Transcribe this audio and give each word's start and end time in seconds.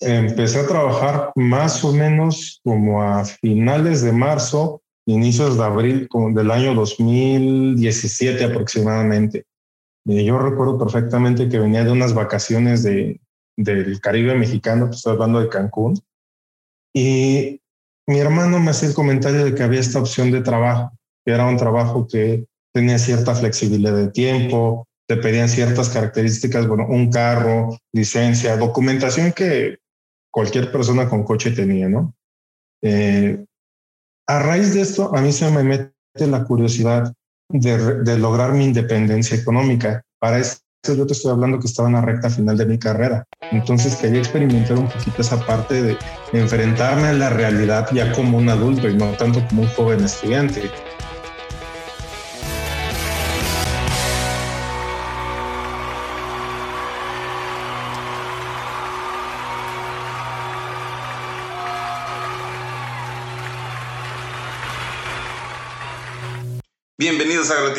empecé 0.00 0.60
a 0.60 0.66
trabajar 0.66 1.32
más 1.36 1.84
o 1.84 1.92
menos 1.92 2.60
como 2.64 3.02
a 3.02 3.24
finales 3.24 4.02
de 4.02 4.12
marzo, 4.12 4.82
inicios 5.06 5.56
de 5.56 5.64
abril 5.64 6.08
del 6.32 6.50
año 6.50 6.74
2017 6.74 8.44
aproximadamente. 8.44 9.44
Eh, 10.08 10.24
yo 10.24 10.38
recuerdo 10.38 10.78
perfectamente 10.78 11.48
que 11.48 11.58
venía 11.58 11.84
de 11.84 11.92
unas 11.92 12.14
vacaciones 12.14 12.82
de, 12.82 13.20
del 13.56 14.00
Caribe 14.00 14.34
mexicano, 14.34 14.86
pues 14.86 14.98
estoy 14.98 15.14
hablando 15.14 15.40
de 15.40 15.48
Cancún, 15.48 16.00
y 16.94 17.60
mi 18.06 18.18
hermano 18.18 18.58
me 18.58 18.70
hacía 18.70 18.88
el 18.88 18.94
comentario 18.94 19.44
de 19.44 19.54
que 19.54 19.62
había 19.62 19.80
esta 19.80 20.00
opción 20.00 20.30
de 20.30 20.40
trabajo, 20.40 20.92
que 21.24 21.32
era 21.32 21.46
un 21.46 21.56
trabajo 21.56 22.08
que 22.08 22.46
tenía 22.72 22.98
cierta 22.98 23.34
flexibilidad 23.34 23.94
de 23.94 24.08
tiempo, 24.08 24.88
te 25.06 25.16
pedían 25.16 25.48
ciertas 25.48 25.90
características, 25.90 26.66
bueno, 26.66 26.86
un 26.88 27.10
carro, 27.10 27.76
licencia, 27.92 28.56
documentación 28.56 29.32
que 29.32 29.79
cualquier 30.30 30.70
persona 30.70 31.08
con 31.08 31.24
coche 31.24 31.50
tenía, 31.50 31.88
¿no? 31.88 32.14
Eh, 32.82 33.44
a 34.26 34.38
raíz 34.38 34.74
de 34.74 34.82
esto, 34.82 35.14
a 35.14 35.20
mí 35.20 35.32
se 35.32 35.50
me 35.50 35.64
mete 35.64 35.92
la 36.28 36.44
curiosidad 36.44 37.12
de, 37.48 38.18
lograr 38.18 38.52
mi 38.52 38.64
independencia 38.64 39.36
económica. 39.36 40.02
Para 40.20 40.38
eso 40.38 40.60
yo 40.84 41.06
te 41.06 41.12
estoy 41.12 41.32
hablando 41.32 41.58
que 41.58 41.66
estaba 41.66 41.88
en 41.88 41.96
la 41.96 42.00
recta 42.00 42.30
final 42.30 42.56
de 42.56 42.66
mi 42.66 42.78
carrera. 42.78 43.24
Entonces 43.50 43.96
quería 43.96 44.20
experimentar 44.20 44.78
un 44.78 44.88
poquito 44.88 45.20
esa 45.20 45.44
parte 45.44 45.82
de 45.82 45.96
enfrentarme 46.32 47.08
a 47.08 47.12
la 47.12 47.30
realidad 47.30 47.88
ya 47.92 48.12
como 48.12 48.38
un 48.38 48.48
adulto 48.48 48.88
y 48.88 48.96
no 48.96 49.12
tanto 49.16 49.46
como 49.48 49.62
un 49.62 49.68
joven 49.68 50.04
estudiante. 50.04 50.70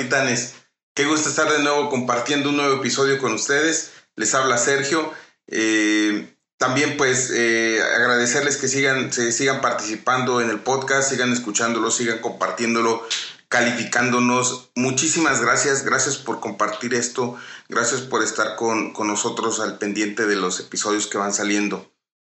Agrotitanes. 0.01 0.55
Qué 0.95 1.05
gusto 1.05 1.29
estar 1.29 1.51
de 1.51 1.59
nuevo 1.59 1.89
compartiendo 1.89 2.49
un 2.49 2.57
nuevo 2.57 2.77
episodio 2.77 3.19
con 3.19 3.33
ustedes. 3.33 3.91
Les 4.15 4.33
habla 4.33 4.57
Sergio. 4.57 5.13
Eh, 5.47 6.35
también 6.57 6.97
pues 6.97 7.29
eh, 7.31 7.79
agradecerles 7.95 8.57
que 8.57 8.67
sigan, 8.67 9.13
se 9.13 9.31
sigan 9.31 9.61
participando 9.61 10.41
en 10.41 10.49
el 10.49 10.59
podcast, 10.59 11.09
sigan 11.09 11.31
escuchándolo, 11.31 11.91
sigan 11.91 12.17
compartiéndolo, 12.17 13.07
calificándonos. 13.47 14.71
Muchísimas 14.75 15.39
gracias, 15.39 15.85
gracias 15.85 16.17
por 16.17 16.39
compartir 16.39 16.95
esto, 16.95 17.37
gracias 17.69 18.01
por 18.01 18.23
estar 18.23 18.55
con, 18.55 18.91
con 18.93 19.07
nosotros 19.07 19.59
al 19.59 19.77
pendiente 19.77 20.25
de 20.25 20.35
los 20.35 20.59
episodios 20.59 21.05
que 21.05 21.19
van 21.19 21.33
saliendo. 21.33 21.91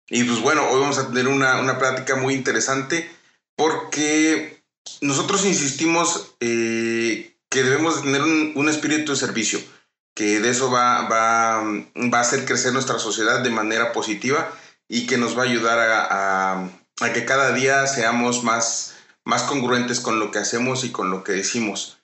Y 0.08 0.24
pues 0.24 0.40
bueno, 0.40 0.68
hoy 0.68 0.80
vamos 0.80 0.98
a 0.98 1.08
tener 1.08 1.28
una, 1.28 1.60
una 1.60 1.78
plática 1.78 2.14
muy 2.16 2.34
interesante 2.34 3.10
porque 3.56 4.62
nosotros 5.00 5.46
insistimos 5.46 6.34
eh, 6.40 7.33
que 7.54 7.62
debemos 7.62 8.02
tener 8.02 8.20
un, 8.20 8.68
espíritu 8.68 9.12
de 9.12 9.18
servicio, 9.18 9.60
que 10.12 10.40
de 10.40 10.50
eso 10.50 10.70
va, 10.70 11.08
va, 11.08 11.62
va, 11.62 12.18
a 12.18 12.20
hacer 12.20 12.44
crecer 12.44 12.72
nuestra 12.72 12.98
sociedad 12.98 13.40
de 13.40 13.50
manera 13.50 13.92
positiva 13.92 14.52
y 14.88 15.06
que 15.06 15.18
nos 15.18 15.38
va 15.38 15.42
a 15.42 15.46
ayudar 15.46 15.78
a, 15.78 16.68
a, 17.00 17.12
que 17.12 17.24
cada 17.24 17.52
día 17.52 17.86
seamos 17.86 18.42
más, 18.42 18.96
más 19.24 19.44
congruentes 19.44 20.00
con 20.00 20.18
lo 20.18 20.32
que 20.32 20.40
hacemos 20.40 20.82
y 20.82 20.90
con 20.90 21.10
lo 21.10 21.22
que 21.22 21.32
decimos, 21.32 21.98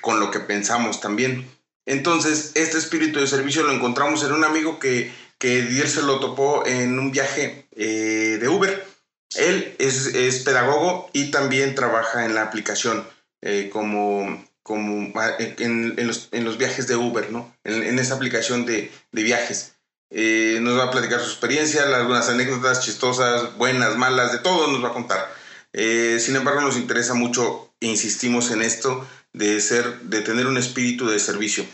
con 0.00 0.20
lo 0.20 0.30
que 0.30 0.40
pensamos 0.40 1.00
también. 1.00 1.46
Entonces, 1.84 2.52
este 2.54 2.78
espíritu 2.78 3.20
de 3.20 3.26
servicio 3.26 3.62
lo 3.62 3.72
encontramos 3.72 4.24
en 4.24 4.32
un 4.32 4.42
amigo 4.42 4.78
que, 4.78 5.12
que 5.38 5.62
Dier 5.62 5.88
se 5.88 6.02
lo 6.02 6.18
topó 6.18 6.66
en 6.66 6.98
un 6.98 7.12
viaje 7.12 7.68
eh, 7.76 8.38
de 8.40 8.48
Uber 8.48 8.94
él 9.36 9.74
es, 9.78 10.42
pedagogo 10.44 11.10
y 11.12 11.30
también 11.30 11.74
trabaja 11.74 12.24
en 12.24 12.34
la 12.34 12.42
aplicación 12.42 13.06
eh, 13.42 13.68
como, 13.72 14.44
como 14.64 15.12
ah, 15.20 15.36
en, 15.38 15.94
los, 16.06 16.58
viajes 16.58 16.88
de 16.88 16.96
Uber, 16.96 17.30
¿no? 17.30 17.54
En, 17.64 17.98
esa 17.98 18.14
aplicación 18.14 18.64
de, 18.64 18.90
viajes. 19.12 19.76
Eh, 20.10 20.58
nos 20.62 20.78
va 20.78 20.84
a 20.84 20.90
platicar 20.90 21.20
su 21.20 21.26
experiencia, 21.26 21.82
algunas 21.82 22.28
anécdotas 22.30 22.80
chistosas, 22.80 23.56
buenas, 23.58 23.96
malas, 23.96 24.32
de 24.32 24.38
todo 24.38 24.66
nos 24.72 24.82
va 24.82 24.88
a 24.88 24.94
contar. 24.94 25.32
Eh, 25.74 26.18
sin 26.18 26.34
embargo, 26.34 26.62
nos 26.62 26.78
interesa 26.78 27.12
mucho, 27.12 27.74
e 27.78 27.88
insistimos 27.88 28.50
en 28.50 28.62
esto, 28.62 29.06
de, 29.34 29.60
ser, 29.60 30.00
de 30.00 30.22
tener 30.22 30.46
un 30.46 30.56
espíritu 30.56 31.08
de 31.08 31.20
servicio. 31.20 31.66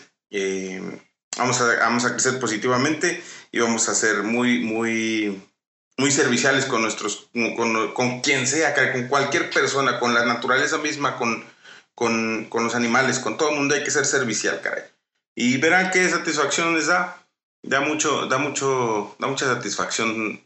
vamos, 1.39 1.61
a, 1.61 1.77
vamos 1.77 2.05
a 2.05 2.13
crecer 2.13 2.41
positivamente 2.41 3.23
y 3.53 3.61
vamos 3.61 3.89
a 3.89 3.95
ser 3.95 4.25
muy, 4.25 4.59
muy 4.59 5.41
muy 5.97 6.11
serviciales 6.11 6.65
con 6.65 6.81
nuestros, 6.81 7.29
con, 7.57 7.93
con, 7.93 8.21
quien 8.23 8.47
sea, 8.47 8.75
con 8.93 9.07
cualquier 9.07 9.51
persona, 9.51 10.01
con 10.01 10.15
la 10.15 10.25
naturaleza 10.25 10.79
misma, 10.79 11.19
con, 11.19 11.45
con, 12.01 12.47
con, 12.47 12.65
los 12.65 12.75
animales, 12.75 13.19
con 13.19 13.37
todo 13.37 13.51
el 13.51 13.57
mundo 13.57 13.75
hay 13.75 13.85
que 13.85 13.91
ser 13.91 14.07
servicial, 14.07 14.63
caray. 14.63 14.85
Y 15.37 15.59
verán 15.59 15.91
qué 15.91 16.09
satisfacción 16.09 16.75
les 16.75 16.87
da. 16.87 17.27
Da 17.63 17.83
mucho, 17.83 18.25
da 18.27 18.39
mucho, 18.39 19.15
da 19.19 19.27
mucha 19.27 19.45
satisfacción 19.45 20.41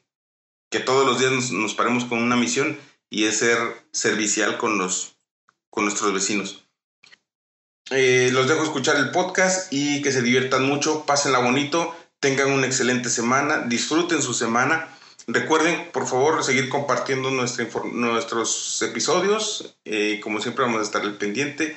que 0.69 0.81
todos 0.81 1.07
los 1.07 1.21
días 1.21 1.53
nos, 1.53 1.75
paremos 1.77 2.07
con 2.07 2.21
una 2.21 2.35
misión 2.35 2.77
y 3.09 3.27
es 3.27 3.39
ser 3.39 3.57
servicial 3.93 4.59
con 4.59 4.79
los, 4.79 5.15
con 5.71 5.85
nuestros 5.85 6.13
vecinos. 6.13 6.67
Eh, 7.91 8.31
los 8.33 8.49
dejo 8.49 8.65
escuchar 8.65 8.97
el 8.97 9.13
podcast 9.13 9.73
y 9.73 10.03
que 10.03 10.11
se 10.11 10.23
diviertan 10.23 10.67
mucho, 10.67 11.07
pásenla 11.07 11.39
bonito, 11.39 11.97
tengan 12.19 12.51
una 12.51 12.67
excelente 12.67 13.11
semana, 13.11 13.59
disfruten 13.59 14.23
su 14.23 14.35
semana 14.35 14.89
Recuerden, 15.27 15.91
por 15.93 16.07
favor, 16.07 16.45
seguir 16.45 16.69
compartiendo 16.69 17.31
nuestros 17.31 18.83
episodios. 18.83 19.77
Eh, 19.85 20.21
como 20.23 20.41
siempre, 20.41 20.65
vamos 20.65 20.81
a 20.81 20.85
estar 20.85 21.03
al 21.03 21.17
pendiente. 21.17 21.77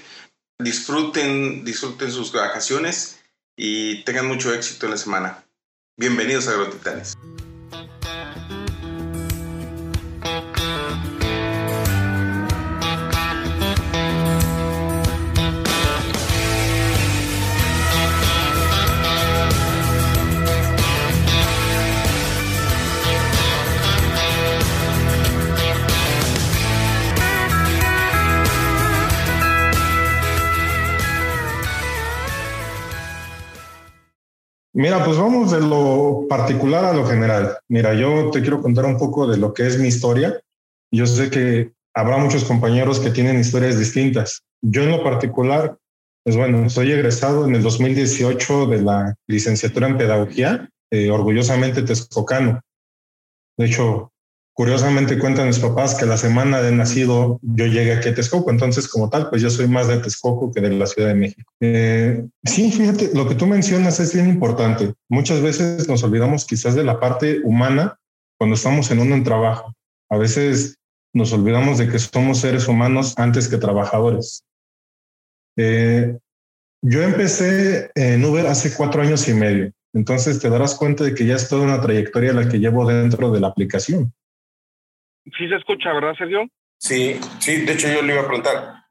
Disfruten, 0.59 1.63
disfruten 1.63 2.11
sus 2.11 2.31
vacaciones 2.31 3.19
y 3.55 4.03
tengan 4.03 4.27
mucho 4.27 4.53
éxito 4.53 4.85
en 4.85 4.91
la 4.91 4.97
semana. 4.97 5.45
Bienvenidos 5.97 6.47
a 6.47 6.51
Agrotitanes. 6.51 7.15
Mira, 34.77 35.03
pues 35.03 35.17
vamos 35.17 35.49
de 35.49 35.59
lo 35.59 36.27
particular 36.29 36.85
a 36.85 36.93
lo 36.93 37.03
general. 37.03 37.57
Mira, 37.67 37.95
yo 37.95 38.29
te 38.29 38.41
quiero 38.41 38.61
contar 38.61 38.85
un 38.85 38.99
poco 38.99 39.25
de 39.25 39.35
lo 39.35 39.51
que 39.51 39.65
es 39.65 39.79
mi 39.79 39.87
historia. 39.87 40.39
Yo 40.91 41.07
sé 41.07 41.31
que 41.31 41.71
habrá 41.95 42.17
muchos 42.17 42.43
compañeros 42.43 42.99
que 42.99 43.09
tienen 43.09 43.39
historias 43.39 43.79
distintas. 43.79 44.43
Yo 44.61 44.83
en 44.83 44.91
lo 44.91 45.03
particular, 45.03 45.79
pues 46.23 46.37
bueno, 46.37 46.69
soy 46.69 46.91
egresado 46.91 47.47
en 47.47 47.55
el 47.55 47.63
2018 47.63 48.67
de 48.67 48.83
la 48.83 49.15
licenciatura 49.25 49.87
en 49.87 49.97
pedagogía, 49.97 50.69
eh, 50.91 51.09
orgullosamente 51.09 51.81
texcocano. 51.81 52.61
De 53.57 53.65
hecho, 53.65 54.11
Curiosamente 54.57 55.19
cuentan 55.19 55.45
mis 55.45 55.59
papás 55.59 55.93
que 55.93 56.07
la 56.07 56.17
semana 56.17 56.63
de 56.63 56.71
nacido 56.71 57.39
yo 57.43 57.67
llegué 57.67 57.93
aquí 57.93 58.09
a 58.09 58.15
Texcoco, 58.15 58.49
entonces 58.49 58.87
como 58.87 59.07
tal, 59.07 59.29
pues 59.29 59.43
yo 59.43 59.51
soy 59.51 59.67
más 59.67 59.87
de 59.87 59.99
Texcoco 59.99 60.51
que 60.51 60.61
de 60.61 60.71
la 60.71 60.87
Ciudad 60.87 61.09
de 61.09 61.13
México. 61.13 61.53
Eh, 61.59 62.25
sí, 62.43 62.71
fíjate, 62.71 63.11
lo 63.13 63.29
que 63.29 63.35
tú 63.35 63.45
mencionas 63.45 63.99
es 63.99 64.15
bien 64.15 64.27
importante. 64.27 64.95
Muchas 65.09 65.41
veces 65.41 65.87
nos 65.87 66.01
olvidamos 66.01 66.43
quizás 66.43 66.73
de 66.73 66.83
la 66.83 66.99
parte 66.99 67.39
humana 67.43 67.99
cuando 68.39 68.55
estamos 68.55 68.89
en 68.89 68.99
un 68.99 69.23
trabajo. 69.23 69.75
A 70.09 70.17
veces 70.17 70.79
nos 71.13 71.31
olvidamos 71.33 71.77
de 71.77 71.89
que 71.89 71.99
somos 71.99 72.39
seres 72.39 72.67
humanos 72.67 73.13
antes 73.17 73.49
que 73.49 73.57
trabajadores. 73.57 74.43
Eh, 75.55 76.17
yo 76.81 77.03
empecé 77.03 77.91
en 77.93 78.25
Uber 78.25 78.47
hace 78.47 78.73
cuatro 78.73 79.03
años 79.03 79.27
y 79.27 79.35
medio, 79.35 79.71
entonces 79.93 80.39
te 80.39 80.49
darás 80.49 80.73
cuenta 80.73 81.03
de 81.03 81.13
que 81.13 81.27
ya 81.27 81.35
es 81.35 81.47
toda 81.47 81.61
una 81.61 81.79
trayectoria 81.79 82.33
la 82.33 82.49
que 82.49 82.57
llevo 82.57 82.87
dentro 82.87 83.31
de 83.31 83.39
la 83.39 83.49
aplicación. 83.49 84.11
Sí 85.37 85.47
se 85.49 85.55
escucha, 85.55 85.91
¿verdad, 85.93 86.15
Sergio? 86.17 86.47
Sí, 86.79 87.19
sí, 87.39 87.65
de 87.65 87.73
hecho 87.73 87.87
yo 87.87 88.01
le 88.01 88.13
iba 88.13 88.21
a 88.21 88.27
preguntar. 88.27 88.85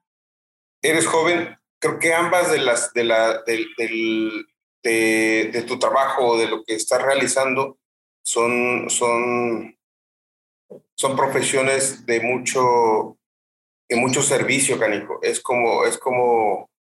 Eres 0.83 1.07
joven, 1.07 1.57
creo 1.79 1.99
que 1.99 2.15
ambas 2.15 2.51
de 2.51 2.59
las 2.59 2.93
de 2.93 3.05
la 3.05 3.43
del, 3.43 3.67
de, 4.83 5.51
de, 5.53 5.63
tu 5.63 5.79
trabajo, 5.79 6.37
de 6.39 6.49
lo 6.49 6.63
que 6.65 6.75
estás 6.75 7.03
realizando, 7.03 7.79
son, 8.23 8.91
son, 8.91 9.77
son 10.95 11.17
profesiones 11.17 12.05
de 12.07 12.21
mucho, 12.21 13.19
de 13.89 13.97
mucho 13.97 14.23
servicio, 14.23 14.79
canijo. 14.79 15.19
Es 15.23 15.41
como, 15.41 15.85
es 15.85 15.99
como, 15.99 16.71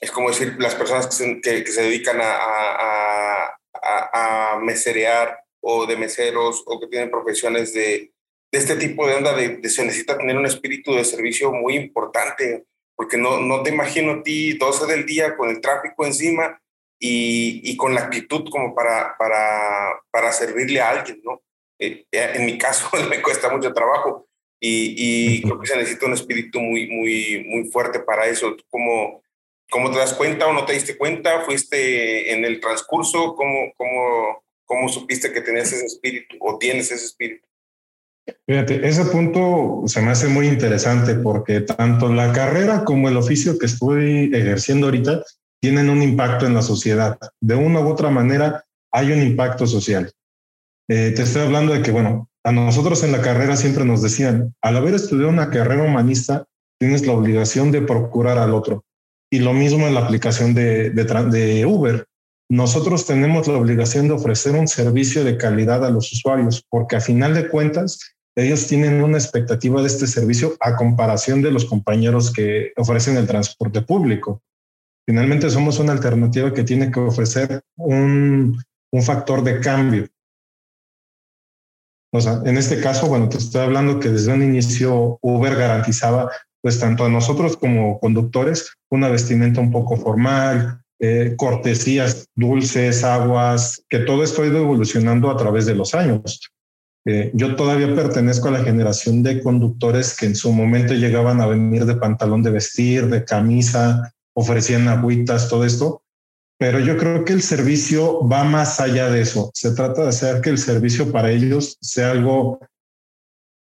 es 0.00 0.10
como 0.10 0.28
decir, 0.28 0.56
las 0.58 0.74
personas 0.74 1.06
que 1.06 1.12
se, 1.12 1.40
que, 1.40 1.66
se 1.66 1.82
dedican 1.82 2.20
a, 2.20 2.36
a, 2.36 3.58
a, 3.82 4.52
a 4.52 4.58
meserear 4.60 5.38
o 5.60 5.86
de 5.86 5.96
meseros 5.96 6.62
o 6.66 6.80
que 6.80 6.88
tienen 6.88 7.10
profesiones 7.10 7.72
de, 7.72 8.13
de 8.54 8.60
este 8.60 8.76
tipo 8.76 9.04
de 9.04 9.16
onda, 9.16 9.34
de, 9.34 9.68
se 9.68 9.84
necesita 9.84 10.16
tener 10.16 10.36
un 10.36 10.46
espíritu 10.46 10.94
de 10.94 11.04
servicio 11.04 11.50
muy 11.50 11.74
importante, 11.74 12.64
porque 12.94 13.16
no, 13.16 13.40
no 13.40 13.64
te 13.64 13.70
imagino 13.70 14.12
a 14.12 14.22
ti 14.22 14.52
12 14.52 14.86
del 14.86 15.04
día 15.04 15.36
con 15.36 15.50
el 15.50 15.60
tráfico 15.60 16.06
encima 16.06 16.62
y, 16.96 17.62
y 17.64 17.76
con 17.76 17.96
la 17.96 18.02
actitud 18.02 18.48
como 18.48 18.72
para, 18.72 19.16
para, 19.18 20.00
para 20.08 20.32
servirle 20.32 20.80
a 20.80 20.90
alguien, 20.90 21.20
¿no? 21.24 21.42
Eh, 21.80 22.04
en 22.12 22.46
mi 22.46 22.56
caso 22.56 22.88
me 23.10 23.20
cuesta 23.20 23.50
mucho 23.50 23.72
trabajo 23.72 24.28
y, 24.60 24.94
y, 25.38 25.42
creo 25.42 25.58
que 25.58 25.66
se 25.66 25.76
necesita 25.76 26.06
un 26.06 26.12
espíritu 26.12 26.60
muy, 26.60 26.86
muy, 26.86 27.44
muy 27.48 27.64
fuerte 27.72 27.98
para 27.98 28.26
eso. 28.26 28.56
¿Cómo, 28.70 29.20
¿Cómo 29.68 29.90
te 29.90 29.98
das 29.98 30.14
cuenta 30.14 30.46
o 30.46 30.52
no 30.52 30.64
te 30.64 30.74
diste 30.74 30.96
cuenta? 30.96 31.40
¿Fuiste 31.40 32.32
en 32.32 32.44
el 32.44 32.60
transcurso? 32.60 33.34
¿Cómo, 33.34 33.72
cómo, 33.76 34.44
cómo 34.64 34.88
supiste 34.88 35.32
que 35.32 35.40
tenías 35.40 35.72
ese 35.72 35.86
espíritu 35.86 36.36
o 36.38 36.56
tienes 36.56 36.92
ese 36.92 37.06
espíritu? 37.06 37.48
Fíjate, 38.46 38.86
ese 38.88 39.04
punto 39.06 39.82
se 39.86 40.00
me 40.00 40.10
hace 40.10 40.28
muy 40.28 40.48
interesante 40.48 41.14
porque 41.14 41.60
tanto 41.60 42.12
la 42.12 42.32
carrera 42.32 42.84
como 42.84 43.08
el 43.08 43.16
oficio 43.16 43.58
que 43.58 43.66
estoy 43.66 44.30
ejerciendo 44.34 44.86
ahorita 44.86 45.22
tienen 45.60 45.90
un 45.90 46.02
impacto 46.02 46.46
en 46.46 46.54
la 46.54 46.62
sociedad. 46.62 47.18
De 47.40 47.54
una 47.54 47.80
u 47.80 47.88
otra 47.88 48.10
manera 48.10 48.64
hay 48.92 49.12
un 49.12 49.22
impacto 49.22 49.66
social. 49.66 50.12
Eh, 50.88 51.12
te 51.16 51.22
estoy 51.22 51.42
hablando 51.42 51.72
de 51.72 51.82
que, 51.82 51.90
bueno, 51.90 52.28
a 52.44 52.52
nosotros 52.52 53.02
en 53.02 53.12
la 53.12 53.22
carrera 53.22 53.56
siempre 53.56 53.84
nos 53.84 54.02
decían, 54.02 54.54
al 54.60 54.76
haber 54.76 54.94
estudiado 54.94 55.30
una 55.30 55.50
carrera 55.50 55.82
humanista, 55.82 56.44
tienes 56.78 57.06
la 57.06 57.14
obligación 57.14 57.72
de 57.72 57.80
procurar 57.80 58.36
al 58.38 58.52
otro. 58.52 58.84
Y 59.30 59.38
lo 59.38 59.54
mismo 59.54 59.86
en 59.86 59.94
la 59.94 60.00
aplicación 60.00 60.54
de, 60.54 60.90
de, 60.90 61.66
Uber. 61.66 62.06
Nosotros 62.50 63.06
tenemos 63.06 63.48
la 63.48 63.56
obligación 63.56 64.08
de 64.08 64.14
ofrecer 64.14 64.54
un 64.54 64.68
servicio 64.68 65.24
de 65.24 65.38
calidad 65.38 65.84
a 65.84 65.90
los 65.90 66.12
usuarios, 66.12 66.62
porque 66.68 66.96
a 66.96 67.00
final 67.00 67.32
de 67.32 67.48
cuentas, 67.48 68.13
ellos 68.36 68.66
tienen 68.66 69.02
una 69.02 69.18
expectativa 69.18 69.80
de 69.80 69.86
este 69.86 70.06
servicio 70.06 70.56
a 70.60 70.76
comparación 70.76 71.42
de 71.42 71.50
los 71.50 71.64
compañeros 71.64 72.32
que 72.32 72.72
ofrecen 72.76 73.16
el 73.16 73.26
transporte 73.26 73.82
público. 73.82 74.42
Finalmente 75.06 75.50
somos 75.50 75.78
una 75.78 75.92
alternativa 75.92 76.52
que 76.52 76.64
tiene 76.64 76.90
que 76.90 77.00
ofrecer 77.00 77.62
un, 77.76 78.60
un 78.90 79.02
factor 79.02 79.44
de 79.44 79.60
cambio. 79.60 80.08
O 82.12 82.20
sea, 82.20 82.40
en 82.44 82.56
este 82.56 82.80
caso, 82.80 83.08
bueno, 83.08 83.28
te 83.28 83.38
estoy 83.38 83.62
hablando 83.62 83.98
que 83.98 84.08
desde 84.08 84.32
un 84.32 84.42
inicio 84.42 85.18
Uber 85.20 85.56
garantizaba 85.56 86.30
pues 86.62 86.80
tanto 86.80 87.04
a 87.04 87.10
nosotros 87.10 87.56
como 87.56 88.00
conductores, 88.00 88.72
una 88.88 89.08
vestimenta 89.08 89.60
un 89.60 89.70
poco 89.70 89.96
formal, 89.96 90.80
eh, 90.98 91.34
cortesías, 91.36 92.28
dulces, 92.34 93.04
aguas, 93.04 93.84
que 93.90 93.98
todo 93.98 94.24
esto 94.24 94.42
ha 94.42 94.46
ido 94.46 94.58
evolucionando 94.58 95.30
a 95.30 95.36
través 95.36 95.66
de 95.66 95.74
los 95.74 95.94
años. 95.94 96.40
Eh, 97.06 97.30
yo 97.34 97.54
todavía 97.54 97.94
pertenezco 97.94 98.48
a 98.48 98.52
la 98.52 98.64
generación 98.64 99.22
de 99.22 99.42
conductores 99.42 100.16
que 100.16 100.26
en 100.26 100.34
su 100.34 100.52
momento 100.52 100.94
llegaban 100.94 101.40
a 101.40 101.46
venir 101.46 101.84
de 101.84 101.96
pantalón 101.96 102.42
de 102.42 102.50
vestir, 102.50 103.08
de 103.08 103.24
camisa, 103.24 104.14
ofrecían 104.34 104.88
agüitas, 104.88 105.48
todo 105.48 105.64
esto. 105.64 106.02
Pero 106.58 106.78
yo 106.80 106.96
creo 106.96 107.24
que 107.24 107.32
el 107.32 107.42
servicio 107.42 108.26
va 108.26 108.44
más 108.44 108.80
allá 108.80 109.10
de 109.10 109.20
eso. 109.20 109.50
Se 109.54 109.72
trata 109.72 110.02
de 110.02 110.08
hacer 110.08 110.40
que 110.40 110.50
el 110.50 110.58
servicio 110.58 111.12
para 111.12 111.30
ellos 111.30 111.76
sea 111.80 112.12
algo 112.12 112.58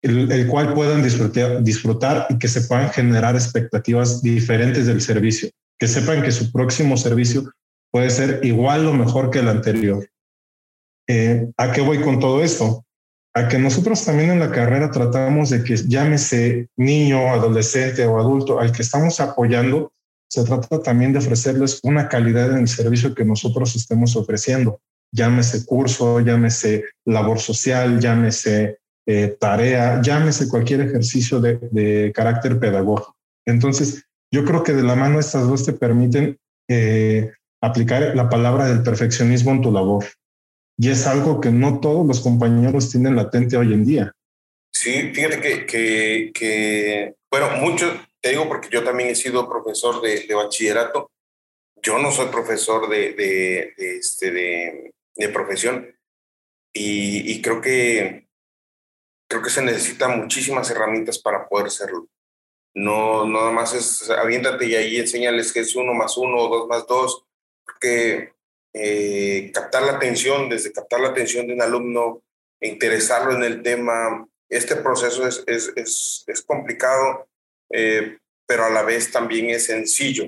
el, 0.03 0.47
cual 0.49 0.75
puedan 0.75 1.03
disfrutar, 1.03 1.63
disfrutar 1.63 2.27
y 2.29 2.39
que 2.39 2.47
se 2.47 2.61
puedan 2.63 2.91
generar 2.91 3.35
expectativas 3.35 4.23
diferentes 4.23 4.87
del 4.87 5.01
servicio, 5.01 5.49
que 5.79 5.89
sepan 5.89 6.23
que 6.23 6.31
su 6.31 6.53
próximo 6.53 6.97
servicio 6.99 7.51
puede 7.91 8.11
ser 8.11 8.41
igual 8.45 8.87
o 8.87 8.93
mejor 8.93 9.31
que 9.31 9.39
el 9.39 9.49
anterior. 9.49 10.07
Eh, 11.09 11.49
¿A 11.57 11.73
qué 11.73 11.81
voy 11.81 12.01
con 12.03 12.21
todo 12.21 12.43
esto? 12.43 12.84
A 13.37 13.49
que 13.49 13.59
nosotros 13.59 14.05
también 14.05 14.31
en 14.31 14.39
la 14.39 14.53
carrera 14.53 14.93
tratamos 14.93 15.51
de 15.51 15.65
que 15.65 15.77
llámese 15.77 16.69
niño, 16.77 17.33
adolescente 17.33 18.07
o 18.07 18.21
adulto 18.21 18.61
al 18.61 18.71
que 18.71 18.83
estamos 18.83 19.19
apoyando, 19.19 19.93
se 20.29 20.45
trata 20.45 20.81
también 20.81 21.13
de 21.13 21.19
ofrecerles 21.19 21.81
una 21.83 22.09
calidad 22.09 22.53
en 22.53 22.59
el 22.59 22.69
servicio 22.69 23.15
que 23.15 23.25
nosotros 23.25 23.75
estemos 23.75 24.15
ofreciendo. 24.15 24.81
Llámese 25.13 25.65
curso, 25.67 26.21
llámese 26.21 26.85
labor 27.05 27.41
social, 27.41 28.01
llámese 28.01 28.79
eh, 29.07 29.37
tarea, 29.39 30.01
llámese 30.01 30.49
cualquier 30.49 30.81
ejercicio 30.81 31.41
de, 31.41 32.13
carácter 32.15 32.59
pedagógico. 32.59 33.17
Entonces, 33.47 34.05
yo 34.33 34.45
creo 34.45 34.63
que 34.63 34.73
de 34.73 34.83
la 34.83 34.95
mano 34.95 35.21
estas 35.21 35.47
dos 35.47 35.65
te 35.65 35.73
permiten 35.73 36.39
eh, 36.69 37.33
aplicar 37.61 38.15
la 38.17 38.29
palabra 38.29 38.67
del 38.67 38.83
perfeccionismo 38.83 39.51
en 39.51 39.63
tu 39.63 39.73
labor. 39.73 40.05
Y 40.77 40.91
es 40.91 41.07
algo 41.07 41.41
que 41.41 41.51
no 41.51 41.81
todos 41.81 42.07
los 42.07 42.21
compañeros 42.21 42.91
tienen 42.91 43.17
latente 43.17 43.57
hoy 43.57 43.73
en 43.73 43.85
día. 43.85 44.13
Sí, 44.73 45.13
fíjate 45.15 45.41
que, 45.41 45.67
que, 45.67 46.33
que 46.35 47.15
bueno, 47.31 47.57
mucho, 47.59 47.87
te 48.21 48.31
digo 48.31 48.49
porque 48.49 48.69
yo 48.71 48.83
también 48.83 49.11
he 49.11 49.15
sido 49.15 49.49
profesor 49.49 50.03
de, 50.03 50.27
de 50.27 50.35
bachillerato. 50.35 51.11
Yo 51.83 51.99
no 51.99 52.11
soy 52.11 52.27
profesor 52.27 52.89
de, 52.89 53.13
de, 53.13 53.75
de 53.77 53.97
este, 53.97 54.93
profesión. 55.33 55.97
Y, 56.73 57.33
y, 57.33 57.41
creo 57.41 57.61
que 57.61 58.27
creo 59.29 59.43
que 59.43 59.51
se 59.51 59.63
necesitan 59.63 60.21
muchísimas 60.21 60.71
herramientas 60.71 61.19
para 61.19 61.49
poder. 61.49 61.71
No, 62.75 63.25
no 63.25 63.41
nada 63.41 63.53
más 63.53 63.75
es 63.75 64.11
aviéntate 64.11 64.67
y 64.67 64.75
ahí 64.75 64.97
enséñales 64.97 65.53
que 65.53 65.61
es 65.61 65.77
uno 65.77 65.95
más 65.95 66.17
uno 66.17 66.37
o 66.37 66.49
dos 66.49 66.69
más 66.69 66.87
dos, 66.87 67.25
porque 67.65 68.34
eh, 68.77 69.53
captar 69.55 69.85
la 69.85 69.93
atención, 69.93 70.49
desde 70.49 70.73
captar 70.73 71.01
la 71.01 71.11
atención 71.11 71.47
de 71.47 71.55
un 71.55 71.63
alumno, 71.63 72.25
interesarlo 72.61 73.33
en 73.33 73.45
el 73.45 73.63
tema, 73.63 74.27
este 74.49 74.75
proceso 74.77 75.27
es, 75.29 75.45
es, 75.47 75.73
es, 75.77 76.25
es 76.27 76.43
complicado, 76.43 77.29
eh, 77.71 78.19
pero 78.47 78.65
a 78.65 78.71
la 78.71 78.83
vez 78.83 79.13
también 79.13 79.49
es 79.51 79.67
sencillo. 79.67 80.25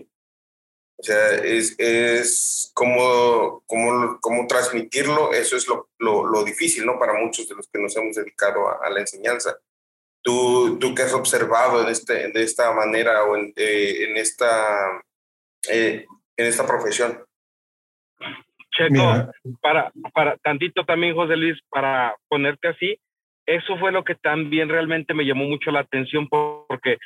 O 0.99 1.03
sea, 1.03 1.35
es, 1.35 1.75
es 1.79 2.71
cómo, 2.73 3.65
cómo, 3.67 4.19
cómo 4.21 4.47
transmitirlo, 4.47 5.33
eso 5.33 5.57
es 5.57 5.67
lo, 5.67 5.89
lo, 5.99 6.45
difícil, 6.45 6.87
¿no? 6.87 6.99
Para 6.99 7.15
muchos 7.15 7.49
de 7.49 7.55
los 7.55 7.69
que 7.69 7.81
nos 7.81 7.95
hemos 7.97 8.15
dedicado 8.15 8.69
a, 8.81 8.89
la 8.89 9.01
enseñanza. 9.01 9.59
¿Tú, 10.23 10.79
¿Tú 10.79 10.95
qué 10.95 11.03
has 11.03 11.13
observado 11.13 11.83
en 11.83 11.89
este, 11.89 12.29
de 12.29 12.43
esta 12.43 12.73
manera 12.73 13.25
o 13.25 13.37
en, 13.37 13.53
eh, 13.57 14.05
en 14.09 14.17
esta, 14.17 15.03
en 15.69 16.07
esta 16.37 16.67
profesión? 16.67 17.26
Checo, 18.77 19.33
para, 19.61 19.93
para 20.13 20.37
tantito 20.39 20.85
también, 20.85 21.15
José 21.15 21.37
Luis, 21.37 21.59
para 21.71 22.15
ponerte 22.29 22.69
así, 22.69 22.99
eso 23.47 23.79
fue 23.79 23.93
lo 23.93 24.05
que 24.05 24.17
también 24.17 24.69
realmente 24.69 25.15
me 25.15 25.25
llamó 25.25 25.45
mucho 25.45 25.71
la 25.71 25.81
atención 25.81 26.29
porque 26.29 26.99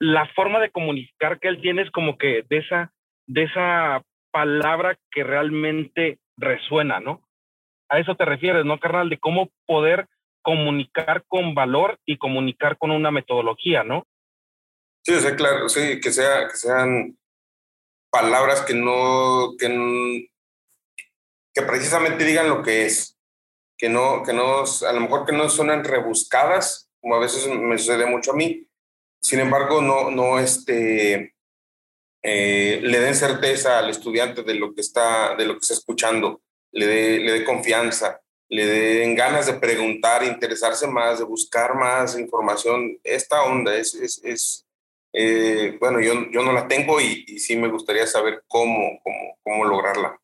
la 0.00 0.26
forma 0.34 0.60
de 0.60 0.70
comunicar 0.70 1.38
que 1.38 1.48
él 1.48 1.60
tiene 1.60 1.82
es 1.82 1.90
como 1.90 2.18
que 2.18 2.44
de 2.48 2.58
esa 2.58 2.92
de 3.26 3.44
esa 3.44 4.02
palabra 4.32 4.98
que 5.10 5.24
realmente 5.24 6.18
resuena, 6.36 7.00
¿no? 7.00 7.22
A 7.88 8.00
eso 8.00 8.16
te 8.16 8.24
refieres, 8.24 8.64
¿no, 8.64 8.78
carnal? 8.78 9.08
De 9.08 9.18
cómo 9.18 9.50
poder 9.66 10.08
comunicar 10.42 11.24
con 11.26 11.54
valor 11.54 11.98
y 12.04 12.18
comunicar 12.18 12.76
con 12.76 12.90
una 12.90 13.10
metodología, 13.10 13.84
¿no? 13.84 14.06
Sí, 15.04 15.14
o 15.14 15.36
claro, 15.36 15.68
sí, 15.68 16.00
que, 16.00 16.10
sea, 16.10 16.48
que 16.48 16.56
sean 16.56 17.16
palabras 18.10 18.62
que 18.62 18.74
no, 18.74 19.52
que, 19.58 20.28
que 21.54 21.62
precisamente 21.62 22.24
digan 22.24 22.48
lo 22.48 22.62
que 22.62 22.86
es, 22.86 23.16
que 23.78 23.88
no, 23.88 24.22
que 24.24 24.32
no, 24.32 24.64
a 24.64 24.92
lo 24.92 25.00
mejor 25.00 25.24
que 25.24 25.32
no 25.32 25.48
suenan 25.48 25.84
rebuscadas, 25.84 26.90
como 27.00 27.14
a 27.14 27.20
veces 27.20 27.46
me 27.48 27.78
sucede 27.78 28.06
mucho 28.06 28.32
a 28.32 28.36
mí, 28.36 28.68
sin 29.20 29.40
embargo, 29.40 29.80
no, 29.80 30.10
no, 30.10 30.38
este, 30.38 31.34
eh, 32.22 32.80
le 32.82 33.00
den 33.00 33.14
certeza 33.14 33.78
al 33.78 33.88
estudiante 33.88 34.42
de 34.42 34.54
lo 34.54 34.74
que 34.74 34.80
está, 34.80 35.34
de 35.36 35.46
lo 35.46 35.54
que 35.54 35.60
está 35.60 35.74
escuchando, 35.74 36.42
le 36.72 36.86
dé, 36.86 37.18
le 37.20 37.32
dé 37.32 37.44
confianza, 37.44 38.20
le 38.48 38.66
den 38.66 39.14
ganas 39.14 39.46
de 39.46 39.54
preguntar, 39.54 40.24
interesarse 40.24 40.86
más, 40.86 41.18
de 41.18 41.24
buscar 41.24 41.74
más 41.74 42.18
información. 42.18 42.98
Esta 43.02 43.44
onda 43.44 43.74
es, 43.76 43.94
es, 43.94 44.66
eh, 45.12 45.76
bueno, 45.80 46.00
yo, 46.00 46.30
yo 46.30 46.42
no 46.42 46.52
la 46.52 46.66
tengo 46.66 47.00
y, 47.00 47.24
y, 47.26 47.38
sí 47.38 47.56
me 47.56 47.68
gustaría 47.68 48.06
saber 48.06 48.42
cómo, 48.48 49.00
cómo, 49.02 49.38
cómo 49.42 49.64
lograrla. 49.64 50.20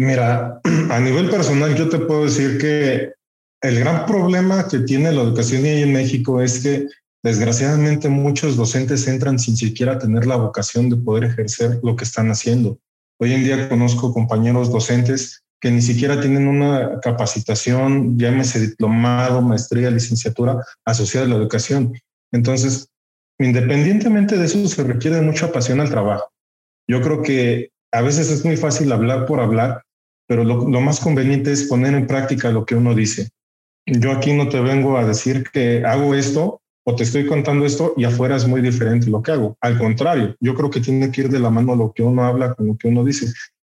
Mira, 0.00 0.60
a 0.90 1.00
nivel 1.00 1.30
personal 1.30 1.74
yo 1.74 1.88
te 1.88 1.98
puedo 1.98 2.24
decir 2.24 2.58
que 2.58 3.12
el 3.62 3.78
gran 3.78 4.06
problema 4.06 4.66
que 4.66 4.80
tiene 4.80 5.12
la 5.12 5.22
educación 5.22 5.66
en 5.66 5.92
México 5.92 6.40
es 6.40 6.60
que 6.60 6.88
Desgraciadamente 7.22 8.08
muchos 8.08 8.56
docentes 8.56 9.06
entran 9.06 9.38
sin 9.38 9.54
siquiera 9.56 9.98
tener 9.98 10.24
la 10.26 10.36
vocación 10.36 10.88
de 10.88 10.96
poder 10.96 11.24
ejercer 11.24 11.78
lo 11.82 11.94
que 11.94 12.04
están 12.04 12.30
haciendo. 12.30 12.78
Hoy 13.18 13.34
en 13.34 13.44
día 13.44 13.68
conozco 13.68 14.14
compañeros 14.14 14.72
docentes 14.72 15.42
que 15.60 15.70
ni 15.70 15.82
siquiera 15.82 16.18
tienen 16.18 16.48
una 16.48 16.98
capacitación, 17.00 18.18
llámese 18.18 18.60
diplomado, 18.60 19.42
maestría, 19.42 19.90
licenciatura 19.90 20.64
asociada 20.86 21.26
a 21.26 21.28
la 21.28 21.36
educación. 21.36 21.92
Entonces, 22.32 22.88
independientemente 23.38 24.38
de 24.38 24.46
eso, 24.46 24.66
se 24.66 24.82
requiere 24.82 25.20
mucha 25.20 25.52
pasión 25.52 25.80
al 25.80 25.90
trabajo. 25.90 26.32
Yo 26.88 27.02
creo 27.02 27.20
que 27.20 27.70
a 27.92 28.00
veces 28.00 28.30
es 28.30 28.46
muy 28.46 28.56
fácil 28.56 28.90
hablar 28.92 29.26
por 29.26 29.40
hablar, 29.40 29.82
pero 30.30 30.44
lo, 30.44 30.80
más 30.80 31.00
conveniente 31.00 31.50
es 31.50 31.64
poner 31.64 31.92
en 31.92 32.06
práctica 32.06 32.52
lo 32.52 32.64
que 32.64 32.76
uno 32.76 32.94
dice. 32.94 33.30
Yo 33.84 34.12
aquí 34.12 34.32
no 34.32 34.48
te 34.48 34.60
vengo 34.60 34.96
a 34.96 35.04
decir 35.04 35.42
que 35.52 35.84
hago 35.84 36.14
esto 36.14 36.60
o 36.86 36.94
te 36.94 37.02
estoy 37.02 37.26
contando 37.26 37.66
esto 37.66 37.94
y 37.96 38.04
afuera 38.04 38.36
es 38.36 38.46
muy 38.46 38.60
diferente 38.60 39.10
lo 39.10 39.24
que 39.24 39.32
hago. 39.32 39.56
Al 39.60 39.76
contrario, 39.76 40.36
yo 40.38 40.54
creo 40.54 40.70
que 40.70 40.80
tiene 40.80 41.10
que 41.10 41.22
ir 41.22 41.30
de 41.30 41.40
la 41.40 41.50
mano 41.50 41.74
lo 41.74 41.92
que 41.92 42.04
uno 42.04 42.22
habla 42.22 42.54
con 42.54 42.68
lo 42.68 42.76
que 42.76 42.86
uno 42.86 43.02
dice. 43.02 43.26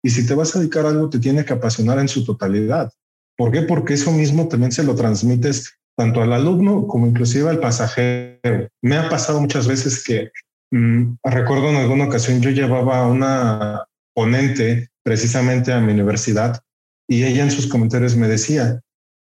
Y 0.00 0.11
si 0.11 0.25
te 0.28 0.34
vas 0.34 0.54
a 0.54 0.61
dedicar 0.61 0.87
a 0.87 0.90
algo, 0.90 1.11
te 1.11 1.18
tiene 1.18 1.44
que 1.44 1.54
apasionar 1.54 1.99
en 1.99 2.06
su 2.06 2.25
totalidad. 2.25 2.92
¿Por 3.37 3.50
qué? 3.50 3.62
Porque 3.62 3.94
eso 3.94 4.12
mismo 4.12 4.46
también 4.46 4.70
se 4.70 4.84
lo 4.84 4.94
transmites 4.94 5.75
tanto 5.99 6.23
al 6.23 6.32
alumno 6.32 6.87
como 6.87 7.08
inclusive 7.08 7.50
al 7.50 7.58
pasajero. 7.58 8.68
Me 8.80 8.96
ha 8.96 9.08
pasado 9.08 9.40
muchas 9.40 9.66
veces 9.66 10.04
que 10.04 10.30
mm, 10.70 11.14
recuerdo 11.25 11.70
en 11.70 11.76
alguna 11.78 12.04
ocasión 12.04 12.40
yo 12.40 12.50
llevaba 12.50 13.00
a 13.00 13.08
una 13.08 13.82
ponente 14.14 14.90
precisamente 15.04 15.73
a 15.73 15.80
mi 15.80 15.92
universidad 15.92 16.61
y 17.06 17.25
ella 17.25 17.44
en 17.44 17.50
sus 17.50 17.66
comentarios 17.66 18.16
me 18.16 18.26
decía, 18.26 18.80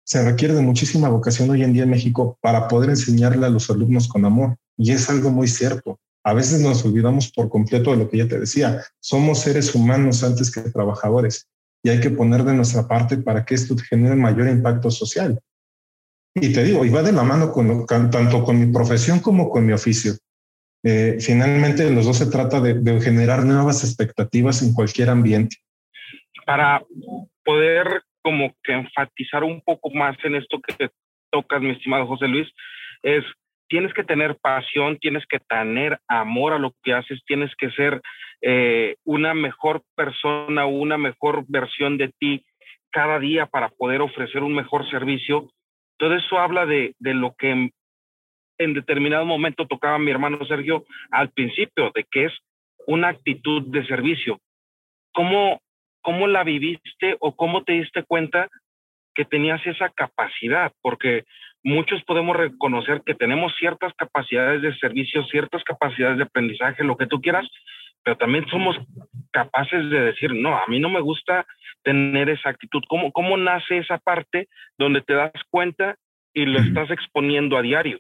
se 0.06 0.24
requiere 0.24 0.54
de 0.54 0.62
muchísima 0.62 1.10
vocación 1.10 1.50
hoy 1.50 1.64
en 1.64 1.74
día 1.74 1.84
en 1.84 1.90
México 1.90 2.38
para 2.42 2.68
poder 2.68 2.92
enseñarle 2.92 3.46
a 3.46 3.50
los 3.50 3.70
alumnos 3.70 4.08
con 4.08 4.26
amor. 4.26 4.58
Y 4.78 4.92
es 4.92 5.10
algo 5.10 5.32
muy 5.32 5.48
cierto. 5.48 6.00
A 6.24 6.34
veces 6.34 6.62
nos 6.62 6.86
olvidamos 6.86 7.32
por 7.32 7.50
completo 7.50 7.92
de 7.92 7.98
lo 7.98 8.10
que 8.10 8.18
ya 8.18 8.28
te 8.28 8.40
decía. 8.40 8.84
Somos 9.00 9.40
seres 9.40 9.74
humanos 9.74 10.24
antes 10.24 10.52
que 10.52 10.62
trabajadores 10.62 11.48
y 11.84 11.90
hay 11.90 12.00
que 12.00 12.12
poner 12.12 12.44
de 12.44 12.54
nuestra 12.54 12.88
parte 12.88 13.18
para 13.18 13.44
que 13.44 13.56
esto 13.56 13.76
genere 13.78 14.16
mayor 14.16 14.48
impacto 14.48 14.92
social. 14.92 15.40
Y 16.36 16.52
te 16.54 16.64
digo, 16.64 16.86
y 16.86 16.90
va 16.90 17.02
de 17.02 17.12
la 17.12 17.24
mano 17.24 17.54
tanto 18.10 18.44
con 18.44 18.60
mi 18.60 18.72
profesión 18.72 19.20
como 19.20 19.50
con 19.50 19.66
mi 19.66 19.74
oficio. 19.74 20.16
Eh, 20.84 21.18
finalmente, 21.20 21.90
los 21.90 22.06
dos 22.06 22.18
se 22.18 22.26
trata 22.26 22.60
de 22.60 23.02
generar 23.02 23.46
nuevas 23.46 23.84
expectativas 23.84 24.62
en 24.62 24.74
cualquier 24.74 25.10
ambiente. 25.10 25.58
Para 26.46 26.82
poder 27.44 28.04
como 28.22 28.54
que 28.64 28.74
enfatizar 28.74 29.44
un 29.44 29.62
poco 29.62 29.90
más 29.92 30.16
en 30.24 30.36
esto 30.36 30.60
que 30.62 30.90
tocas, 31.32 31.62
mi 31.62 31.72
estimado 31.72 32.08
José 32.08 32.28
Luis, 32.28 32.50
es 33.02 33.24
tienes 33.74 33.94
que 33.96 34.04
tener 34.04 34.38
pasión, 34.38 35.00
tienes 35.00 35.26
que 35.26 35.40
tener 35.40 36.00
amor 36.08 36.54
a 36.54 36.60
lo 36.60 36.74
que 36.84 36.94
haces, 36.94 37.20
tienes 37.26 37.52
que 37.56 37.72
ser 37.72 38.02
eh, 38.42 38.98
una 39.04 39.34
mejor 39.34 39.82
persona, 39.96 40.68
una 40.68 40.98
mejor 41.00 41.44
versión 41.48 41.98
de 41.98 42.12
ti 42.20 42.46
cada 42.92 43.18
día 43.18 43.48
para 43.48 43.70
poder 43.70 44.02
ofrecer 44.02 44.44
un 44.44 44.54
mejor 44.54 44.88
servicio. 44.92 45.50
Todo 45.98 46.16
eso 46.16 46.38
habla 46.38 46.68
de, 46.68 46.94
de 47.00 47.16
lo 47.16 47.34
que 47.36 47.50
en, 47.50 47.72
en, 48.60 48.76
determinado 48.76 49.26
momento 49.26 49.66
tocaba 49.66 49.98
mi 49.98 50.12
hermano 50.12 50.46
Sergio 50.46 50.86
al 51.10 51.32
principio, 51.32 51.92
de 51.96 52.06
que 52.12 52.26
es 52.26 52.34
una 52.86 53.08
actitud 53.08 53.64
de 53.72 53.88
servicio. 53.88 54.40
¿Cómo, 55.14 55.63
¿Cómo 56.04 56.28
la 56.28 56.44
viviste 56.44 57.16
o 57.20 57.36
cómo 57.36 57.64
te 57.64 57.74
diste 57.74 58.04
cuenta 58.04 58.50
que 59.16 59.26
tenías 59.26 59.66
esa 59.66 59.90
capacidad? 59.90 60.72
Porque 60.82 61.24
muchos 61.64 62.04
podemos 62.04 62.36
reconocer 62.36 63.02
que 63.06 63.16
tenemos 63.16 63.54
ciertas 63.58 63.94
capacidades 63.98 64.62
de 64.62 64.76
servicio, 64.78 65.24
ciertas 65.26 65.64
capacidades 65.64 66.18
de 66.18 66.24
aprendizaje, 66.24 66.84
lo 66.84 66.98
que 66.98 67.08
tú 67.08 67.22
quieras, 67.22 67.48
pero 68.04 68.18
también 68.18 68.46
somos 68.52 68.76
capaces 69.32 69.90
de 69.90 70.02
decir, 70.02 70.34
no, 70.34 70.56
a 70.56 70.66
mí 70.68 70.80
no 70.80 70.90
me 70.90 71.00
gusta 71.00 71.46
tener 71.84 72.30
esa 72.30 72.50
actitud. 72.50 72.82
¿Cómo, 72.90 73.12
cómo 73.14 73.38
nace 73.38 73.78
esa 73.78 73.98
parte 73.98 74.50
donde 74.78 75.02
te 75.02 75.14
das 75.14 75.32
cuenta 75.50 75.96
y 76.34 76.46
lo 76.46 76.60
estás 76.60 76.92
exponiendo 76.92 77.58
a 77.58 77.62
diario? 77.62 78.00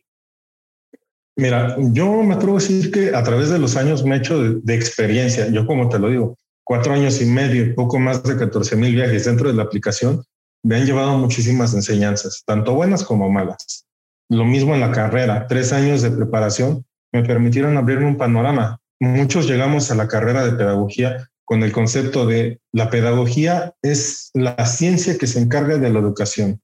Mira, 1.36 1.76
yo 1.94 2.22
me 2.22 2.36
atrevo 2.36 2.58
a 2.58 2.60
decir 2.60 2.92
que 2.92 3.16
a 3.16 3.24
través 3.24 3.50
de 3.50 3.60
los 3.60 3.76
años 3.76 4.04
me 4.04 4.16
he 4.16 4.18
hecho 4.20 4.44
de, 4.44 4.60
de 4.62 4.76
experiencia. 4.76 5.50
Yo 5.52 5.66
como 5.66 5.90
te 5.90 5.98
lo 6.00 6.10
digo, 6.10 6.38
cuatro 6.64 6.94
años 6.94 7.22
y 7.22 7.26
medio, 7.26 7.74
poco 7.76 8.00
más 8.00 8.24
de 8.24 8.38
14 8.38 8.76
mil 8.76 8.96
viajes 8.96 9.26
dentro 9.26 9.50
de 9.50 9.56
la 9.56 9.64
aplicación, 9.64 10.24
me 10.64 10.78
han 10.78 10.86
llevado 10.86 11.18
muchísimas 11.18 11.74
enseñanzas, 11.74 12.44
tanto 12.46 12.74
buenas 12.74 13.04
como 13.04 13.30
malas. 13.30 13.86
Lo 14.30 14.46
mismo 14.46 14.74
en 14.74 14.82
la 14.82 14.92
carrera, 14.92 15.48
tres 15.48 15.74
años 15.74 16.02
de 16.02 16.12
preparación 16.12 16.86
me 17.12 17.24
permitieron 17.24 17.78
abrirme 17.78 18.08
un 18.08 18.18
panorama. 18.18 18.80
Muchos 19.00 19.48
llegamos 19.48 19.92
a 19.92 19.96
la 19.96 20.08
carrera 20.08 20.46
de 20.46 20.54
pedagogía 20.54 21.30
con 21.46 21.64
el 21.64 21.72
concepto 21.72 22.26
de 22.26 22.60
la 22.72 22.90
pedagogía 22.90 23.74
es 23.82 24.32
la 24.34 24.66
ciencia 24.66 25.18
que 25.18 25.28
se 25.28 25.40
encarga 25.40 25.78
de 25.78 25.90
la 25.90 26.00
educación. 26.00 26.62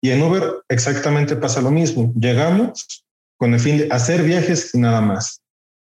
Y 0.00 0.10
en 0.10 0.22
Uber 0.22 0.62
exactamente 0.68 1.36
pasa 1.36 1.60
lo 1.60 1.70
mismo. 1.70 2.12
Llegamos 2.18 3.04
con 3.36 3.54
el 3.54 3.60
fin 3.60 3.78
de 3.78 3.88
hacer 3.90 4.22
viajes 4.22 4.74
y 4.74 4.78
nada 4.78 5.00
más. 5.00 5.42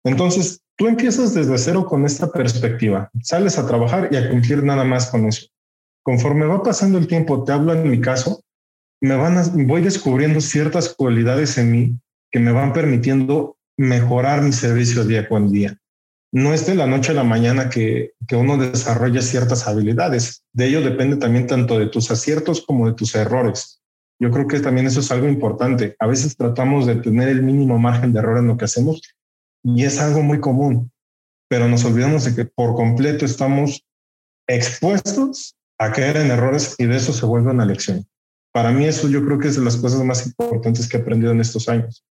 Entonces, 0.04 0.60
tú 0.76 0.88
empiezas 0.88 1.34
desde 1.34 1.58
cero 1.58 1.86
con 1.86 2.06
esta 2.06 2.32
perspectiva. 2.32 3.10
Sales 3.22 3.58
a 3.58 3.68
trabajar 3.68 4.10
y 4.12 4.18
a 4.18 4.30
cumplir 4.30 4.64
nada 4.64 4.84
más 4.84 5.08
con 5.08 5.26
eso. 5.26 5.48
Conforme 6.04 6.46
va 6.46 6.62
pasando 6.62 6.98
el 6.98 7.08
tiempo, 7.08 7.44
te 7.44 7.52
hablo 7.52 7.74
en 7.74 7.90
mi 7.90 8.00
caso, 8.00 8.44
me 9.02 9.16
van 9.16 9.68
voy 9.68 9.82
descubriendo 9.82 10.42
ciertas 10.42 10.90
cualidades 10.90 11.58
en 11.58 11.72
mí 11.72 12.00
que 12.32 12.40
me 12.40 12.52
van 12.52 12.74
permitiendo 12.74 13.58
mejorar 13.78 14.42
mi 14.42 14.52
servicio 14.52 15.04
día 15.04 15.28
con 15.28 15.52
día. 15.52 15.78
No 16.32 16.54
es 16.54 16.66
de 16.66 16.76
la 16.76 16.86
noche 16.86 17.12
a 17.12 17.16
la 17.16 17.24
mañana 17.24 17.70
que, 17.70 18.14
que 18.28 18.36
uno 18.36 18.58
desarrolla 18.58 19.22
ciertas 19.22 19.68
habilidades. 19.68 20.44
De 20.52 20.68
ello 20.68 20.82
depende 20.82 21.16
también 21.18 21.48
tanto 21.48 21.80
de 21.80 21.88
tus 21.88 22.12
aciertos 22.12 22.62
como 22.66 22.88
de 22.88 22.94
tus 22.94 23.16
errores. 23.16 23.82
Yo 24.20 24.32
creo 24.32 24.48
que 24.48 24.60
también 24.60 24.88
eso 24.88 25.00
es 25.00 25.12
algo 25.12 25.28
importante. 25.28 25.96
A 26.00 26.08
veces 26.08 26.36
tratamos 26.36 26.86
de 26.88 26.96
tener 26.96 27.30
el 27.30 27.42
mínimo 27.42 27.80
margen 27.80 28.12
de 28.12 28.20
error 28.20 28.38
en 28.38 28.48
lo 28.48 28.58
que 28.58 28.66
hacemos 28.66 29.02
y 29.66 29.84
es 29.84 30.00
algo 30.00 30.22
muy 30.22 30.40
común, 30.40 30.92
pero 31.50 31.68
nos 31.68 31.84
olvidamos 31.86 32.24
de 32.24 32.36
que 32.36 32.46
por 32.46 32.76
completo 32.76 33.26
estamos 33.26 33.84
expuestos 34.48 35.56
a 35.80 35.92
caer 35.92 36.18
en 36.18 36.30
errores 36.30 36.76
y 36.78 36.86
de 36.86 36.98
eso 36.98 37.12
se 37.12 37.26
vuelve 37.26 37.50
una 37.50 37.66
lección. 37.66 38.06
Para 38.54 38.72
mí 38.72 38.86
eso 38.86 39.10
yo 39.10 39.26
creo 39.26 39.40
que 39.40 39.48
es 39.48 39.56
de 39.56 39.66
las 39.66 39.78
cosas 39.78 40.04
más 40.04 40.26
importantes 40.28 40.88
que 40.88 40.98
he 40.98 41.02
aprendido 41.02 41.32
en 41.32 41.42
estos 41.42 41.68
años. 41.68 42.06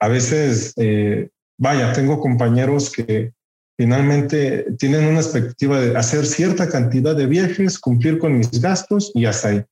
A 0.00 0.06
veces, 0.06 0.72
eh, 0.76 1.28
vaya, 1.58 1.92
tengo 1.92 2.20
compañeros 2.20 2.92
que 2.92 3.32
finalmente 3.76 4.66
tienen 4.78 5.04
una 5.06 5.20
expectativa 5.20 5.80
de 5.80 5.96
hacer 5.96 6.24
cierta 6.26 6.68
cantidad 6.68 7.16
de 7.16 7.26
viajes, 7.26 7.80
cumplir 7.80 8.18
con 8.20 8.38
mis 8.38 8.60
gastos 8.60 9.10
y 9.14 9.26
hasta 9.26 9.48
ahí. 9.48 9.64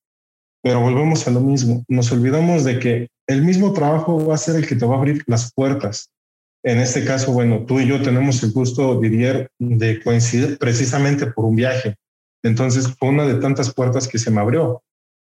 Pero 0.60 0.80
volvemos 0.80 1.26
a 1.28 1.30
lo 1.30 1.40
mismo. 1.40 1.84
Nos 1.86 2.10
olvidamos 2.10 2.64
de 2.64 2.80
que 2.80 3.08
el 3.28 3.42
mismo 3.42 3.72
trabajo 3.72 4.26
va 4.26 4.34
a 4.34 4.38
ser 4.38 4.56
el 4.56 4.66
que 4.66 4.74
te 4.74 4.84
va 4.84 4.96
a 4.96 4.98
abrir 4.98 5.22
las 5.28 5.52
puertas 5.52 6.10
en 6.66 6.80
este 6.80 7.04
caso, 7.04 7.32
bueno, 7.32 7.64
tú 7.64 7.78
y 7.78 7.86
yo 7.86 8.02
tenemos 8.02 8.42
el 8.42 8.50
gusto, 8.50 8.98
diría, 8.98 9.48
de 9.60 10.02
coincidir 10.02 10.58
precisamente 10.58 11.26
por 11.26 11.44
un 11.44 11.54
viaje. 11.54 11.94
Entonces 12.42 12.88
fue 12.98 13.10
una 13.10 13.24
de 13.24 13.36
tantas 13.36 13.72
puertas 13.72 14.08
que 14.08 14.18
se 14.18 14.32
me 14.32 14.40
abrió. 14.40 14.82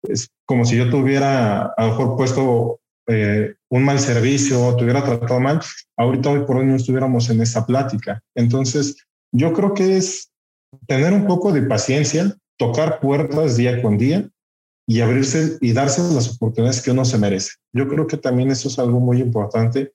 Es 0.02 0.30
como 0.48 0.66
si 0.66 0.76
yo 0.76 0.90
tuviera 0.90 1.66
a 1.78 1.86
lo 1.86 1.90
mejor 1.90 2.18
puesto 2.18 2.80
eh, 3.08 3.54
un 3.70 3.84
mal 3.84 4.00
servicio 4.00 4.60
o 4.60 4.76
te 4.76 4.84
hubiera 4.84 5.04
tratado 5.04 5.40
mal, 5.40 5.62
ahorita 5.98 6.32
hoy 6.32 6.40
por 6.48 6.58
hoy 6.58 6.66
no 6.66 6.76
estuviéramos 6.76 7.30
en 7.30 7.42
esa 7.42 7.64
plática. 7.64 8.24
Entonces, 8.34 8.98
yo 9.32 9.54
creo 9.54 9.76
que 9.76 9.98
es 9.98 10.32
tener 10.88 11.14
un 11.14 11.28
poco 11.28 11.52
de 11.52 11.62
paciencia, 11.62 12.36
tocar 12.58 13.00
puertas 13.00 13.56
día 13.56 13.84
con 13.84 14.00
día 14.00 14.28
y 14.88 15.02
abrirse 15.02 15.60
y 15.62 15.74
darse 15.74 16.02
las 16.12 16.34
oportunidades 16.34 16.82
que 16.82 16.90
uno 16.90 17.06
se 17.06 17.20
merece. 17.20 17.52
Yo 17.72 17.88
creo 17.88 18.08
que 18.08 18.18
también 18.18 18.50
eso 18.50 18.68
es 18.68 18.80
algo 18.80 19.00
muy 19.00 19.22
importante 19.22 19.92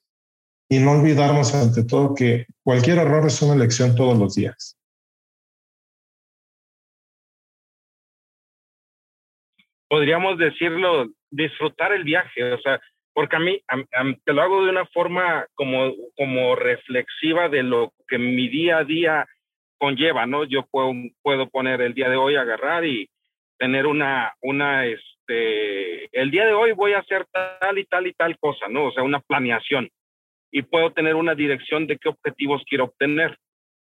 y 0.69 0.79
no 0.79 0.91
olvidarnos 0.91 1.53
ante 1.53 1.83
todo 1.83 2.15
que 2.15 2.45
cualquier 2.63 2.97
error 2.97 3.25
es 3.27 3.41
una 3.41 3.55
elección 3.55 3.95
todos 3.95 4.17
los 4.17 4.35
días. 4.35 4.77
Podríamos 9.87 10.37
decirlo, 10.37 11.07
disfrutar 11.29 11.93
el 11.93 12.03
viaje, 12.03 12.53
o 12.53 12.59
sea, 12.59 12.81
porque 13.13 13.35
a 13.35 13.39
mí, 13.39 13.61
te 14.25 14.33
lo 14.33 14.41
hago 14.41 14.65
de 14.65 14.71
una 14.71 14.85
forma 14.87 15.45
como, 15.53 15.93
como 16.17 16.55
reflexiva 16.55 17.47
de 17.47 17.63
lo 17.63 17.93
que 18.07 18.17
mi 18.17 18.49
día 18.49 18.79
a 18.79 18.83
día 18.83 19.25
conlleva, 19.77 20.25
¿no? 20.25 20.43
Yo 20.43 20.65
puedo, 20.65 20.91
puedo 21.21 21.47
poner 21.49 21.81
el 21.81 21.93
día 21.93 22.09
de 22.09 22.17
hoy, 22.17 22.35
agarrar 22.35 22.83
y 22.83 23.09
tener 23.57 23.85
una, 23.85 24.33
una, 24.41 24.85
este, 24.85 26.09
el 26.19 26.31
día 26.31 26.45
de 26.45 26.53
hoy 26.53 26.73
voy 26.73 26.93
a 26.93 26.99
hacer 26.99 27.25
tal 27.31 27.77
y 27.77 27.85
tal 27.85 28.07
y 28.07 28.13
tal 28.13 28.37
cosa, 28.37 28.67
¿no? 28.67 28.87
O 28.87 28.91
sea, 28.91 29.03
una 29.03 29.19
planeación 29.21 29.89
y 30.55 30.61
puedo 30.61 30.93
tener 30.93 31.15
una 31.15 31.35
dirección 31.35 31.85
de 31.85 31.97
qué 31.97 32.07
objetivos 32.07 32.63
quiero 32.65 32.85
obtener. 32.85 33.37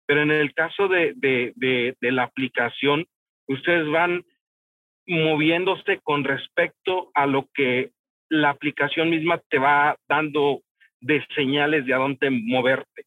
Pero 0.08 0.24
en 0.24 0.32
el 0.32 0.52
caso 0.56 0.88
de, 0.88 1.14
de, 1.16 1.54
de, 1.56 2.12
la 2.12 2.24
aplicación, 2.24 3.06
ustedes 3.48 3.88
van 3.88 4.26
moviéndose 5.06 6.00
con 6.02 6.24
respecto 6.24 7.12
a 7.14 7.28
lo 7.28 7.48
que 7.54 7.92
la 8.30 8.50
aplicación 8.50 9.12
misma 9.12 9.40
te 9.48 9.60
va 9.60 9.96
dando 10.10 10.64
de 11.02 11.24
señales 11.36 11.86
de 11.86 11.94
a 11.94 11.98
dónde 11.98 12.32
moverte. 12.32 13.06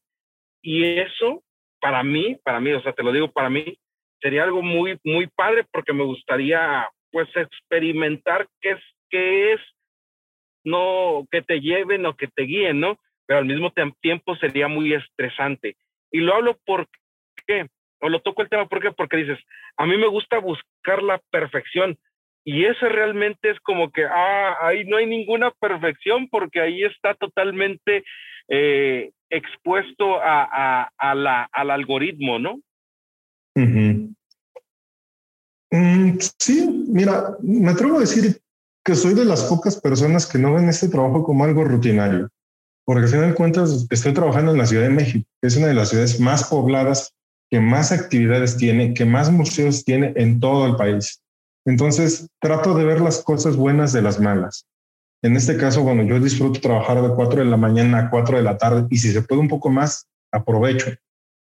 Y 0.63 0.85
eso, 0.85 1.43
para 1.81 2.05
mí, 2.05 2.39
para 2.45 2.61
mí, 2.61 2.71
o 2.71 2.81
sea, 2.81 2.93
te 2.93 3.03
lo 3.03 3.11
digo 3.11 3.33
para 3.33 3.51
mí, 3.51 3.77
sería 4.21 4.45
algo 4.45 4.63
muy, 4.63 5.01
muy 5.03 5.27
padre 5.27 5.67
porque 5.73 5.93
me 5.93 6.05
gustaría, 6.05 6.89
pues, 7.11 7.29
experimentar 7.35 8.47
qué 8.61 8.71
es, 8.71 8.81
qué 9.11 9.53
es, 9.55 9.61
no 10.63 11.27
que 11.29 11.43
te 11.43 11.61
lleven 11.61 12.07
o 12.07 12.15
que 12.15 12.29
te 12.29 12.45
guíen, 12.45 12.79
¿no? 12.79 13.01
Pero 13.29 13.41
al 13.41 13.45
mismo 13.45 13.71
tiempo 14.01 14.35
sería 14.37 14.69
muy 14.69 14.95
estresante. 14.95 15.77
Y 16.11 16.21
lo 16.21 16.35
hablo 16.35 16.59
porque 16.65 17.69
o 18.01 18.09
lo 18.09 18.23
toco 18.23 18.41
el 18.43 18.49
tema 18.49 18.67
porque 18.67 18.91
porque 18.93 19.19
dices, 19.19 19.39
a 19.77 19.85
mí 19.85 19.99
me 19.99 20.09
gusta 20.09 20.39
buscar 20.39 21.03
la 21.03 21.21
perfección 21.31 21.99
y 22.43 22.65
eso 22.65 22.89
realmente 22.89 23.51
es 23.51 23.61
como 23.61 23.91
que, 23.93 24.07
ah, 24.07 24.57
ahí 24.63 24.85
no 24.87 24.97
hay 24.97 25.07
ninguna 25.07 25.51
perfección 25.61 26.29
porque 26.31 26.63
ahí 26.63 26.83
está 26.83 27.13
totalmente 27.15 28.05
eh, 28.49 29.11
expuesto 29.29 30.19
a, 30.23 30.91
al 30.97 31.71
algoritmo, 31.71 32.39
¿no? 32.39 32.61
Mm, 35.71 36.17
sí, 36.39 36.87
mira, 36.89 37.37
me 37.43 37.71
atrevo 37.71 37.99
a 37.99 38.01
decir 38.01 38.41
que 38.83 38.95
soy 38.95 39.13
de 39.13 39.27
las 39.27 39.45
pocas 39.45 39.79
personas 39.79 40.27
que 40.27 40.39
no 40.39 40.55
ven 40.55 40.71
este 40.71 40.89
trabajo 40.89 41.23
como 41.25 41.45
algo 41.45 41.65
rutinario, 41.65 42.31
porque 42.89 43.03
al 43.03 43.11
final 43.11 43.29
de 43.29 43.35
cuentas 43.35 43.87
estoy 43.91 44.15
trabajando 44.15 44.53
en 44.53 44.57
la 44.57 44.65
Ciudad 44.65 44.85
de 44.85 44.89
México, 44.89 45.29
que 45.43 45.49
es 45.49 45.57
una 45.59 45.67
de 45.67 45.75
las 45.75 45.91
ciudades 45.91 46.19
más 46.21 46.45
pobladas, 46.45 47.13
que 47.51 47.61
más 47.61 47.93
actividades 47.93 48.57
tiene, 48.57 48.95
que 48.95 49.05
más 49.05 49.31
museos 49.31 49.85
tiene 49.85 50.15
en 50.17 50.41
todo 50.41 50.65
el 50.65 50.75
país. 50.77 51.21
Entonces, 51.67 52.29
trato 52.41 52.73
de 52.73 52.87
ver 52.87 53.03
las 53.03 53.23
cosas 53.23 53.57
buenas 53.57 53.93
de 53.93 54.01
las 54.01 54.19
malas. 54.19 54.65
En 55.23 55.37
este 55.37 55.59
caso, 55.59 55.83
bueno, 55.83 56.03
yo 56.03 56.19
disfruto 56.19 56.63
trabajar 56.63 57.03
de 57.03 57.15
4 57.15 57.41
de 57.41 57.51
la 57.51 57.59
mañana 57.59 57.99
a 57.99 58.11
4 58.11 58.39
de 58.39 58.43
la 58.43 58.57
tarde 58.57 58.87
y 58.89 58.97
si 58.97 59.13
se 59.13 59.21
puede 59.21 59.43
un 59.43 59.49
poco 59.49 59.69
más, 59.69 60.07
aprovecho. 60.33 60.91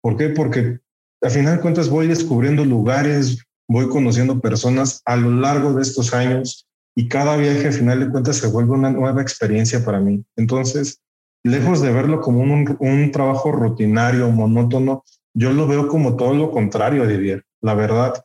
¿Por 0.00 0.16
qué? 0.16 0.30
Porque 0.30 0.78
al 1.20 1.30
final 1.30 1.56
de 1.56 1.60
cuentas 1.60 1.90
voy 1.90 2.06
descubriendo 2.06 2.64
lugares, 2.64 3.44
voy 3.68 3.90
conociendo 3.90 4.40
personas 4.40 5.02
a 5.04 5.16
lo 5.16 5.30
largo 5.30 5.74
de 5.74 5.82
estos 5.82 6.14
años 6.14 6.66
y 6.96 7.06
cada 7.06 7.36
viaje 7.36 7.66
al 7.66 7.74
final 7.74 8.00
de 8.00 8.08
cuentas 8.08 8.36
se 8.36 8.46
vuelve 8.46 8.72
una 8.72 8.88
nueva 8.88 9.20
experiencia 9.20 9.84
para 9.84 10.00
mí. 10.00 10.24
Entonces, 10.36 11.02
lejos 11.44 11.80
de 11.82 11.92
verlo 11.92 12.20
como 12.20 12.42
un, 12.42 13.10
trabajo 13.12 13.52
rutinario, 13.52 14.30
monótono, 14.30 15.04
yo 15.34 15.52
lo 15.52 15.66
veo 15.66 15.88
como 15.88 16.16
todo 16.16 16.34
lo 16.34 16.50
contrario, 16.50 17.06
Didier. 17.06 17.44
La 17.60 17.74
verdad, 17.74 18.24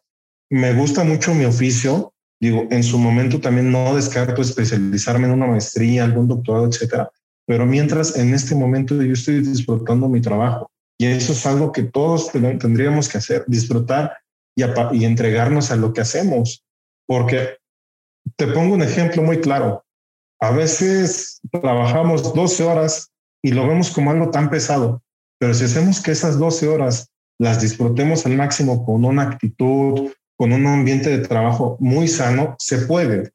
me 0.50 0.74
gusta 0.74 1.04
mucho 1.04 1.34
mi 1.34 1.46
oficio, 1.46 2.14
Digo, 2.42 2.68
en 2.72 2.84
su 2.84 2.98
momento 2.98 3.42
también 3.42 3.70
no 3.72 3.96
descarto 3.96 4.42
especializarme 4.42 5.28
en 5.28 5.34
una 5.34 5.48
maestría, 5.48 6.06
algún 6.06 6.28
doctorado, 6.28 6.68
etcétera. 6.68 7.12
Pero 7.46 7.66
mientras 7.66 8.16
en 8.16 8.34
este 8.34 8.56
momento 8.56 9.02
yo 9.02 9.12
estoy 9.12 9.42
disfrutando 9.42 10.08
mi 10.08 10.22
trabajo 10.22 10.72
y 10.98 11.08
eso 11.08 11.34
es 11.34 11.46
algo 11.46 11.72
que 11.72 11.84
todos 11.84 12.32
tendríamos 12.32 13.10
que 13.10 13.18
hacer, 13.18 13.44
disfrutar 13.48 14.18
y, 14.56 14.64
y 14.94 15.06
entregarnos 15.06 15.72
a 15.72 15.76
lo 15.76 15.92
que 15.92 16.02
hacemos. 16.02 16.64
Porque 17.06 17.58
te 18.38 18.48
pongo 18.48 18.74
un 18.74 18.84
ejemplo 18.84 19.22
muy 19.22 19.42
claro. 19.42 19.84
A 20.42 20.52
veces 20.52 21.42
trabajamos 21.52 22.34
12 22.34 22.64
horas 22.64 23.12
y 23.44 23.52
lo 23.52 23.68
vemos 23.68 23.92
como 23.92 24.12
algo 24.12 24.30
tan 24.30 24.50
pesado, 24.50 25.02
pero 25.40 25.54
si 25.54 25.66
hacemos 25.66 26.02
que 26.02 26.12
esas 26.12 26.40
12 26.40 26.68
horas 26.68 27.10
las 27.40 27.62
disfrutemos 27.62 28.26
al 28.26 28.36
máximo 28.36 28.86
con 28.86 29.06
una 29.06 29.24
actitud, 29.24 30.12
con 30.38 30.54
un 30.54 30.68
ambiente 30.68 31.10
de 31.10 31.28
trabajo 31.28 31.78
muy 31.80 32.08
sano, 32.08 32.56
se 32.60 32.80
puede. 32.80 33.32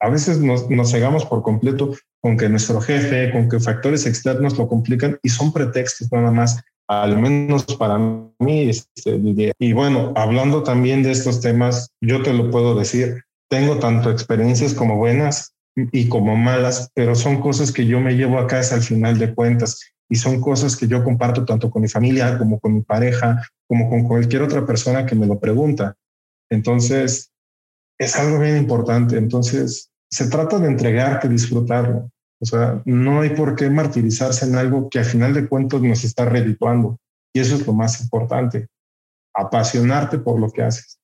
A 0.00 0.08
veces 0.08 0.38
nos, 0.38 0.68
nos 0.70 0.90
cegamos 0.90 1.24
por 1.24 1.42
completo 1.42 1.94
con 2.20 2.36
que 2.36 2.48
nuestro 2.48 2.80
jefe, 2.80 3.32
con 3.32 3.48
que 3.48 3.60
factores 3.60 4.06
externos 4.06 4.58
lo 4.58 4.68
complican 4.68 5.18
y 5.22 5.28
son 5.28 5.52
pretextos 5.52 6.10
nada 6.12 6.30
más, 6.30 6.62
al 6.88 7.18
menos 7.18 7.64
para 7.76 7.98
mí. 7.98 8.70
Este, 8.70 9.52
y 9.58 9.72
bueno, 9.72 10.12
hablando 10.16 10.62
también 10.62 11.02
de 11.02 11.12
estos 11.12 11.40
temas, 11.40 11.90
yo 12.00 12.22
te 12.22 12.32
lo 12.32 12.50
puedo 12.50 12.74
decir, 12.74 13.22
tengo 13.48 13.78
tanto 13.78 14.10
experiencias 14.10 14.74
como 14.74 14.96
buenas 14.96 15.53
y 15.76 16.08
como 16.08 16.36
malas, 16.36 16.90
pero 16.94 17.14
son 17.14 17.40
cosas 17.40 17.72
que 17.72 17.86
yo 17.86 18.00
me 18.00 18.14
llevo 18.14 18.38
a 18.38 18.46
casa 18.46 18.76
al 18.76 18.82
final 18.82 19.18
de 19.18 19.34
cuentas 19.34 19.94
y 20.08 20.16
son 20.16 20.40
cosas 20.40 20.76
que 20.76 20.86
yo 20.86 21.02
comparto 21.02 21.44
tanto 21.44 21.70
con 21.70 21.82
mi 21.82 21.88
familia 21.88 22.38
como 22.38 22.60
con 22.60 22.74
mi 22.74 22.82
pareja, 22.82 23.42
como 23.66 23.88
con 23.88 24.04
cualquier 24.04 24.42
otra 24.42 24.64
persona 24.64 25.06
que 25.06 25.14
me 25.14 25.26
lo 25.26 25.40
pregunta. 25.40 25.96
Entonces, 26.50 27.32
es 27.98 28.16
algo 28.16 28.38
bien 28.38 28.56
importante. 28.56 29.16
Entonces, 29.16 29.90
se 30.10 30.28
trata 30.28 30.58
de 30.58 30.68
entregarte, 30.68 31.28
disfrutarlo. 31.28 32.10
O 32.40 32.46
sea, 32.46 32.82
no 32.84 33.22
hay 33.22 33.30
por 33.30 33.56
qué 33.56 33.70
martirizarse 33.70 34.46
en 34.46 34.56
algo 34.56 34.88
que 34.88 34.98
al 34.98 35.04
final 35.04 35.32
de 35.32 35.48
cuentas 35.48 35.80
nos 35.80 36.04
está 36.04 36.24
redituando. 36.24 36.98
Y 37.32 37.40
eso 37.40 37.56
es 37.56 37.66
lo 37.66 37.72
más 37.72 38.00
importante, 38.00 38.68
apasionarte 39.34 40.18
por 40.18 40.38
lo 40.38 40.50
que 40.50 40.62
haces. 40.62 40.98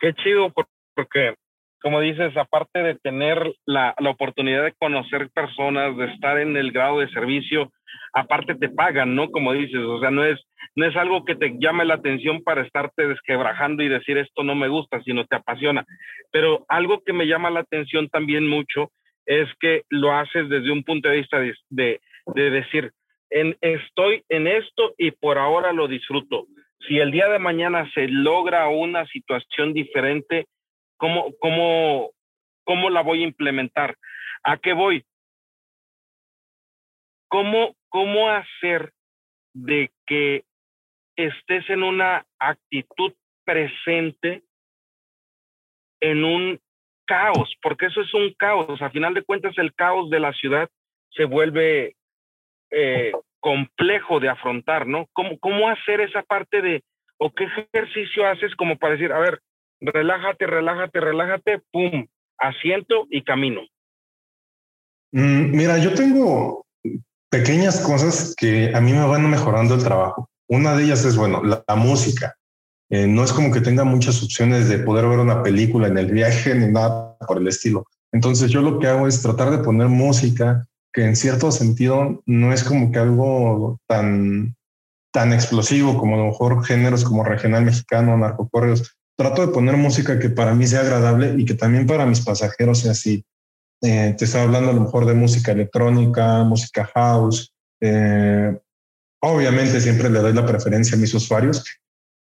Qué 0.00 0.14
chido, 0.14 0.52
porque 0.94 1.34
como 1.82 2.00
dices, 2.00 2.36
aparte 2.36 2.82
de 2.82 2.94
tener 2.96 3.54
la, 3.64 3.94
la, 3.98 4.10
oportunidad 4.10 4.64
de 4.64 4.74
conocer 4.78 5.30
personas, 5.30 5.96
de 5.96 6.06
estar 6.06 6.38
en 6.38 6.56
el 6.56 6.72
grado 6.72 7.00
de 7.00 7.08
servicio, 7.08 7.72
aparte 8.12 8.54
te 8.54 8.68
pagan, 8.68 9.14
¿no? 9.14 9.30
Como 9.30 9.52
dices, 9.52 9.80
o 9.80 9.98
sea, 10.00 10.10
no 10.10 10.24
es, 10.24 10.38
no 10.74 10.86
es 10.86 10.94
algo 10.96 11.24
que 11.24 11.36
te 11.36 11.56
llame 11.58 11.84
la 11.84 11.94
atención 11.94 12.42
para 12.42 12.62
estarte 12.62 13.06
desquebrajando 13.06 13.82
y 13.82 13.88
decir 13.88 14.18
esto 14.18 14.42
no 14.42 14.54
me 14.54 14.68
gusta, 14.68 15.02
sino 15.02 15.24
te 15.24 15.36
apasiona. 15.36 15.84
Pero 16.30 16.64
algo 16.68 17.02
que 17.04 17.12
me 17.12 17.26
llama 17.26 17.50
la 17.50 17.60
atención 17.60 18.08
también 18.08 18.46
mucho 18.46 18.90
es 19.26 19.48
que 19.58 19.82
lo 19.88 20.12
haces 20.12 20.48
desde 20.48 20.70
un 20.70 20.82
punto 20.84 21.08
de 21.08 21.16
vista 21.16 21.40
de, 21.40 21.54
de, 21.70 22.00
de 22.34 22.50
decir, 22.50 22.92
en, 23.30 23.56
estoy 23.60 24.24
en 24.28 24.46
esto 24.46 24.94
y 24.98 25.12
por 25.12 25.38
ahora 25.38 25.72
lo 25.72 25.88
disfruto. 25.88 26.46
Si 26.86 26.98
el 26.98 27.10
día 27.10 27.28
de 27.28 27.38
mañana 27.38 27.90
se 27.92 28.08
logra 28.08 28.68
una 28.68 29.06
situación 29.06 29.72
diferente, 29.72 30.46
¿Cómo, 31.00 31.34
cómo, 31.40 32.10
cómo 32.64 32.90
la 32.90 33.00
voy 33.00 33.22
a 33.22 33.26
implementar? 33.26 33.96
¿A 34.42 34.58
qué 34.58 34.74
voy? 34.74 35.02
¿Cómo, 37.28 37.74
cómo 37.88 38.28
hacer 38.28 38.92
de 39.54 39.90
que 40.06 40.44
estés 41.16 41.70
en 41.70 41.84
una 41.84 42.26
actitud 42.38 43.14
presente 43.44 44.42
en 46.00 46.22
un 46.22 46.60
caos, 47.06 47.56
porque 47.62 47.86
eso 47.86 48.02
es 48.02 48.12
un 48.12 48.34
caos. 48.34 48.80
A 48.82 48.90
final 48.90 49.14
de 49.14 49.22
cuentas, 49.22 49.56
el 49.56 49.74
caos 49.74 50.10
de 50.10 50.20
la 50.20 50.34
ciudad 50.34 50.68
se 51.10 51.24
vuelve 51.24 51.96
eh, 52.70 53.12
complejo 53.40 54.20
de 54.20 54.28
afrontar, 54.28 54.86
¿no? 54.86 55.06
¿Cómo, 55.12 55.38
¿Cómo 55.40 55.68
hacer 55.68 56.00
esa 56.00 56.22
parte 56.22 56.62
de, 56.62 56.84
o 57.18 57.32
qué 57.32 57.44
ejercicio 57.44 58.26
haces 58.26 58.54
como 58.56 58.78
para 58.78 58.94
decir, 58.94 59.12
a 59.12 59.18
ver, 59.18 59.40
relájate, 59.80 60.46
relájate, 60.46 61.00
relájate, 61.00 61.60
pum, 61.72 62.06
asiento 62.38 63.06
y 63.10 63.22
camino. 63.22 63.60
Mm, 65.12 65.50
mira, 65.56 65.78
yo 65.78 65.94
tengo 65.94 66.66
pequeñas 67.30 67.80
cosas 67.80 68.34
que 68.36 68.72
a 68.74 68.80
mí 68.80 68.92
me 68.92 69.06
van 69.06 69.28
mejorando 69.30 69.74
el 69.74 69.84
trabajo. 69.84 70.28
Una 70.48 70.74
de 70.74 70.84
ellas 70.84 71.04
es, 71.04 71.16
bueno, 71.16 71.42
la, 71.44 71.76
música. 71.76 72.34
Eh, 72.90 73.06
no 73.06 73.22
es 73.22 73.32
como 73.32 73.52
que 73.52 73.60
tenga 73.60 73.84
muchas 73.84 74.22
opciones 74.22 74.68
de 74.68 74.80
poder 74.80 75.06
ver 75.06 75.20
una 75.20 75.42
película 75.42 75.86
en 75.86 75.96
el 75.96 76.10
viaje 76.10 76.54
ni 76.56 76.66
nada 76.66 77.16
por 77.26 77.38
el 77.38 77.46
estilo. 77.46 77.86
Entonces 78.12 78.50
yo 78.50 78.60
lo 78.62 78.78
que 78.78 78.88
hago 78.88 79.06
es 79.06 79.22
tratar 79.22 79.50
de 79.50 79.58
poner 79.58 79.86
música 79.86 80.66
que 80.92 81.04
en 81.04 81.16
cierto 81.16 81.52
sentido 81.52 82.22
no 82.26 82.52
es 82.52 82.64
como 82.64 82.90
que 82.90 82.98
algo 82.98 83.78
tan, 83.86 84.56
tan 85.12 85.32
explosivo 85.32 85.98
como 85.98 86.14
a 86.14 86.18
lo 86.18 86.26
mejor 86.26 86.64
géneros 86.64 87.04
como 87.04 87.24
regional 87.24 87.64
mexicano, 87.64 88.16
narcocorrios, 88.16 88.96
trato 89.16 89.46
de 89.46 89.52
poner 89.52 89.76
música 89.76 90.18
que 90.18 90.30
para 90.30 90.54
mí 90.54 90.66
sea 90.66 90.80
agradable 90.80 91.34
y 91.36 91.44
que 91.44 91.54
también 91.54 91.86
para 91.86 92.06
mis 92.06 92.20
pasajeros 92.20 92.80
sea 92.80 92.92
así. 92.92 93.24
Eh, 93.82 94.14
te 94.16 94.24
estaba 94.24 94.44
hablando 94.44 94.70
a 94.70 94.74
lo 94.74 94.80
mejor 94.82 95.06
de 95.06 95.14
música 95.14 95.52
electrónica, 95.52 96.42
música 96.44 96.90
house. 96.94 97.52
Eh, 97.80 98.58
obviamente 99.22 99.80
siempre 99.80 100.10
le 100.10 100.20
doy 100.20 100.32
la 100.32 100.46
preferencia 100.46 100.96
a 100.96 101.00
mis 101.00 101.14
usuarios. 101.14 101.64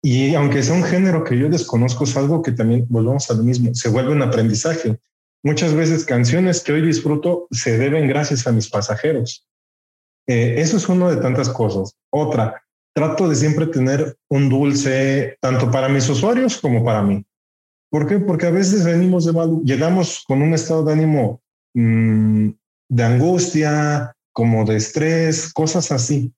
Y 0.04 0.34
aunque 0.34 0.64
sea 0.64 0.76
un 0.76 0.84
género 0.84 1.24
que 1.24 1.38
yo 1.38 1.48
desconozco, 1.50 2.06
es 2.06 2.18
algo 2.18 2.42
que 2.42 2.52
también 2.52 2.86
volvemos 2.90 3.30
a 3.30 3.36
lo 3.36 3.44
mismo, 3.44 3.74
se 3.74 3.90
vuelve 3.90 4.12
un 4.12 4.24
aprendizaje. 4.24 5.00
Muchas 5.44 5.74
veces 5.74 6.06
canciones 6.06 6.62
que 6.62 6.72
hoy 6.72 6.82
disfruto 6.82 7.48
se 7.52 7.78
deben 7.78 8.08
gracias 8.08 8.46
a 8.46 8.52
mis 8.52 8.70
pasajeros. 8.70 9.48
Eh, 10.28 10.56
eso 10.58 10.78
es 10.78 10.88
uno 10.88 11.10
de 11.10 11.22
tantas 11.22 11.50
cosas. 11.50 11.96
Otra, 12.12 12.64
trato 12.94 13.28
de 13.28 13.36
siempre 13.36 13.68
tener 13.68 14.18
un 14.30 14.50
dulce 14.50 15.38
tanto 15.42 15.72
para 15.72 15.90
mis 15.90 16.08
usuarios 16.10 16.60
como 16.60 16.84
para 16.84 17.02
mí. 17.02 17.26
¿Por 17.90 18.08
qué? 18.08 18.20
Porque 18.20 18.46
a 18.46 18.52
veces 18.52 18.86
venimos 18.86 19.26
de 19.26 19.34
mal, 19.34 19.62
llegamos 19.64 20.24
con 20.28 20.42
un 20.42 20.54
estado 20.54 20.84
de 20.84 20.94
ánimo 20.94 21.42
mm, 21.74 22.50
de 22.90 23.04
angustia, 23.04 24.16
como 24.34 24.64
de 24.64 24.78
estrés, 24.78 25.52
cosas 25.52 25.92
así. 25.92 26.34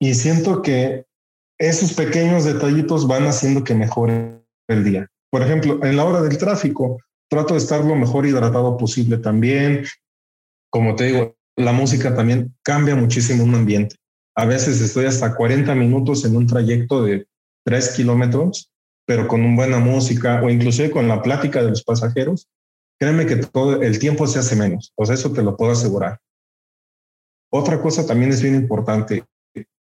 Y 0.00 0.14
siento 0.14 0.62
que 0.62 1.06
esos 1.58 1.92
pequeños 1.92 2.44
detallitos 2.44 3.06
van 3.06 3.26
haciendo 3.26 3.64
que 3.64 3.74
mejore 3.74 4.40
el 4.68 4.84
día. 4.84 5.08
Por 5.30 5.42
ejemplo, 5.42 5.84
en 5.84 5.96
la 5.96 6.04
hora 6.04 6.22
del 6.22 6.38
tráfico, 6.38 6.98
trato 7.28 7.54
de 7.54 7.60
estar 7.60 7.84
lo 7.84 7.94
mejor 7.94 8.26
hidratado 8.26 8.76
posible 8.76 9.18
también. 9.18 9.84
Como 10.70 10.96
te 10.96 11.04
digo, 11.04 11.36
la 11.56 11.72
música 11.72 12.14
también 12.14 12.54
cambia 12.62 12.94
muchísimo 12.94 13.44
un 13.44 13.54
ambiente. 13.54 13.96
A 14.34 14.44
veces 14.44 14.80
estoy 14.80 15.06
hasta 15.06 15.34
40 15.34 15.74
minutos 15.74 16.24
en 16.24 16.36
un 16.36 16.46
trayecto 16.46 17.02
de 17.02 17.26
3 17.64 17.96
kilómetros, 17.96 18.70
pero 19.06 19.26
con 19.26 19.42
una 19.42 19.56
buena 19.56 19.78
música 19.78 20.40
o 20.42 20.48
inclusive 20.48 20.90
con 20.90 21.08
la 21.08 21.22
plática 21.22 21.62
de 21.62 21.70
los 21.70 21.82
pasajeros, 21.82 22.48
créeme 22.98 23.26
que 23.26 23.36
todo 23.36 23.82
el 23.82 23.98
tiempo 23.98 24.26
se 24.26 24.38
hace 24.38 24.54
menos. 24.54 24.92
O 24.96 25.04
sea, 25.04 25.14
eso 25.14 25.32
te 25.32 25.42
lo 25.42 25.56
puedo 25.56 25.72
asegurar. 25.72 26.20
Otra 27.50 27.80
cosa 27.80 28.06
también 28.06 28.30
es 28.30 28.42
bien 28.42 28.54
importante. 28.54 29.24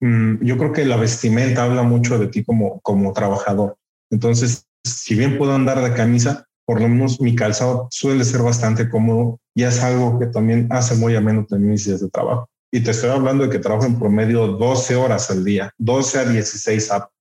Mm, 0.01 0.43
yo 0.45 0.57
creo 0.57 0.73
que 0.73 0.85
la 0.85 0.97
vestimenta 0.97 1.65
habla 1.65 1.83
mucho 1.83 2.19
de 2.19 2.29
ti 2.29 2.43
como, 2.43 2.81
como 2.81 3.13
trabajador. 3.13 3.77
Entonces, 4.11 4.67
si 4.83 5.15
bien 5.15 5.39
puedo 5.39 5.55
andar 5.55 5.83
de 5.83 5.95
camisa, 5.95 6.49
por 6.71 6.81
lo 6.81 6.87
menos 6.87 7.21
mi 7.21 7.35
calzado 7.35 7.89
suele 7.91 8.23
ser 8.23 8.43
bastante 8.43 8.89
cómodo 8.89 9.41
y 9.57 9.65
es 9.65 9.83
algo 9.83 10.21
que 10.21 10.27
también 10.27 10.69
hace 10.71 10.95
muy 10.95 11.17
ameno 11.17 11.45
también 11.45 11.73
mis 11.73 11.85
días 11.85 12.01
de 12.01 12.09
trabajo. 12.09 12.49
Y 12.71 12.85
te 12.85 12.93
estoy 12.93 13.11
hablando 13.11 13.43
de 13.43 13.51
que 13.51 13.59
trabajo 13.59 13.87
en 13.87 13.99
promedio 13.99 14.47
12 14.47 14.95
horas 14.95 15.33
al 15.33 15.45
día, 15.45 15.73
12 15.79 16.19
a 16.21 16.25
16 16.27 16.93
apps. 16.93 17.13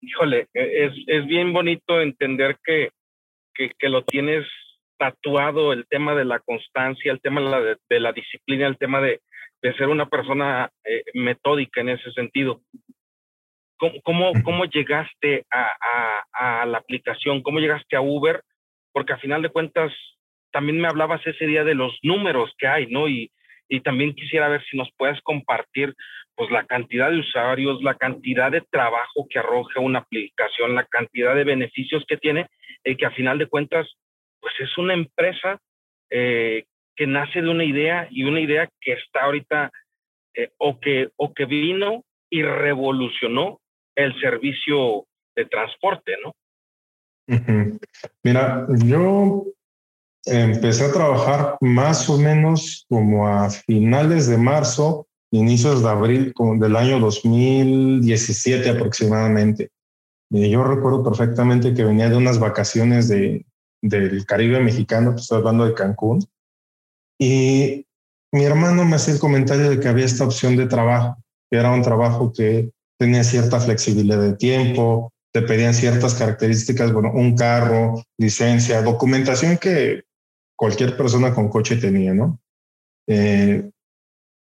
Híjole, 0.00 0.48
e, 0.54 0.86
es, 0.86 0.92
es 1.06 1.26
bien 1.26 1.52
bonito 1.52 2.00
entender 2.00 2.56
que, 2.64 2.88
que, 3.52 3.72
que, 3.78 3.88
lo 3.90 4.02
tienes 4.04 4.46
tatuado, 4.98 5.74
el 5.74 5.86
tema 5.86 6.14
de 6.14 6.24
la 6.24 6.38
constancia, 6.38 7.12
el 7.12 7.20
tema 7.20 7.42
de 7.42 7.50
la, 7.50 7.78
de 7.90 8.00
la 8.00 8.12
disciplina, 8.14 8.66
el 8.68 8.78
tema 8.78 9.02
de, 9.02 9.20
de 9.60 9.74
ser 9.74 9.88
una 9.88 10.08
persona 10.08 10.70
eh, 10.82 11.02
metódica 11.12 11.82
en 11.82 11.90
ese 11.90 12.10
sentido. 12.12 12.62
¿Cómo, 13.78 14.00
cómo, 14.02 14.32
cómo 14.42 14.64
llegaste 14.64 15.44
a, 15.50 15.72
a, 15.80 16.62
a, 16.62 16.66
la 16.66 16.78
aplicación? 16.78 17.42
¿Cómo 17.42 17.58
llegaste 17.58 17.96
a 17.96 18.00
Uber? 18.00 18.42
Porque 18.92 19.12
a 19.12 19.18
final 19.18 19.42
de 19.42 19.50
cuentas, 19.50 19.92
también 20.52 20.80
me 20.80 20.88
hablabas 20.88 21.26
ese 21.26 21.46
día 21.46 21.64
de 21.64 21.74
los 21.74 21.98
números 22.02 22.52
que 22.58 22.66
hay, 22.66 22.86
¿no? 22.86 23.08
Y, 23.08 23.30
y 23.68 23.80
también 23.80 24.14
quisiera 24.14 24.48
ver 24.48 24.64
si 24.70 24.76
nos 24.76 24.88
puedes 24.96 25.20
compartir 25.22 25.94
pues 26.34 26.50
la 26.50 26.64
cantidad 26.66 27.10
de 27.10 27.20
usuarios, 27.20 27.82
la 27.82 27.94
cantidad 27.94 28.50
de 28.50 28.60
trabajo 28.70 29.26
que 29.28 29.38
arroja 29.38 29.80
una 29.80 30.00
aplicación, 30.00 30.74
la 30.74 30.84
cantidad 30.84 31.34
de 31.34 31.44
beneficios 31.44 32.04
que 32.06 32.18
tiene, 32.18 32.46
y 32.84 32.96
que 32.96 33.06
a 33.06 33.10
final 33.10 33.38
de 33.38 33.46
cuentas 33.46 33.88
pues 34.40 34.54
es 34.60 34.78
una 34.78 34.94
empresa 34.94 35.58
eh, 36.10 36.64
que 36.94 37.06
nace 37.06 37.42
de 37.42 37.48
una 37.48 37.64
idea 37.64 38.06
y 38.10 38.24
una 38.24 38.40
idea 38.40 38.68
que 38.80 38.92
está 38.92 39.24
ahorita 39.24 39.72
eh, 40.34 40.50
o, 40.58 40.78
que, 40.78 41.08
o 41.16 41.34
que 41.34 41.46
vino 41.46 42.04
y 42.30 42.42
revolucionó 42.42 43.60
el 43.96 44.18
servicio 44.20 45.06
de 45.34 45.46
transporte, 45.46 46.12
¿no? 46.22 46.32
Mira, 48.22 48.66
yo 48.84 49.44
empecé 50.24 50.84
a 50.84 50.92
trabajar 50.92 51.56
más 51.60 52.08
o 52.08 52.18
menos 52.18 52.86
como 52.88 53.26
a 53.26 53.50
finales 53.50 54.28
de 54.28 54.36
marzo, 54.36 55.08
inicios 55.32 55.82
de 55.82 55.88
abril 55.88 56.34
del 56.58 56.76
año 56.76 57.00
2017 57.00 58.70
aproximadamente. 58.70 59.70
Yo 60.30 60.64
recuerdo 60.64 61.02
perfectamente 61.02 61.74
que 61.74 61.84
venía 61.84 62.08
de 62.08 62.16
unas 62.16 62.38
vacaciones 62.38 63.08
de, 63.08 63.44
del 63.82 64.24
Caribe 64.26 64.60
mexicano, 64.60 65.14
estoy 65.16 65.38
hablando 65.38 65.64
de 65.64 65.74
Cancún, 65.74 66.24
y 67.18 67.86
mi 68.32 68.44
hermano 68.44 68.84
me 68.84 68.96
hacía 68.96 69.14
el 69.14 69.20
comentario 69.20 69.70
de 69.70 69.80
que 69.80 69.88
había 69.88 70.04
esta 70.04 70.24
opción 70.24 70.56
de 70.56 70.66
trabajo, 70.66 71.16
que 71.50 71.58
era 71.58 71.72
un 71.72 71.82
trabajo 71.82 72.32
que 72.32 72.70
tenía 72.98 73.24
cierta 73.24 73.60
flexibilidad 73.60 74.20
de 74.20 74.34
tiempo, 74.34 75.12
te 75.32 75.42
pedían 75.42 75.74
ciertas 75.74 76.14
características, 76.14 76.92
bueno, 76.92 77.12
un 77.12 77.36
carro, 77.36 78.02
licencia, 78.18 78.82
documentación 78.82 79.58
que 79.58 80.04
cualquier 80.56 80.96
persona 80.96 81.34
con 81.34 81.48
coche 81.48 81.76
tenía, 81.76 82.14
¿no? 82.14 82.40
Eh, 83.06 83.70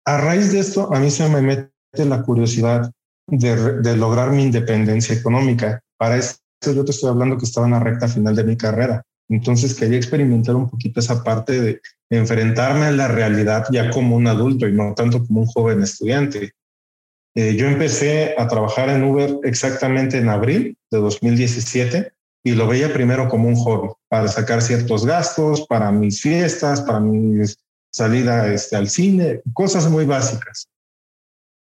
a 0.05 0.17
raíz 0.17 0.51
de 0.51 0.59
esto, 0.59 0.93
a 0.93 0.99
mí 0.99 1.11
se 1.11 1.29
me 1.29 1.41
mete 1.41 1.71
la 2.05 2.23
curiosidad 2.23 2.91
de, 3.27 3.81
de 3.81 3.95
lograr 3.95 4.31
mi 4.31 4.43
independencia 4.43 5.15
económica. 5.15 5.81
Para 5.97 6.17
eso 6.17 6.37
yo 6.61 6.83
te 6.83 6.91
estoy 6.91 7.09
hablando 7.09 7.37
que 7.37 7.45
estaba 7.45 7.67
en 7.67 7.73
la 7.73 7.79
recta 7.79 8.07
final 8.07 8.35
de 8.35 8.43
mi 8.43 8.57
carrera. 8.57 9.03
Entonces 9.29 9.75
quería 9.75 9.97
experimentar 9.97 10.55
un 10.55 10.69
poquito 10.69 10.99
esa 10.99 11.23
parte 11.23 11.61
de 11.61 11.81
enfrentarme 12.09 12.87
a 12.87 12.91
la 12.91 13.07
realidad 13.07 13.65
ya 13.71 13.91
como 13.91 14.15
un 14.15 14.25
adulto 14.25 14.67
y 14.67 14.73
no 14.73 14.95
tanto 14.95 15.23
como 15.23 15.41
un 15.41 15.47
joven 15.47 15.83
estudiante. 15.83 16.53
Eh, 17.35 17.55
yo 17.55 17.67
empecé 17.67 18.35
a 18.37 18.47
trabajar 18.47 18.89
en 18.89 19.03
Uber 19.03 19.37
exactamente 19.43 20.17
en 20.17 20.29
abril 20.29 20.77
de 20.89 20.97
2017 20.97 22.11
y 22.43 22.51
lo 22.51 22.67
veía 22.67 22.91
primero 22.91 23.29
como 23.29 23.47
un 23.47 23.55
hobby 23.55 23.89
para 24.07 24.27
sacar 24.27 24.61
ciertos 24.61 25.05
gastos, 25.05 25.65
para 25.67 25.91
mis 25.91 26.21
fiestas, 26.21 26.81
para 26.81 26.99
mi 26.99 27.45
salida 27.91 28.51
este, 28.51 28.75
al 28.75 28.89
cine, 28.89 29.41
cosas 29.53 29.89
muy 29.89 30.05
básicas. 30.05 30.69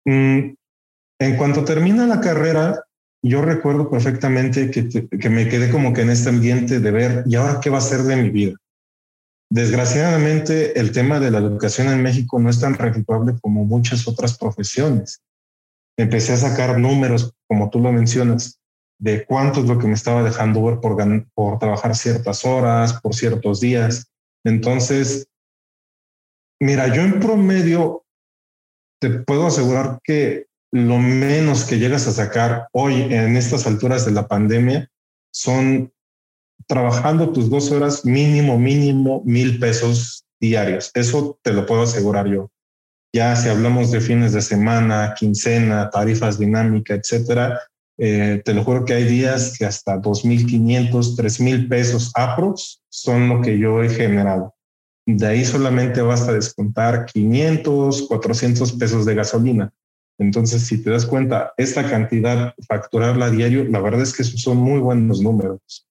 Mm, 0.06 0.54
en 1.20 1.38
cuanto 1.38 1.66
termina 1.66 2.06
la 2.06 2.22
carrera, 2.22 2.84
yo 3.24 3.42
recuerdo 3.42 3.90
perfectamente 3.90 4.70
que, 4.72 4.88
que 4.88 5.30
me 5.30 5.50
quedé 5.50 5.70
como 5.70 5.92
que 5.92 6.02
en 6.02 6.12
este 6.12 6.30
ambiente 6.30 6.80
de 6.80 6.92
ver, 6.92 7.24
¿y 7.26 7.36
ahora 7.36 7.60
qué 7.62 7.70
va 7.70 7.80
a 7.80 7.82
ser 7.82 8.04
de 8.04 8.16
mi 8.16 8.30
vida? 8.30 8.56
Desgraciadamente, 9.50 10.80
el 10.80 10.92
tema 10.92 11.20
de 11.20 11.32
la 11.32 11.40
educación 11.40 11.88
en 11.88 12.04
México 12.04 12.40
no 12.40 12.50
es 12.50 12.60
tan 12.60 12.76
redituable 12.76 13.34
como 13.42 13.66
muchas 13.66 14.08
otras 14.08 14.38
profesiones. 14.38 15.22
Empecé 15.98 16.34
a 16.34 16.38
sacar 16.38 16.78
números, 16.78 17.34
como 17.48 17.70
tú 17.70 17.80
lo 17.80 17.92
mencionas, 17.92 18.60
de 19.00 19.26
cuánto 19.26 19.62
es 19.62 19.68
lo 19.68 19.78
que 19.78 19.88
me 19.88 19.94
estaba 19.94 20.24
dejando 20.24 20.64
ver 20.64 20.80
por, 20.80 20.96
por 21.34 21.60
trabajar 21.60 21.96
ciertas 21.96 22.46
horas, 22.46 23.00
por 23.02 23.14
ciertos 23.14 23.60
días. 23.60 24.12
Entonces, 24.44 25.28
mira, 26.60 26.88
yo 26.94 27.02
en 27.02 27.20
promedio 27.20 28.06
te 29.00 29.10
puedo 29.10 29.48
asegurar 29.48 30.00
que 30.04 30.48
lo 30.72 30.98
menos 30.98 31.66
que 31.66 31.80
llegas 31.80 32.08
a 32.08 32.12
sacar 32.12 32.68
hoy 32.72 33.02
en 33.14 33.38
estas 33.38 33.68
alturas 33.68 34.06
de 34.06 34.12
la 34.12 34.28
pandemia 34.28 34.90
son 35.32 35.94
trabajando 36.68 37.32
tus 37.32 37.50
dos 37.50 37.72
horas 37.72 38.06
mínimo, 38.06 38.58
mínimo 38.58 39.22
mil 39.26 39.60
pesos 39.60 40.26
diarios. 40.40 40.92
Eso 40.94 41.40
te 41.42 41.54
lo 41.54 41.66
puedo 41.66 41.84
asegurar 41.84 42.28
yo. 42.28 42.52
Ya 43.14 43.36
si 43.36 43.50
hablamos 43.50 43.92
de 43.92 44.02
fines 44.02 44.34
de 44.34 44.42
semana, 44.42 45.14
quincena, 45.18 45.90
tarifas 45.90 46.38
dinámicas, 46.38 47.00
etcétera, 47.00 47.60
eh, 47.98 48.42
te 48.46 48.54
lo 48.54 48.64
juro 48.64 48.86
que 48.86 48.94
hay 48.94 49.06
días 49.06 49.58
que 49.58 49.66
hasta 49.66 49.98
2.500, 49.98 51.16
3.000 51.16 51.68
pesos 51.68 52.12
aprox 52.16 52.84
son 52.90 53.30
lo 53.30 53.42
que 53.42 53.58
yo 53.58 53.82
he 53.82 53.90
generado. 53.90 54.54
De 55.06 55.26
ahí 55.26 55.46
solamente 55.46 56.02
basta 56.02 56.34
descontar 56.34 57.06
500, 57.06 58.08
400 58.08 58.74
pesos 58.74 59.06
de 59.06 59.16
gasolina. 59.16 59.74
Entonces, 60.20 60.66
si 60.68 60.84
te 60.84 60.90
das 60.90 61.06
cuenta, 61.06 61.54
esta 61.58 61.90
cantidad, 61.90 62.54
facturarla 62.68 63.28
a 63.28 63.30
diario, 63.30 63.64
la 63.66 63.80
verdad 63.80 64.02
es 64.02 64.16
que 64.16 64.24
son 64.24 64.58
muy 64.58 64.80
buenos 64.80 65.22
números. 65.22 65.88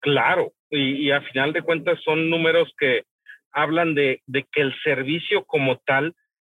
Claro, 0.00 0.52
y, 0.74 1.06
y, 1.06 1.10
a 1.10 1.20
final 1.22 1.52
de 1.52 1.62
cuentas 1.62 1.98
son 2.04 2.30
números 2.30 2.72
que 2.78 3.02
hablan 3.52 3.94
de, 3.94 4.20
de 4.26 4.44
que 4.52 4.60
el 4.60 4.74
servicio 4.82 5.44
como 5.44 5.78
tal 5.86 6.14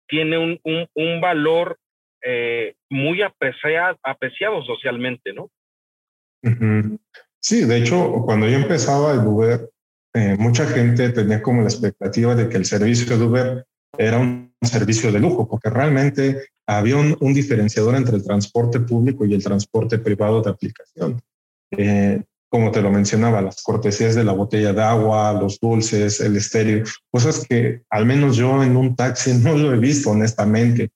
tiene 0.09 0.39
un, 0.39 0.59
un, 0.65 0.89
un 0.95 1.21
valor 1.21 1.79
eh, 2.25 2.75
muy 2.91 3.23
apreciado, 3.23 3.99
apreciado 4.03 4.63
socialmente, 4.65 5.33
¿no? 5.33 5.51
Sí, 7.41 7.65
de 7.65 7.79
hecho, 7.79 8.23
cuando 8.25 8.49
yo 8.49 8.57
empezaba 8.57 9.13
el 9.13 9.21
Uber, 9.21 9.69
eh, 10.15 10.37
mucha 10.39 10.65
gente 10.67 11.11
tenía 11.11 11.43
como 11.43 11.63
la 11.63 11.69
expectativa 11.69 12.35
de 12.35 12.49
que 12.49 12.57
el 12.57 12.65
servicio 12.65 13.19
de 13.19 13.25
Uber 13.25 13.67
era 13.99 14.19
un 14.19 14.53
servicio 14.63 15.13
de 15.13 15.21
lujo, 15.21 15.49
porque 15.49 15.71
realmente 15.71 16.49
había 16.67 16.97
un, 16.97 17.17
un 17.21 17.35
diferenciador 17.35 17.97
entre 17.97 18.17
el 18.17 18.25
transporte 18.25 18.81
público 18.81 19.25
y 19.25 19.35
el 19.35 19.43
transporte 19.43 19.99
privado 19.99 20.43
de 20.43 20.51
aplicación. 20.51 21.21
Eh, 21.73 22.23
como 22.49 22.71
te 22.71 22.81
lo 22.81 22.91
mencionaba, 22.91 23.43
las 23.43 23.63
cortesías 23.63 24.15
de 24.15 24.25
la 24.25 24.33
botella 24.33 24.73
de 24.73 24.83
agua, 24.83 25.33
los 25.33 25.59
dulces, 25.61 26.21
el 26.21 26.37
estéreo, 26.37 26.85
cosas 27.11 27.47
que 27.47 27.83
al 27.91 28.07
menos 28.07 28.37
yo 28.37 28.63
en 28.63 28.77
un 28.77 28.95
taxi 28.95 29.35
no 29.43 29.57
lo 29.57 29.75
he 29.75 29.79
visto 29.79 30.11
honestamente. 30.11 30.91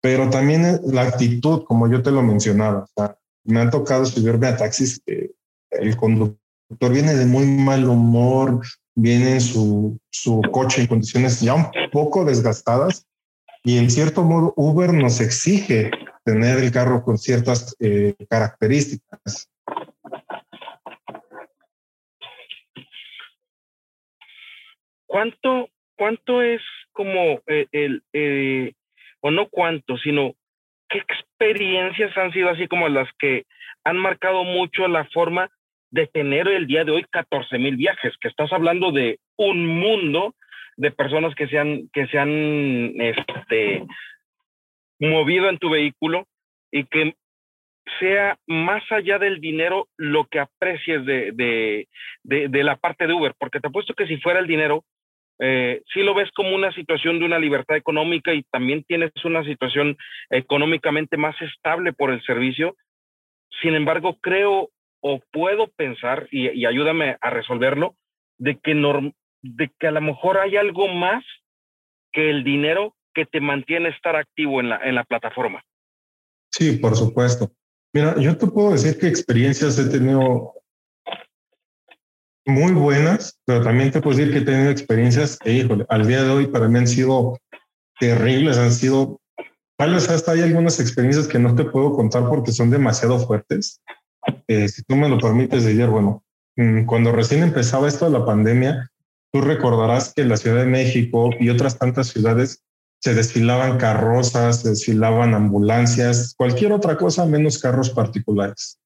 Pero 0.00 0.28
también 0.28 0.80
la 0.84 1.02
actitud, 1.02 1.64
como 1.64 1.90
yo 1.90 2.02
te 2.02 2.10
lo 2.10 2.22
mencionaba, 2.22 2.80
o 2.80 2.88
sea, 2.94 3.16
me 3.44 3.60
ha 3.60 3.70
tocado 3.70 4.04
subirme 4.04 4.48
a 4.48 4.56
taxis 4.56 5.00
que 5.04 5.30
el 5.70 5.96
conductor 5.96 6.92
viene 6.92 7.14
de 7.14 7.24
muy 7.24 7.46
mal 7.46 7.88
humor, 7.88 8.60
viene 8.94 9.34
en 9.34 9.40
su, 9.40 9.98
su 10.10 10.42
coche 10.52 10.82
en 10.82 10.86
condiciones 10.88 11.40
ya 11.40 11.54
un 11.54 11.66
poco 11.90 12.24
desgastadas 12.24 13.06
y 13.64 13.78
en 13.78 13.90
cierto 13.90 14.22
modo 14.22 14.52
Uber 14.56 14.92
nos 14.92 15.20
exige 15.20 15.90
tener 16.24 16.58
el 16.58 16.70
carro 16.70 17.02
con 17.02 17.18
ciertas 17.18 17.74
eh, 17.80 18.14
características. 18.28 19.48
¿Cuánto, 25.14 25.68
cuánto 25.96 26.42
es 26.42 26.60
como 26.90 27.40
eh, 27.46 27.68
el, 27.70 28.02
eh, 28.12 28.72
o 29.20 29.30
no 29.30 29.46
cuánto, 29.46 29.96
sino 29.96 30.34
qué 30.88 30.98
experiencias 30.98 32.18
han 32.18 32.32
sido 32.32 32.48
así 32.48 32.66
como 32.66 32.88
las 32.88 33.08
que 33.20 33.44
han 33.84 33.96
marcado 33.96 34.42
mucho 34.42 34.88
la 34.88 35.04
forma 35.14 35.52
de 35.92 36.08
tener 36.08 36.48
el 36.48 36.66
día 36.66 36.82
de 36.82 36.90
hoy 36.90 37.06
14 37.08 37.58
mil 37.58 37.76
viajes, 37.76 38.12
que 38.20 38.26
estás 38.26 38.52
hablando 38.52 38.90
de 38.90 39.20
un 39.36 39.64
mundo 39.64 40.34
de 40.76 40.90
personas 40.90 41.32
que 41.36 41.46
se 41.46 41.58
han, 41.60 41.88
que 41.92 42.08
se 42.08 42.18
han 42.18 43.00
este, 43.00 43.84
movido 44.98 45.48
en 45.48 45.58
tu 45.58 45.70
vehículo 45.70 46.26
y 46.72 46.86
que 46.86 47.14
sea 48.00 48.36
más 48.48 48.82
allá 48.90 49.20
del 49.20 49.40
dinero 49.40 49.86
lo 49.96 50.24
que 50.24 50.40
aprecies 50.40 51.06
de, 51.06 51.30
de, 51.30 51.86
de, 52.48 52.64
la 52.64 52.74
parte 52.74 53.06
de 53.06 53.12
Uber, 53.12 53.32
porque 53.38 53.60
te 53.60 53.68
apuesto 53.68 53.94
que 53.94 54.08
si 54.08 54.16
fuera 54.16 54.40
el 54.40 54.48
dinero, 54.48 54.84
eh, 55.40 55.82
sí 55.92 56.00
lo 56.00 56.14
ves 56.14 56.30
como 56.32 56.54
una 56.54 56.72
situación 56.72 57.18
de 57.18 57.24
una 57.24 57.38
libertad 57.38 57.76
económica 57.76 58.32
y 58.32 58.42
también 58.44 58.84
tienes 58.84 59.12
una 59.24 59.44
situación 59.44 59.96
económicamente 60.30 61.16
más 61.16 61.34
estable 61.40 61.92
por 61.92 62.10
el 62.10 62.22
servicio. 62.24 62.76
Sin 63.62 63.74
embargo, 63.74 64.18
creo 64.20 64.70
o 65.00 65.20
puedo 65.32 65.68
pensar, 65.68 66.28
y, 66.30 66.64
ayúdame 66.64 67.16
a 67.20 67.30
resolverlo, 67.30 67.94
de 68.38 68.58
que, 68.58 68.74
de 69.42 69.70
que 69.78 69.86
a 69.86 69.90
lo 69.90 70.00
mejor 70.00 70.38
hay 70.38 70.56
algo 70.56 70.88
más 70.88 71.22
que 72.12 72.30
el 72.30 72.42
dinero 72.42 72.94
que 73.12 73.26
te 73.26 73.40
mantiene 73.40 73.90
estar 73.90 74.16
activo 74.16 74.60
en 74.60 74.70
la, 74.70 74.80
en 74.82 74.94
la 74.94 75.04
plataforma. 75.04 75.62
Sí, 76.50 76.78
por 76.78 76.96
supuesto. 76.96 77.50
Mira, 77.92 78.14
yo 78.18 78.36
te 78.36 78.46
puedo 78.46 78.72
decir 78.72 78.98
que 78.98 79.06
experiencias 79.06 79.78
he 79.78 79.90
tenido 79.90 80.54
muy 82.46 82.72
buenas, 82.72 83.38
pero 83.44 83.62
también 83.62 83.90
te 83.90 84.00
puedo 84.00 84.16
decir 84.16 84.32
que 84.32 84.40
he 84.40 84.44
tenido 84.44 84.70
experiencias 84.70 85.38
que, 85.38 85.52
híjole, 85.52 85.86
al 85.88 86.06
día 86.06 86.22
de 86.22 86.30
hoy 86.30 86.46
para 86.46 86.68
mí 86.68 86.78
han 86.78 86.86
sido 86.86 87.38
terribles, 87.98 88.58
han 88.58 88.72
sido, 88.72 89.20
tal 89.78 89.94
vez 89.94 90.08
hasta 90.10 90.32
hay 90.32 90.42
algunas 90.42 90.78
experiencias 90.80 91.26
que 91.26 91.38
no 91.38 91.54
te 91.54 91.64
puedo 91.64 91.92
contar 91.94 92.28
porque 92.28 92.52
son 92.52 92.70
demasiado 92.70 93.18
fuertes. 93.18 93.80
Eh, 94.48 94.68
si 94.68 94.82
tú 94.82 94.96
me 94.96 95.08
lo 95.08 95.18
permites, 95.18 95.64
ayer, 95.64 95.88
bueno, 95.88 96.22
mm, 96.56 96.84
cuando 96.84 97.12
recién 97.12 97.42
empezaba 97.42 97.88
esto 97.88 98.04
de 98.06 98.18
la 98.18 98.26
pandemia, 98.26 98.90
tú 99.32 99.40
recordarás 99.40 100.12
que 100.14 100.24
la 100.24 100.36
Ciudad 100.36 100.58
de 100.58 100.66
México 100.66 101.30
y 101.40 101.48
otras 101.48 101.78
tantas 101.78 102.08
ciudades 102.08 102.62
se 103.00 103.14
desfilaban 103.14 103.78
carrozas, 103.78 104.62
se 104.62 104.70
desfilaban 104.70 105.34
ambulancias, 105.34 106.34
cualquier 106.36 106.72
otra 106.72 106.96
cosa 106.96 107.26
menos 107.26 107.58
carros 107.58 107.90
particulares. 107.90 108.78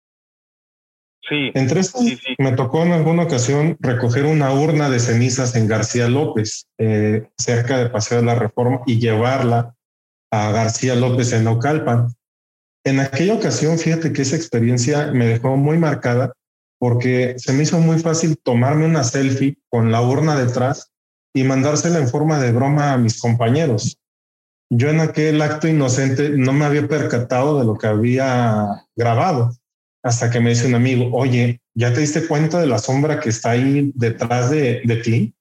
Sí. 1.29 1.51
Entre 1.55 1.81
estos, 1.81 2.03
me 2.39 2.53
tocó 2.53 2.85
en 2.85 2.93
alguna 2.93 3.25
ocasión 3.25 3.77
recoger 3.81 4.25
una 4.25 4.53
urna 4.53 4.89
de 4.89 4.99
cenizas 4.99 5.55
en 5.57 5.67
García 5.67 6.09
López, 6.09 6.67
eh, 6.79 7.29
cerca 7.37 7.79
de 7.79 7.91
Paseo 7.91 8.19
de 8.19 8.25
la 8.25 8.35
Reforma, 8.35 8.81
y 8.87 8.99
llevarla 8.99 9.75
a 10.31 10.51
García 10.53 10.95
López 10.95 11.33
en 11.33 11.47
Ocalpan. 11.47 12.15
En 12.85 13.01
aquella 13.01 13.35
ocasión, 13.35 13.79
fíjate 13.79 14.13
que 14.13 14.23
esa 14.23 14.37
experiencia 14.37 15.11
me 15.13 15.27
dejó 15.27 15.57
muy 15.57 15.77
marcada 15.77 16.33
porque 16.79 17.35
se 17.39 17.53
me 17.53 17.65
hizo 17.65 17.79
muy 17.81 17.99
fácil 17.99 18.39
tomarme 18.43 18.87
una 18.87 19.05
selfie 19.05 19.59
con 19.69 19.91
la 19.91 20.01
urna 20.01 20.39
detrás 20.39 20.93
y 21.35 21.43
mandársela 21.43 21.99
en 21.99 22.09
forma 22.09 22.39
de 22.39 22.53
broma 22.53 22.93
a 22.93 22.99
mis 22.99 23.21
compañeros. 23.21 23.99
Yo 24.71 24.89
en 24.89 25.01
aquel 25.01 25.43
acto 25.43 25.67
inocente 25.67 26.31
no 26.31 26.53
me 26.53 26.65
había 26.65 26.87
percatado 26.87 27.59
de 27.59 27.65
lo 27.67 27.75
que 27.77 27.89
había 27.89 28.87
grabado 28.95 29.58
hasta 30.03 30.31
que 30.31 30.41
me 30.41 30.51
dice 30.51 30.67
un 30.67 30.75
amigo, 30.75 31.11
oye, 31.13 31.61
¿ya 31.75 31.93
te 31.93 32.01
diste 32.01 32.27
cuenta 32.27 32.61
de 32.61 32.67
la 32.67 32.79
sombra 32.79 33.21
que 33.21 33.31
está 33.31 33.51
ahí 33.51 33.93
detrás 33.95 34.51
de, 34.51 34.83
de 34.85 34.97
ti? 34.97 35.35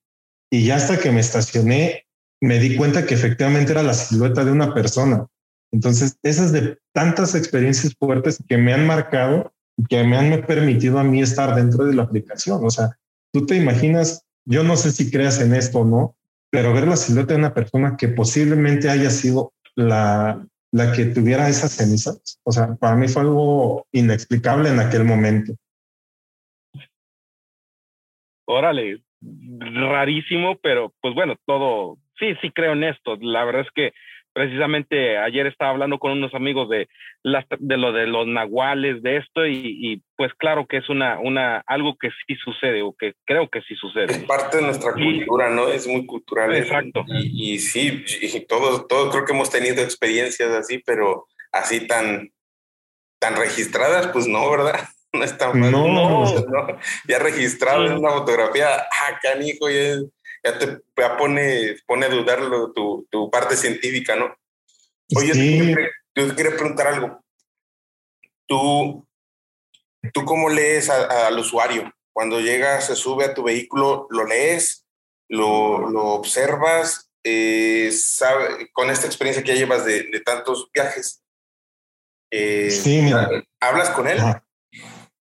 Y 0.50 0.66
ya 0.66 0.76
hasta 0.76 0.98
que 0.98 1.10
me 1.10 1.20
estacioné, 1.20 2.06
me 2.40 2.58
di 2.58 2.76
cuenta 2.76 3.06
que 3.06 3.14
efectivamente 3.14 3.72
era 3.72 3.82
la 3.82 3.94
silueta 3.94 4.44
de 4.44 4.52
una 4.52 4.74
persona. 4.74 5.26
Entonces, 5.72 6.16
esas 6.22 6.52
de 6.52 6.78
tantas 6.92 7.34
experiencias 7.34 7.94
fuertes 7.98 8.42
que 8.48 8.56
me 8.56 8.72
han 8.72 8.86
marcado 8.86 9.52
y 9.76 9.84
que 9.84 10.02
me 10.04 10.16
han 10.16 10.44
permitido 10.46 10.98
a 10.98 11.04
mí 11.04 11.20
estar 11.20 11.54
dentro 11.54 11.84
de 11.84 11.94
la 11.94 12.04
aplicación. 12.04 12.64
O 12.64 12.70
sea, 12.70 12.98
tú 13.32 13.46
te 13.46 13.56
imaginas, 13.56 14.24
yo 14.44 14.64
no 14.64 14.76
sé 14.76 14.90
si 14.92 15.10
creas 15.10 15.40
en 15.40 15.54
esto 15.54 15.80
o 15.80 15.84
no, 15.84 16.16
pero 16.50 16.72
ver 16.72 16.88
la 16.88 16.96
silueta 16.96 17.34
de 17.34 17.40
una 17.40 17.54
persona 17.54 17.96
que 17.96 18.08
posiblemente 18.08 18.88
haya 18.88 19.10
sido 19.10 19.52
la, 19.76 20.42
la 20.72 20.92
que 20.92 21.06
tuviera 21.06 21.48
esas 21.48 21.72
cenizas, 21.72 22.40
o 22.44 22.52
sea, 22.52 22.74
para 22.74 22.96
mí 22.96 23.08
fue 23.08 23.22
algo 23.22 23.86
inexplicable 23.92 24.68
en 24.68 24.80
aquel 24.80 25.04
momento. 25.04 25.54
Órale, 28.46 29.02
rarísimo, 29.20 30.56
pero 30.58 30.92
pues 31.00 31.14
bueno, 31.14 31.36
todo, 31.46 31.98
sí, 32.18 32.34
sí 32.40 32.50
creo 32.50 32.72
en 32.72 32.84
esto. 32.84 33.16
La 33.20 33.44
verdad 33.44 33.62
es 33.62 33.72
que 33.74 33.92
precisamente 34.38 35.18
ayer 35.18 35.48
estaba 35.48 35.72
hablando 35.72 35.98
con 35.98 36.12
unos 36.12 36.32
amigos 36.32 36.68
de, 36.68 36.88
las, 37.24 37.44
de 37.58 37.76
lo 37.76 37.90
de 37.90 38.06
los 38.06 38.24
nahuales, 38.24 39.02
de 39.02 39.16
esto, 39.16 39.44
y, 39.44 40.00
pues 40.16 40.32
claro 40.34 40.64
que 40.68 40.76
es 40.76 40.88
una, 40.88 41.18
una, 41.18 41.64
algo 41.66 41.96
que 42.00 42.10
sí 42.24 42.36
sucede, 42.36 42.82
o 42.82 42.94
que 42.96 43.14
creo 43.26 43.48
que 43.48 43.62
sí 43.62 43.74
sucede. 43.74 44.12
Es 44.12 44.18
parte 44.18 44.58
de 44.58 44.62
nuestra 44.62 44.92
cultura, 44.92 45.50
¿no? 45.50 45.66
Es 45.66 45.88
muy 45.88 46.06
cultural. 46.06 46.54
Exacto. 46.54 47.04
Y, 47.08 47.54
y 47.54 47.58
sí, 47.58 48.04
y 48.22 48.46
todos, 48.46 48.86
todos 48.86 49.12
creo 49.12 49.24
que 49.24 49.32
hemos 49.32 49.50
tenido 49.50 49.82
experiencias 49.82 50.50
así, 50.52 50.78
pero 50.86 51.26
así 51.50 51.88
tan, 51.88 52.30
tan 53.18 53.34
registradas, 53.34 54.06
pues 54.08 54.28
no, 54.28 54.48
¿verdad? 54.48 54.78
No 55.10 55.24
está 55.24 55.54
mal. 55.54 55.72
No, 55.72 55.88
no, 55.88 56.78
ya 57.08 57.18
registrado 57.18 57.86
en 57.86 57.94
una 57.94 58.10
fotografía, 58.10 58.68
ah, 58.68 59.18
canijo, 59.22 59.70
ya 59.70 59.96
ya 60.44 60.58
te 60.58 60.80
pone, 61.16 61.76
pone 61.86 62.06
a 62.06 62.08
dudar 62.08 62.40
tu, 62.74 63.06
tu, 63.10 63.30
parte 63.30 63.56
científica, 63.56 64.16
¿no? 64.16 64.34
Oye, 65.16 65.74
yo 66.14 66.28
te 66.28 66.36
quería 66.36 66.56
preguntar 66.56 66.88
algo. 66.88 67.24
¿Tú, 68.46 69.06
tú 70.12 70.24
cómo 70.24 70.48
lees 70.48 70.90
al 70.90 71.38
usuario? 71.38 71.92
Cuando 72.12 72.40
llega, 72.40 72.80
se 72.80 72.96
sube 72.96 73.24
a 73.24 73.34
tu 73.34 73.44
vehículo, 73.44 74.06
¿lo 74.10 74.24
lees? 74.24 74.86
¿Lo, 75.28 75.88
lo 75.90 76.06
observas? 76.06 77.10
Eh, 77.24 77.90
sabe, 77.92 78.70
con 78.72 78.90
esta 78.90 79.06
experiencia 79.06 79.42
que 79.42 79.52
ya 79.52 79.58
llevas 79.58 79.84
de, 79.84 80.04
de 80.04 80.20
tantos 80.20 80.70
viajes, 80.72 81.22
eh, 82.30 82.70
sí, 82.70 83.00
mira. 83.02 83.28
¿hablas 83.60 83.90
con 83.90 84.08
él? 84.08 84.18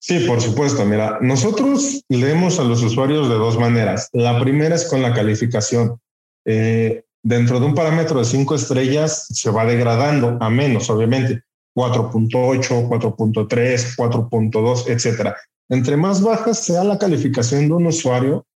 Sí, 0.09 0.21
por 0.21 0.41
supuesto. 0.41 0.83
Mira, 0.85 1.19
nosotros 1.21 2.03
leemos 2.09 2.59
a 2.59 2.63
los 2.63 2.81
usuarios 2.81 3.29
de 3.29 3.35
dos 3.35 3.59
maneras. 3.59 4.09
La 4.11 4.39
primera 4.39 4.73
es 4.73 4.85
con 4.85 5.03
la 5.03 5.13
calificación. 5.13 5.99
Eh, 6.45 7.03
dentro 7.21 7.59
de 7.59 7.67
un 7.67 7.75
parámetro 7.75 8.17
de 8.17 8.25
cinco 8.25 8.55
estrellas 8.55 9.27
se 9.29 9.51
va 9.51 9.65
degradando 9.65 10.35
a 10.41 10.49
menos, 10.49 10.89
obviamente. 10.89 11.43
4.8, 11.77 12.89
4.3, 12.89 13.95
4.2, 13.95 14.89
etcétera. 14.89 15.37
Entre 15.69 15.95
más 15.95 16.23
baja 16.23 16.55
sea 16.55 16.83
la 16.83 16.97
calificación 16.97 17.67
de 17.67 17.73
un 17.75 17.85
usuario, 17.85 18.47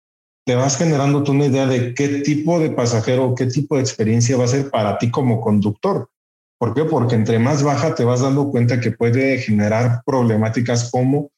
te 0.47 0.55
vas 0.55 0.75
generando 0.75 1.21
tú 1.21 1.33
una 1.33 1.45
idea 1.45 1.67
de 1.67 1.93
qué 1.93 2.21
tipo 2.21 2.59
de 2.59 2.71
pasajero, 2.71 3.35
qué 3.35 3.45
tipo 3.45 3.75
de 3.75 3.81
experiencia 3.81 4.37
va 4.37 4.45
a 4.45 4.47
ser 4.47 4.71
para 4.71 4.97
ti 4.97 5.11
como 5.11 5.39
conductor. 5.39 6.09
¿Por 6.57 6.73
qué? 6.73 6.85
Porque 6.85 7.13
entre 7.13 7.37
más 7.37 7.61
baja 7.61 7.93
te 7.93 8.05
vas 8.05 8.21
dando 8.21 8.49
cuenta 8.49 8.79
que 8.79 8.89
puede 8.89 9.37
generar 9.37 10.01
problemáticas 10.03 10.89
como 10.89 11.29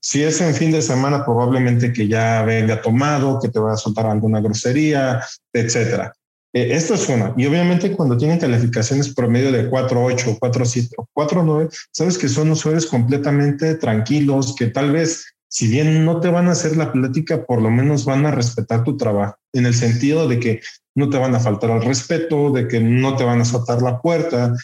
si 0.00 0.22
es 0.22 0.40
en 0.40 0.54
fin 0.54 0.70
de 0.70 0.82
semana, 0.82 1.24
probablemente 1.24 1.92
que 1.92 2.06
ya 2.06 2.42
venga 2.42 2.82
tomado, 2.82 3.40
que 3.40 3.48
te 3.48 3.58
va 3.58 3.72
a 3.72 3.76
soltar 3.76 4.06
alguna 4.06 4.40
grosería, 4.40 5.22
etcétera. 5.52 6.12
Eh, 6.52 6.74
esto 6.74 6.94
es 6.94 7.08
una. 7.08 7.34
Y 7.36 7.46
obviamente 7.46 7.92
cuando 7.92 8.16
tienen 8.16 8.38
calificaciones 8.38 9.12
promedio 9.12 9.50
de 9.50 9.68
4.8, 9.70 10.38
4.7 10.38 10.90
o 10.98 11.08
4.9, 11.14 11.68
sabes 11.90 12.16
que 12.16 12.28
son 12.28 12.50
usuarios 12.50 12.86
completamente 12.86 13.74
tranquilos, 13.74 14.54
que 14.56 14.66
tal 14.66 14.92
vez, 14.92 15.26
si 15.48 15.68
bien 15.68 16.04
no 16.04 16.20
te 16.20 16.28
van 16.28 16.48
a 16.48 16.52
hacer 16.52 16.76
la 16.76 16.92
plática, 16.92 17.44
por 17.44 17.60
lo 17.60 17.70
menos 17.70 18.04
van 18.04 18.24
a 18.26 18.30
respetar 18.30 18.84
tu 18.84 18.96
trabajo, 18.96 19.36
en 19.52 19.66
el 19.66 19.74
sentido 19.74 20.28
de 20.28 20.38
que 20.38 20.60
no 20.94 21.10
te 21.10 21.18
van 21.18 21.34
a 21.34 21.40
faltar 21.40 21.72
al 21.72 21.82
respeto, 21.82 22.52
de 22.52 22.68
que 22.68 22.78
no 22.78 23.16
te 23.16 23.24
van 23.24 23.40
a 23.40 23.44
soltar 23.44 23.82
la 23.82 24.00
puerta, 24.00 24.54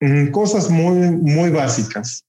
mm, 0.00 0.28
cosas 0.28 0.70
muy, 0.70 1.10
muy 1.10 1.50
básicas. 1.50 2.24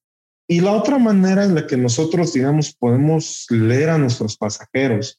Y 0.51 0.59
la 0.59 0.73
otra 0.73 0.99
manera 0.99 1.45
en 1.45 1.55
la 1.55 1.65
que 1.65 1.77
nosotros, 1.77 2.33
digamos, 2.33 2.75
podemos 2.75 3.45
leer 3.49 3.89
a 3.89 3.97
nuestros 3.97 4.35
pasajeros 4.35 5.17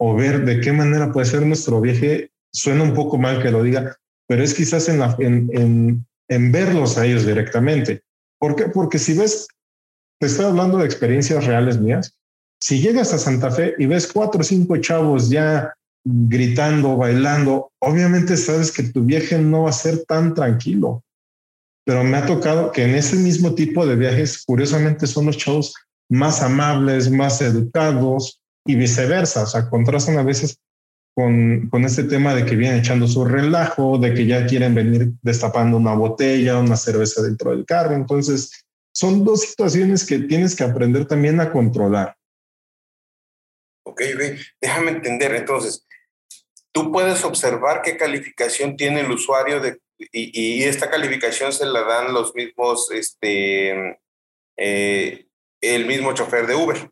o 0.00 0.16
ver 0.16 0.44
de 0.44 0.60
qué 0.60 0.72
manera 0.72 1.12
puede 1.12 1.26
ser 1.26 1.46
nuestro 1.46 1.80
viaje, 1.80 2.32
suena 2.52 2.82
un 2.82 2.92
poco 2.92 3.16
mal 3.16 3.40
que 3.40 3.52
lo 3.52 3.62
diga, 3.62 3.96
pero 4.26 4.42
es 4.42 4.52
quizás 4.52 4.88
en, 4.88 5.00
en, 5.20 6.04
en 6.26 6.50
verlos 6.50 6.98
a 6.98 7.06
ellos 7.06 7.24
directamente. 7.24 8.02
¿Por 8.40 8.56
qué? 8.56 8.64
Porque 8.64 8.98
si 8.98 9.16
ves, 9.16 9.46
te 10.18 10.26
estoy 10.26 10.46
hablando 10.46 10.78
de 10.78 10.86
experiencias 10.86 11.46
reales 11.46 11.78
mías, 11.78 12.18
si 12.60 12.80
llegas 12.80 13.14
a 13.14 13.18
Santa 13.18 13.52
Fe 13.52 13.76
y 13.78 13.86
ves 13.86 14.12
cuatro 14.12 14.40
o 14.40 14.44
cinco 14.44 14.76
chavos 14.78 15.30
ya 15.30 15.72
gritando, 16.04 16.96
bailando, 16.96 17.70
obviamente 17.78 18.36
sabes 18.36 18.72
que 18.72 18.82
tu 18.82 19.04
viaje 19.04 19.38
no 19.38 19.62
va 19.62 19.70
a 19.70 19.72
ser 19.72 20.04
tan 20.04 20.34
tranquilo. 20.34 21.03
Pero 21.84 22.02
me 22.02 22.16
ha 22.16 22.26
tocado 22.26 22.72
que 22.72 22.84
en 22.84 22.94
ese 22.94 23.16
mismo 23.16 23.54
tipo 23.54 23.86
de 23.86 23.96
viajes, 23.96 24.42
curiosamente, 24.44 25.06
son 25.06 25.26
los 25.26 25.36
chavos 25.36 25.74
más 26.08 26.42
amables, 26.42 27.10
más 27.10 27.40
educados 27.42 28.40
y 28.66 28.74
viceversa. 28.74 29.42
O 29.42 29.46
sea, 29.46 29.68
contrastan 29.68 30.18
a 30.18 30.22
veces 30.22 30.58
con, 31.14 31.68
con 31.68 31.84
este 31.84 32.04
tema 32.04 32.34
de 32.34 32.46
que 32.46 32.56
vienen 32.56 32.78
echando 32.78 33.06
su 33.06 33.24
relajo, 33.24 33.98
de 33.98 34.14
que 34.14 34.26
ya 34.26 34.46
quieren 34.46 34.74
venir 34.74 35.12
destapando 35.22 35.76
una 35.76 35.94
botella, 35.94 36.58
una 36.58 36.76
cerveza 36.76 37.22
dentro 37.22 37.50
del 37.50 37.66
carro. 37.66 37.94
Entonces, 37.94 38.64
son 38.94 39.24
dos 39.24 39.42
situaciones 39.42 40.06
que 40.06 40.20
tienes 40.20 40.56
que 40.56 40.64
aprender 40.64 41.06
también 41.06 41.40
a 41.40 41.52
controlar. 41.52 42.16
Ok, 43.86 44.00
déjame 44.60 44.92
entender. 44.92 45.34
Entonces, 45.34 45.86
tú 46.72 46.90
puedes 46.90 47.24
observar 47.24 47.82
qué 47.82 47.96
calificación 47.96 48.76
tiene 48.76 49.00
el 49.00 49.10
usuario 49.10 49.60
de, 49.60 49.78
y, 49.98 50.62
esta 50.64 50.90
calificación 50.90 51.52
se 51.52 51.66
la 51.66 51.82
dan 51.82 52.12
los 52.12 52.34
mismos, 52.34 52.90
este, 52.90 54.00
eh, 54.56 55.26
el 55.60 55.86
mismo 55.86 56.12
chofer 56.12 56.46
de 56.46 56.54
Uber. 56.54 56.90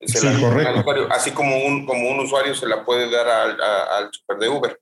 sí, 0.00 0.40
correcto. 0.40 1.08
así 1.10 1.30
como 1.32 1.64
un, 1.64 1.86
como 1.86 2.10
un 2.10 2.20
usuario 2.20 2.54
se 2.54 2.66
la 2.66 2.84
puede 2.84 3.10
dar 3.10 3.28
al, 3.28 3.60
al 3.60 4.10
chofer 4.10 4.38
de 4.38 4.48
Uber. 4.48 4.80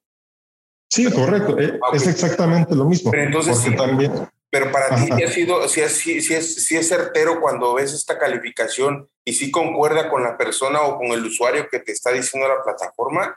Sí, 0.94 1.10
correcto. 1.10 1.58
Eh, 1.58 1.80
es 1.92 2.06
exactamente 2.06 2.74
lo 2.74 2.84
mismo. 2.84 3.10
Pero 3.10 3.24
entonces, 3.24 3.76
también. 3.76 4.12
Pero 4.48 4.70
para 4.70 4.94
ti 4.94 5.10
ha 5.24 5.28
sido, 5.28 5.68
si 5.68 5.80
es, 5.80 5.92
si, 5.94 6.12
es, 6.16 6.66
si 6.66 6.76
es 6.76 6.88
certero 6.88 7.40
cuando 7.40 7.74
ves 7.74 7.92
esta 7.92 8.16
calificación 8.16 9.08
y 9.24 9.32
si 9.32 9.50
concuerda 9.50 10.08
con 10.08 10.22
la 10.22 10.38
persona 10.38 10.82
o 10.82 10.96
con 10.96 11.08
el 11.08 11.24
usuario 11.24 11.68
que 11.68 11.80
te 11.80 11.90
está 11.90 12.12
diciendo 12.12 12.48
la 12.48 12.62
plataforma. 12.62 13.36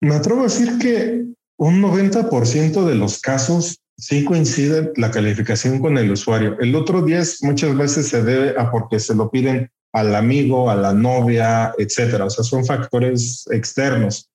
Me 0.00 0.16
atrevo 0.16 0.40
a 0.40 0.44
decir 0.44 0.76
que 0.80 1.26
un 1.60 1.82
90% 1.82 2.86
de 2.86 2.94
los 2.94 3.20
casos 3.20 3.82
sí 3.98 4.24
coincide 4.24 4.92
la 4.96 5.10
calificación 5.10 5.78
con 5.78 5.98
el 5.98 6.10
usuario. 6.10 6.56
El 6.58 6.74
otro 6.74 7.02
10 7.02 7.42
muchas 7.42 7.76
veces 7.76 8.08
se 8.08 8.22
debe 8.22 8.58
a 8.58 8.70
porque 8.70 8.98
se 8.98 9.14
lo 9.14 9.30
piden 9.30 9.70
al 9.92 10.14
amigo, 10.14 10.70
a 10.70 10.74
la 10.74 10.94
novia, 10.94 11.74
etcétera. 11.76 12.24
O 12.24 12.30
sea, 12.30 12.44
son 12.44 12.64
factores 12.64 13.46
externos, 13.50 14.30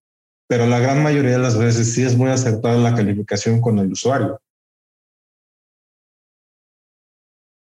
pero 0.48 0.68
la 0.68 0.78
gran 0.78 1.02
mayoría 1.02 1.32
de 1.32 1.40
las 1.40 1.58
veces 1.58 1.96
sí 1.96 2.04
es 2.04 2.16
muy 2.16 2.30
acertada 2.30 2.78
la 2.78 2.94
calificación 2.94 3.60
con 3.60 3.80
el 3.80 3.92
usuario. 3.92 4.40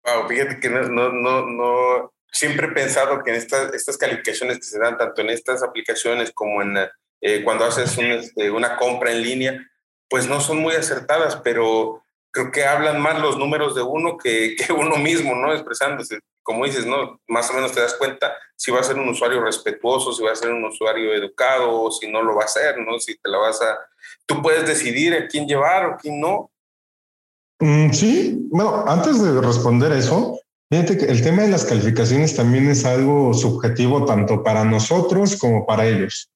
Wow, 0.06 0.28
fíjate 0.30 0.60
que 0.60 0.70
no, 0.70 0.84
no, 0.84 1.12
no, 1.12 1.48
no, 1.48 2.13
siempre 2.32 2.67
he 2.67 2.72
pensado 2.74 3.24
que 3.24 3.32
en 3.32 3.38
estas, 3.38 3.74
estas 3.74 3.98
calificaciones 3.98 4.58
que 4.58 4.65
se 4.65 4.78
dan 4.78 5.00
tanto 5.00 5.22
en 5.22 5.32
estas 5.32 5.63
aplicaciones 5.63 6.32
como 6.32 6.62
en 6.62 6.78
eh, 7.21 7.43
cuando 7.43 7.65
haces 7.65 7.97
este, 7.97 8.51
una 8.51 8.77
compra 8.77 9.12
en 9.12 9.21
línea, 9.21 9.71
pues 10.10 10.27
no 10.27 10.39
son 10.39 10.60
muy 10.60 10.75
acertadas, 10.75 11.38
pero 11.38 12.03
creo 12.32 12.51
que 12.51 12.65
hablan 12.65 13.01
más 13.01 13.19
los 13.19 13.38
números 13.38 13.75
de 13.75 13.82
uno 13.82 14.17
que, 14.17 14.56
que 14.56 14.73
uno 14.73 14.97
mismo, 14.97 15.36
¿no? 15.36 15.53
Expresándose. 15.53 16.19
Como 16.43 16.65
dices, 16.65 16.86
¿no? 16.86 17.19
Más 17.27 17.49
o 17.49 17.53
menos 17.53 17.73
te 17.73 17.82
das 17.82 17.95
cuenta 17.95 18.34
si 18.56 18.71
va 18.71 18.80
a 18.80 18.84
ser 18.84 18.97
un 18.97 19.10
usuario 19.10 19.43
respetuoso, 19.43 20.13
si 20.13 20.23
va 20.23 20.32
a 20.32 20.36
ser 20.36 20.51
un 20.51 20.63
usuario 20.63 21.13
educado 21.13 21.82
o 21.82 21.91
si 21.91 22.10
no 22.10 22.21
lo 22.23 22.36
va 22.36 22.43
a 22.43 22.45
hacer, 22.45 22.77
¿no? 22.80 22.99
Si 22.99 23.17
te 23.17 23.30
la 23.30 23.38
vas 23.38 23.62
a... 23.62 23.77
Tú 24.25 24.41
puedes 24.41 24.65
decidir 24.65 25.13
a 25.13 25.27
quién 25.27 25.47
llevar 25.47 25.86
o 25.86 25.97
quién 25.97 26.19
no. 26.19 26.49
Mm, 27.60 27.91
sí, 27.91 28.47
bueno, 28.49 28.86
antes 28.88 29.21
de 29.21 29.41
responder 29.41 29.91
eso, 29.91 30.39
fíjate 30.71 30.97
que 30.97 31.06
el 31.06 31.21
tema 31.21 31.41
de 31.41 31.49
las 31.49 31.65
calificaciones 31.65 32.36
también 32.36 32.69
es 32.69 32.86
algo 32.86 33.34
subjetivo 33.34 34.06
tanto 34.06 34.43
para 34.43 34.63
nosotros 34.63 35.36
como 35.38 35.65
para 35.65 35.86
ellos. 35.86 36.30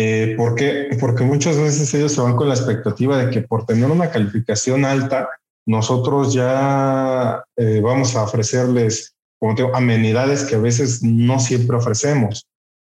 Eh, 0.00 0.34
¿Por 0.36 0.54
qué? 0.54 0.96
Porque 1.00 1.24
muchas 1.24 1.58
veces 1.58 1.92
ellos 1.92 2.12
se 2.12 2.20
van 2.20 2.36
con 2.36 2.48
la 2.48 2.54
expectativa 2.54 3.18
de 3.18 3.30
que 3.30 3.42
por 3.42 3.66
tener 3.66 3.90
una 3.90 4.08
calificación 4.08 4.84
alta, 4.84 5.28
nosotros 5.66 6.32
ya 6.32 7.42
eh, 7.56 7.80
vamos 7.82 8.14
a 8.14 8.22
ofrecerles, 8.22 9.16
como 9.40 9.56
tengo, 9.56 9.74
amenidades 9.74 10.44
que 10.44 10.54
a 10.54 10.60
veces 10.60 11.02
no 11.02 11.40
siempre 11.40 11.76
ofrecemos. 11.76 12.46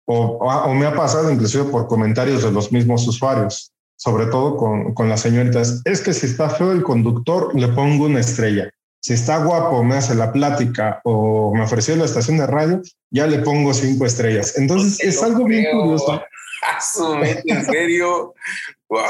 O, 0.06 0.38
o, 0.38 0.74
me 0.74 0.86
ha 0.86 0.94
pasado 0.94 1.30
inclusive 1.30 1.64
por 1.64 1.88
comentarios 1.88 2.42
de 2.42 2.50
los 2.50 2.72
mismos 2.72 3.06
usuarios, 3.06 3.70
sobre 3.96 4.24
todo 4.24 4.56
con, 4.56 4.94
con 4.94 5.10
las 5.10 5.20
señoritas, 5.20 5.82
es 5.84 6.00
que 6.00 6.14
si 6.14 6.24
está 6.24 6.48
feo 6.48 6.72
el 6.72 6.82
conductor, 6.82 7.54
le 7.54 7.68
pongo 7.68 8.06
una 8.06 8.20
estrella. 8.20 8.70
Si 9.02 9.12
está 9.12 9.44
guapo, 9.44 9.84
me 9.84 9.96
hace 9.96 10.14
la 10.14 10.32
plática 10.32 11.02
o 11.04 11.54
me 11.54 11.64
ofreció 11.64 11.96
la 11.96 12.06
estación 12.06 12.38
de 12.38 12.46
radio, 12.46 12.80
ya 13.10 13.26
le 13.26 13.40
pongo 13.40 13.74
cinco 13.74 14.06
estrellas. 14.06 14.56
Entonces 14.56 14.98
es 15.00 15.22
algo 15.22 15.44
bien 15.44 15.66
curioso 15.70 16.22
¿En 17.44 17.64
serio? 17.64 18.34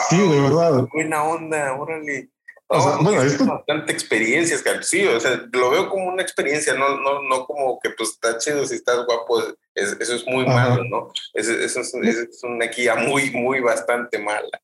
sí, 0.08 0.18
de 0.18 0.40
verdad. 0.40 0.86
Buena 0.92 1.24
onda, 1.24 1.74
órale. 1.74 2.30
bueno, 2.68 3.22
esto... 3.22 3.46
bastante 3.46 3.92
experiencias, 3.92 4.62
sí, 4.82 5.06
o 5.06 5.20
sea, 5.20 5.42
lo 5.52 5.70
veo 5.70 5.88
como 5.88 6.06
una 6.06 6.22
experiencia, 6.22 6.74
no, 6.74 7.00
no, 7.00 7.22
no 7.22 7.46
como 7.46 7.78
que 7.80 7.90
pues 7.90 8.10
está 8.10 8.38
chido 8.38 8.66
si 8.66 8.76
estás 8.76 9.04
guapo, 9.06 9.42
eso 9.74 10.14
es 10.14 10.26
muy 10.26 10.46
malo, 10.46 10.82
¿no? 10.84 11.10
Eso, 11.34 11.52
es, 11.52 11.76
es, 11.76 12.42
una 12.42 12.66
guía 12.66 12.94
muy, 12.96 13.30
muy 13.30 13.60
bastante 13.60 14.18
mala. 14.18 14.60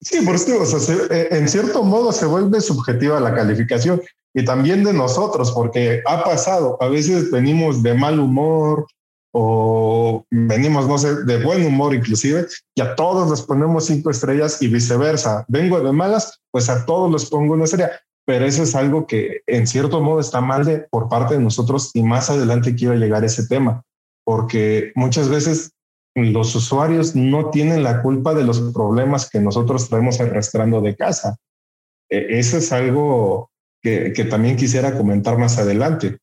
Sí, 0.00 0.24
por 0.24 0.36
eso, 0.36 0.62
o 0.62 0.64
sea, 0.64 0.96
eh, 1.10 1.28
en 1.32 1.48
cierto 1.48 1.82
modo 1.82 2.10
se 2.12 2.24
vuelve 2.24 2.60
subjetiva 2.60 3.20
la 3.20 3.34
calificación 3.34 4.00
y 4.32 4.44
también 4.44 4.84
de 4.84 4.92
nosotros, 4.92 5.52
porque 5.52 6.02
ha 6.06 6.24
pasado, 6.24 6.78
a 6.80 6.88
veces 6.88 7.30
venimos 7.30 7.82
de 7.82 7.94
mal 7.94 8.18
humor, 8.18 8.86
o 9.32 10.26
venimos, 10.30 10.88
no 10.88 10.98
sé, 10.98 11.24
de 11.24 11.42
buen 11.42 11.64
humor 11.64 11.94
inclusive, 11.94 12.46
y 12.74 12.80
a 12.80 12.94
todos 12.94 13.30
les 13.30 13.42
ponemos 13.42 13.86
cinco 13.86 14.10
estrellas 14.10 14.60
y 14.60 14.68
viceversa. 14.68 15.44
Vengo 15.48 15.80
de 15.80 15.92
malas, 15.92 16.40
pues 16.50 16.68
a 16.68 16.84
todos 16.84 17.10
les 17.12 17.30
pongo 17.30 17.54
una 17.54 17.64
estrella. 17.64 17.92
Pero 18.26 18.44
eso 18.44 18.62
es 18.62 18.74
algo 18.74 19.06
que 19.06 19.40
en 19.46 19.66
cierto 19.66 20.00
modo 20.00 20.20
está 20.20 20.40
mal 20.40 20.64
de, 20.64 20.86
por 20.90 21.08
parte 21.08 21.34
de 21.34 21.40
nosotros 21.40 21.90
y 21.94 22.02
más 22.02 22.30
adelante 22.30 22.74
quiero 22.74 22.94
llegar 22.94 23.22
a 23.22 23.26
ese 23.26 23.46
tema, 23.46 23.82
porque 24.24 24.92
muchas 24.94 25.28
veces 25.28 25.72
los 26.14 26.54
usuarios 26.54 27.14
no 27.16 27.50
tienen 27.50 27.82
la 27.82 28.02
culpa 28.02 28.34
de 28.34 28.44
los 28.44 28.60
problemas 28.72 29.28
que 29.30 29.40
nosotros 29.40 29.88
traemos 29.88 30.20
arrastrando 30.20 30.80
de 30.80 30.96
casa. 30.96 31.36
E, 32.08 32.38
eso 32.38 32.58
es 32.58 32.72
algo 32.72 33.50
que, 33.82 34.12
que, 34.12 34.24
también 34.24 34.56
quisiera 34.56 34.96
comentar 34.96 35.38
más 35.38 35.58
adelante. 35.58 36.18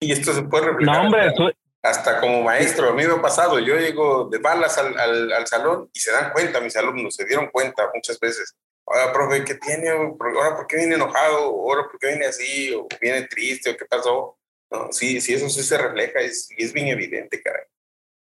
Y 0.00 0.12
esto 0.12 0.32
se 0.32 0.42
puede 0.42 0.66
reflejar. 0.66 0.96
No, 0.96 1.06
hombre, 1.06 1.54
hasta 1.82 2.20
como 2.20 2.42
maestro, 2.42 2.88
a 2.88 2.94
mí 2.94 3.04
me 3.04 3.14
ha 3.14 3.20
pasado, 3.20 3.58
yo 3.58 3.76
llego 3.76 4.28
de 4.30 4.38
balas 4.38 4.78
al, 4.78 4.96
al, 5.32 5.46
salón 5.48 5.90
y 5.92 5.98
se 5.98 6.12
dan 6.12 6.32
cuenta, 6.32 6.60
mis 6.60 6.76
alumnos 6.76 7.16
se 7.16 7.24
dieron 7.24 7.48
cuenta 7.50 7.90
muchas 7.92 8.20
veces. 8.20 8.54
Ahora, 8.86 9.12
profe, 9.12 9.44
¿qué 9.44 9.56
tiene? 9.56 9.88
Ahora, 9.88 10.56
¿por 10.56 10.66
qué 10.66 10.76
viene 10.76 10.94
enojado? 10.94 11.38
Ahora, 11.38 11.88
¿por 11.90 11.98
qué 11.98 12.08
viene 12.08 12.26
así? 12.26 12.72
¿O 12.74 12.86
viene 13.00 13.22
triste? 13.22 13.70
¿O 13.70 13.76
qué 13.76 13.84
pasó? 13.84 14.36
No, 14.70 14.92
sí, 14.92 15.20
sí, 15.20 15.34
eso 15.34 15.48
sí 15.48 15.62
se 15.62 15.76
refleja 15.76 16.22
y 16.22 16.26
es, 16.26 16.48
es 16.56 16.72
bien 16.72 16.88
evidente, 16.88 17.42
caray. 17.42 17.64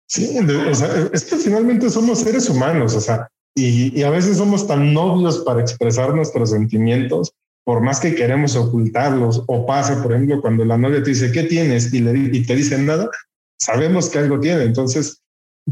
Sí, 0.08 0.38
o 0.38 0.76
sea, 0.76 1.10
es 1.12 1.26
que 1.26 1.38
finalmente 1.38 1.90
somos 1.90 2.20
seres 2.20 2.48
humanos, 2.50 2.94
o 2.94 3.02
sea, 3.02 3.28
y, 3.56 4.00
y, 4.00 4.04
a 4.04 4.12
veces 4.12 4.38
somos 4.38 4.68
tan 4.68 4.94
novios 4.94 5.40
para 5.40 5.62
expresar 5.62 6.14
nuestros 6.14 6.52
sentimientos, 6.52 7.34
por 7.64 7.82
más 7.82 8.00
que 8.00 8.14
queremos 8.14 8.56
ocultarlos, 8.56 9.44
o 9.48 9.66
pasa, 9.66 10.04
por 10.04 10.14
ejemplo, 10.14 10.42
cuando 10.42 10.64
la 10.64 10.78
novia 10.78 11.02
te 11.02 11.10
dice, 11.10 11.32
¿qué 11.32 11.44
tienes? 11.44 11.92
Y, 11.92 12.02
le, 12.02 12.12
y 12.38 12.46
te 12.46 12.56
dicen 12.56 12.86
nada, 12.86 13.10
sabemos 13.58 14.10
que 14.10 14.20
algo 14.20 14.40
tiene. 14.40 14.64
Entonces, 14.64 15.22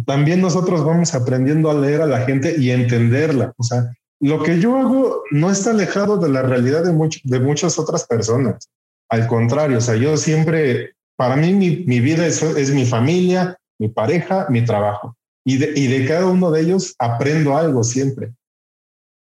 también 0.06 0.42
nosotros 0.42 0.84
vamos 0.84 1.14
aprendiendo 1.14 1.70
a 1.70 1.76
leer 1.76 2.02
a 2.02 2.08
la 2.08 2.22
gente 2.22 2.56
y 2.58 2.72
entenderla. 2.72 3.54
O 3.58 3.64
sea, 3.64 3.92
lo 4.20 4.42
que 4.42 4.60
yo 4.60 4.78
hago 4.78 5.24
no 5.32 5.52
está 5.52 5.72
alejado 5.72 6.18
de 6.18 6.30
la 6.30 6.42
realidad 6.42 6.84
de, 6.84 7.22
de 7.24 7.40
muchas 7.40 7.78
otras 7.78 8.06
personas. 8.06 8.70
Al 9.10 9.28
contrario, 9.28 9.78
o 9.78 9.82
sea, 9.82 9.96
yo 9.96 10.18
siempre, 10.18 10.94
para 11.16 11.36
mí 11.36 11.54
mi, 11.54 12.00
vida 12.00 12.26
es, 12.26 12.42
es, 12.42 12.72
mi 12.74 12.86
familia, 12.86 13.58
mi 13.78 13.90
pareja, 13.90 14.48
mi 14.50 14.66
trabajo. 14.66 15.16
Y 15.46 15.58
de, 15.58 15.74
y 15.76 15.88
de 15.88 16.08
cada 16.08 16.26
uno 16.28 16.52
de 16.52 16.62
ellos 16.62 16.96
aprendo 16.98 17.58
algo 17.58 17.84
siempre. 17.84 18.34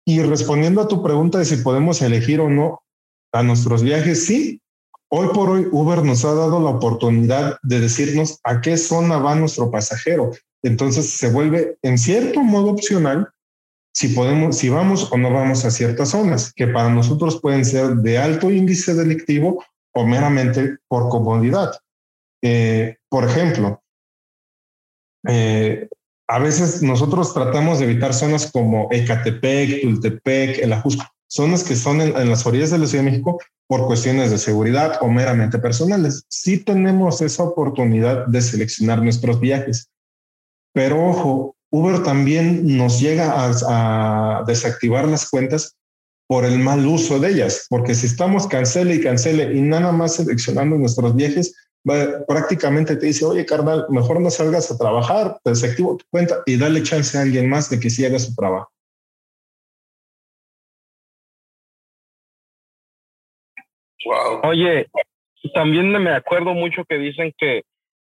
Y 0.05 0.21
respondiendo 0.21 0.81
a 0.81 0.87
tu 0.87 1.03
pregunta 1.03 1.37
de 1.37 1.45
si 1.45 1.57
podemos 1.57 2.01
elegir 2.01 2.39
o 2.39 2.49
no 2.49 2.81
a 3.33 3.43
nuestros 3.43 3.83
viajes, 3.83 4.25
sí, 4.25 4.61
Hoy 5.15 5.27
por 5.31 5.47
hoy 5.47 5.67
Uber 5.71 6.03
nos 6.03 6.25
ha 6.25 6.33
dado 6.33 6.59
la 6.59 6.71
oportunidad 6.71 7.59
de 7.61 7.79
decirnos 7.79 8.39
a 8.43 8.61
qué 8.61 8.77
zona 8.77 9.19
va 9.19 9.35
nuestro 9.35 9.69
pasajero. 9.69 10.31
Entonces 10.63 11.07
se 11.07 11.29
vuelve 11.29 11.77
en 11.83 11.99
cierto 11.99 12.41
modo 12.41 12.71
opcional 12.71 13.29
si 13.93 14.07
podemos, 14.07 14.57
si 14.57 14.69
vamos 14.69 15.11
o 15.11 15.17
no 15.19 15.31
vamos 15.31 15.65
a 15.65 15.69
ciertas 15.69 16.09
zonas, 16.09 16.51
que 16.51 16.65
para 16.65 16.89
nosotros 16.89 17.39
pueden 17.39 17.63
ser 17.63 17.97
de 17.97 18.17
alto 18.17 18.49
índice 18.49 18.95
delictivo 18.95 19.63
o 19.93 20.03
meramente 20.03 20.77
por 20.87 21.09
comodidad. 21.09 21.77
Eh, 22.41 22.97
por 23.07 23.25
ejemplo, 23.25 23.83
eh, 25.27 25.89
a 26.27 26.39
veces 26.39 26.81
nosotros 26.81 27.35
tratamos 27.35 27.77
de 27.77 27.85
evitar 27.85 28.15
zonas 28.15 28.51
como 28.51 28.87
Ecatepec, 28.89 29.83
Tultepec, 29.83 30.57
El 30.57 30.73
Ajusco, 30.73 31.05
zonas 31.27 31.63
que 31.63 31.75
son 31.75 32.01
en, 32.01 32.29
las 32.31 32.47
orillas 32.47 32.71
de 32.71 32.79
la 32.79 32.87
Ciudad 32.87 33.03
de 33.03 33.11
México 33.11 33.37
por 33.67 33.87
cuestiones 33.87 34.31
de 34.31 34.37
seguridad 34.37 34.99
o 35.01 35.07
meramente 35.07 35.57
personales. 35.59 36.25
Sí 36.27 36.57
tenemos 36.57 37.21
esa 37.21 37.43
oportunidad 37.43 38.27
de 38.27 38.41
seleccionar 38.41 39.01
nuestros 39.01 39.39
viajes, 39.39 39.89
pero 40.73 41.07
ojo, 41.09 41.55
Uber 41.71 42.03
también 42.03 42.77
nos 42.77 42.99
llega 42.99 43.33
a, 43.35 44.43
desactivar 44.45 45.07
las 45.07 45.29
cuentas 45.29 45.75
por 46.27 46.45
el 46.45 46.59
mal 46.59 46.85
uso 46.85 47.19
de 47.19 47.29
ellas, 47.29 47.65
porque 47.69 47.95
si 47.95 48.07
estamos 48.07 48.47
cancele 48.47 48.95
y 48.95 49.01
cancele 49.01 49.53
y 49.53 49.61
nada 49.61 49.91
más 49.91 50.15
seleccionando 50.15 50.77
nuestros 50.77 51.15
viajes, 51.15 51.55
prácticamente 52.27 52.95
te 52.95 53.07
dice, 53.07 53.25
oye, 53.25 53.45
carnal, 53.45 53.85
mejor 53.89 54.21
no 54.21 54.29
salgas 54.29 54.71
a 54.71 54.77
trabajar, 54.77 55.39
desactivo 55.43 55.97
tu 55.97 56.05
cuenta 56.09 56.37
y 56.45 56.57
dale 56.57 56.81
chance 56.83 57.17
a 57.17 57.21
alguien 57.21 57.49
más 57.49 57.69
de 57.69 57.79
que 57.79 57.89
sí 57.89 58.05
haga 58.05 58.19
su 58.19 58.33
trabajo. 58.35 58.69
Oye, 64.43 64.87
también 65.53 65.91
me 65.91 66.11
acuerdo 66.11 66.53
mucho 66.53 66.85
que 66.85 66.97
dicen 66.97 67.33
que, 67.37 67.63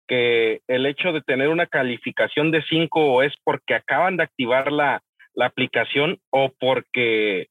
que 0.07 0.61
el 0.68 0.86
hecho 0.86 1.12
de 1.12 1.22
tener 1.22 1.49
una 1.49 1.66
calificación 1.66 2.51
de 2.51 2.62
5 2.62 3.22
es 3.22 3.32
porque 3.45 3.74
acaban 3.74 4.16
de 4.16 4.24
activar 4.24 4.72
la, 4.72 5.03
la 5.34 5.47
aplicación 5.47 6.18
o 6.30 6.53
porque 6.59 7.49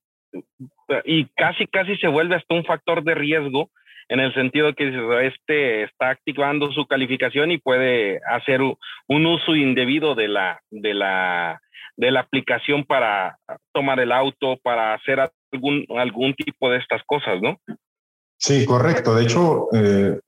y 1.06 1.26
casi, 1.36 1.68
casi 1.68 1.96
se 1.98 2.08
vuelve 2.08 2.36
hasta 2.36 2.56
un 2.56 2.66
factor 2.66 3.04
de 3.04 3.16
riesgo 3.16 3.70
en 4.10 4.20
el 4.20 4.34
sentido 4.34 4.74
que 4.74 4.90
este 5.26 5.84
está 5.84 6.10
activando 6.10 6.72
su 6.72 6.86
calificación 6.86 7.52
y 7.52 7.58
puede 7.58 8.20
hacer 8.28 8.62
un 8.62 9.26
uso 9.26 9.56
indebido 9.56 10.14
de 10.14 10.28
la, 10.28 10.62
de 10.70 10.94
la, 10.94 11.62
de 11.96 12.12
la 12.12 12.20
aplicación 12.20 12.84
para 12.84 13.38
tomar 13.72 14.00
el 14.00 14.12
auto, 14.12 14.58
para 14.62 14.94
hacer 14.94 15.20
algún, 15.52 15.86
algún 15.98 16.34
tipo 16.34 16.70
de 16.70 16.80
estas 16.80 17.02
cosas, 17.06 17.42
¿no? 17.42 17.58
Sí, 18.46 18.66
correcto. 18.66 19.16
De 19.16 19.24
hecho, 19.24 19.70
eh, 19.72 20.20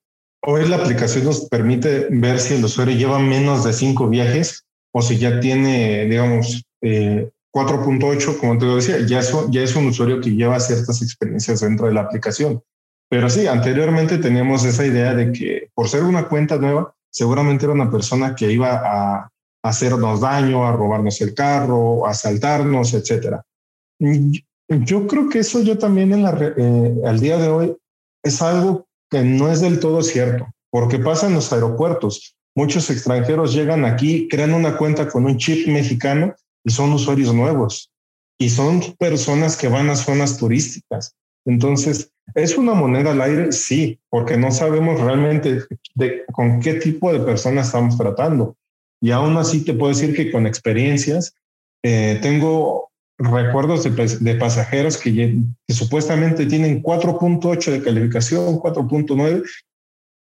hoy 0.43 0.65
la 0.69 0.77
aplicación 0.77 1.25
nos 1.25 1.49
permite 1.49 2.07
ver 2.09 2.39
si 2.39 2.53
el 2.53 2.63
usuario 2.63 2.95
lleva 2.95 3.19
menos 3.19 3.65
de 3.65 3.73
cinco 3.73 4.07
viajes 4.07 4.63
o 4.93 5.01
si 5.01 5.17
ya 5.17 5.41
tiene, 5.41 6.05
digamos, 6.05 6.63
eh, 6.81 7.29
4.8, 7.51 8.37
como 8.39 8.57
te 8.57 8.65
lo 8.65 8.77
decía, 8.77 9.05
ya 9.05 9.19
es, 9.19 9.33
ya 9.49 9.61
es 9.61 9.75
un 9.75 9.87
usuario 9.87 10.21
que 10.21 10.29
lleva 10.29 10.61
ciertas 10.61 11.01
experiencias 11.01 11.59
dentro 11.59 11.87
de 11.87 11.93
la 11.93 12.01
aplicación. 12.01 12.61
Pero 13.09 13.29
sí, 13.29 13.47
anteriormente 13.47 14.17
teníamos 14.17 14.63
esa 14.63 14.85
idea 14.85 15.13
de 15.13 15.33
que 15.33 15.69
por 15.73 15.89
ser 15.89 16.03
una 16.03 16.29
cuenta 16.29 16.55
nueva, 16.55 16.95
seguramente 17.09 17.65
era 17.65 17.73
una 17.73 17.91
persona 17.91 18.33
que 18.33 18.49
iba 18.49 18.81
a 18.85 19.29
hacernos 19.61 20.21
daño, 20.21 20.65
a 20.65 20.71
robarnos 20.71 21.19
el 21.19 21.33
carro, 21.33 22.07
a 22.07 22.11
asaltarnos, 22.11 22.93
etcétera. 22.93 23.43
Yo 23.99 25.05
creo 25.05 25.27
que 25.27 25.39
eso 25.39 25.61
yo 25.61 25.77
también 25.77 26.13
en 26.13 26.23
la, 26.23 26.53
eh, 26.57 26.95
al 27.05 27.19
día 27.19 27.37
de 27.37 27.49
hoy 27.49 27.75
es 28.25 28.41
algo 28.41 28.87
que 29.09 29.21
no 29.23 29.51
es 29.51 29.61
del 29.61 29.79
todo 29.79 30.01
cierto, 30.01 30.47
porque 30.71 30.99
pasa 30.99 31.27
en 31.27 31.35
los 31.35 31.53
aeropuertos. 31.53 32.35
Muchos 32.55 32.89
extranjeros 32.89 33.53
llegan 33.53 33.85
aquí, 33.85 34.27
crean 34.27 34.53
una 34.53 34.77
cuenta 34.77 35.07
con 35.07 35.25
un 35.25 35.37
chip 35.37 35.67
mexicano 35.67 36.35
y 36.63 36.71
son 36.71 36.91
usuarios 36.91 37.33
nuevos 37.33 37.91
y 38.39 38.49
son 38.49 38.81
personas 38.97 39.55
que 39.55 39.67
van 39.67 39.89
a 39.89 39.95
zonas 39.95 40.37
turísticas. 40.37 41.15
Entonces, 41.45 42.11
¿es 42.33 42.57
una 42.57 42.73
moneda 42.73 43.11
al 43.11 43.21
aire? 43.21 43.51
Sí, 43.51 43.99
porque 44.09 44.37
no 44.37 44.51
sabemos 44.51 44.99
realmente 44.99 45.59
con 46.31 46.59
qué 46.59 46.73
tipo 46.75 47.13
de 47.13 47.19
personas 47.19 47.67
estamos 47.67 47.97
tratando. 47.97 48.57
Y 49.01 49.11
aún 49.11 49.37
así 49.37 49.63
te 49.63 49.73
puedo 49.73 49.93
decir 49.93 50.15
que 50.15 50.31
con 50.31 50.47
experiencias, 50.47 51.35
eh, 51.83 52.17
tengo 52.23 52.89
recuerdos 53.17 53.83
de, 53.83 54.35
pasajeros 54.35 54.97
que, 54.97 55.37
que, 55.67 55.73
supuestamente 55.73 56.45
tienen 56.45 56.83
4.8 56.83 57.71
de 57.71 57.83
calificación, 57.83 58.59
4.9, 58.59 59.43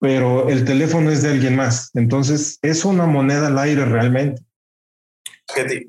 pero 0.00 0.48
el 0.48 0.64
teléfono 0.64 1.10
es 1.10 1.22
de 1.22 1.30
alguien 1.30 1.56
más. 1.56 1.90
Entonces, 1.94 2.58
es 2.62 2.84
una 2.84 3.06
moneda 3.06 3.48
al 3.48 3.58
aire 3.58 3.84
realmente 3.84 4.42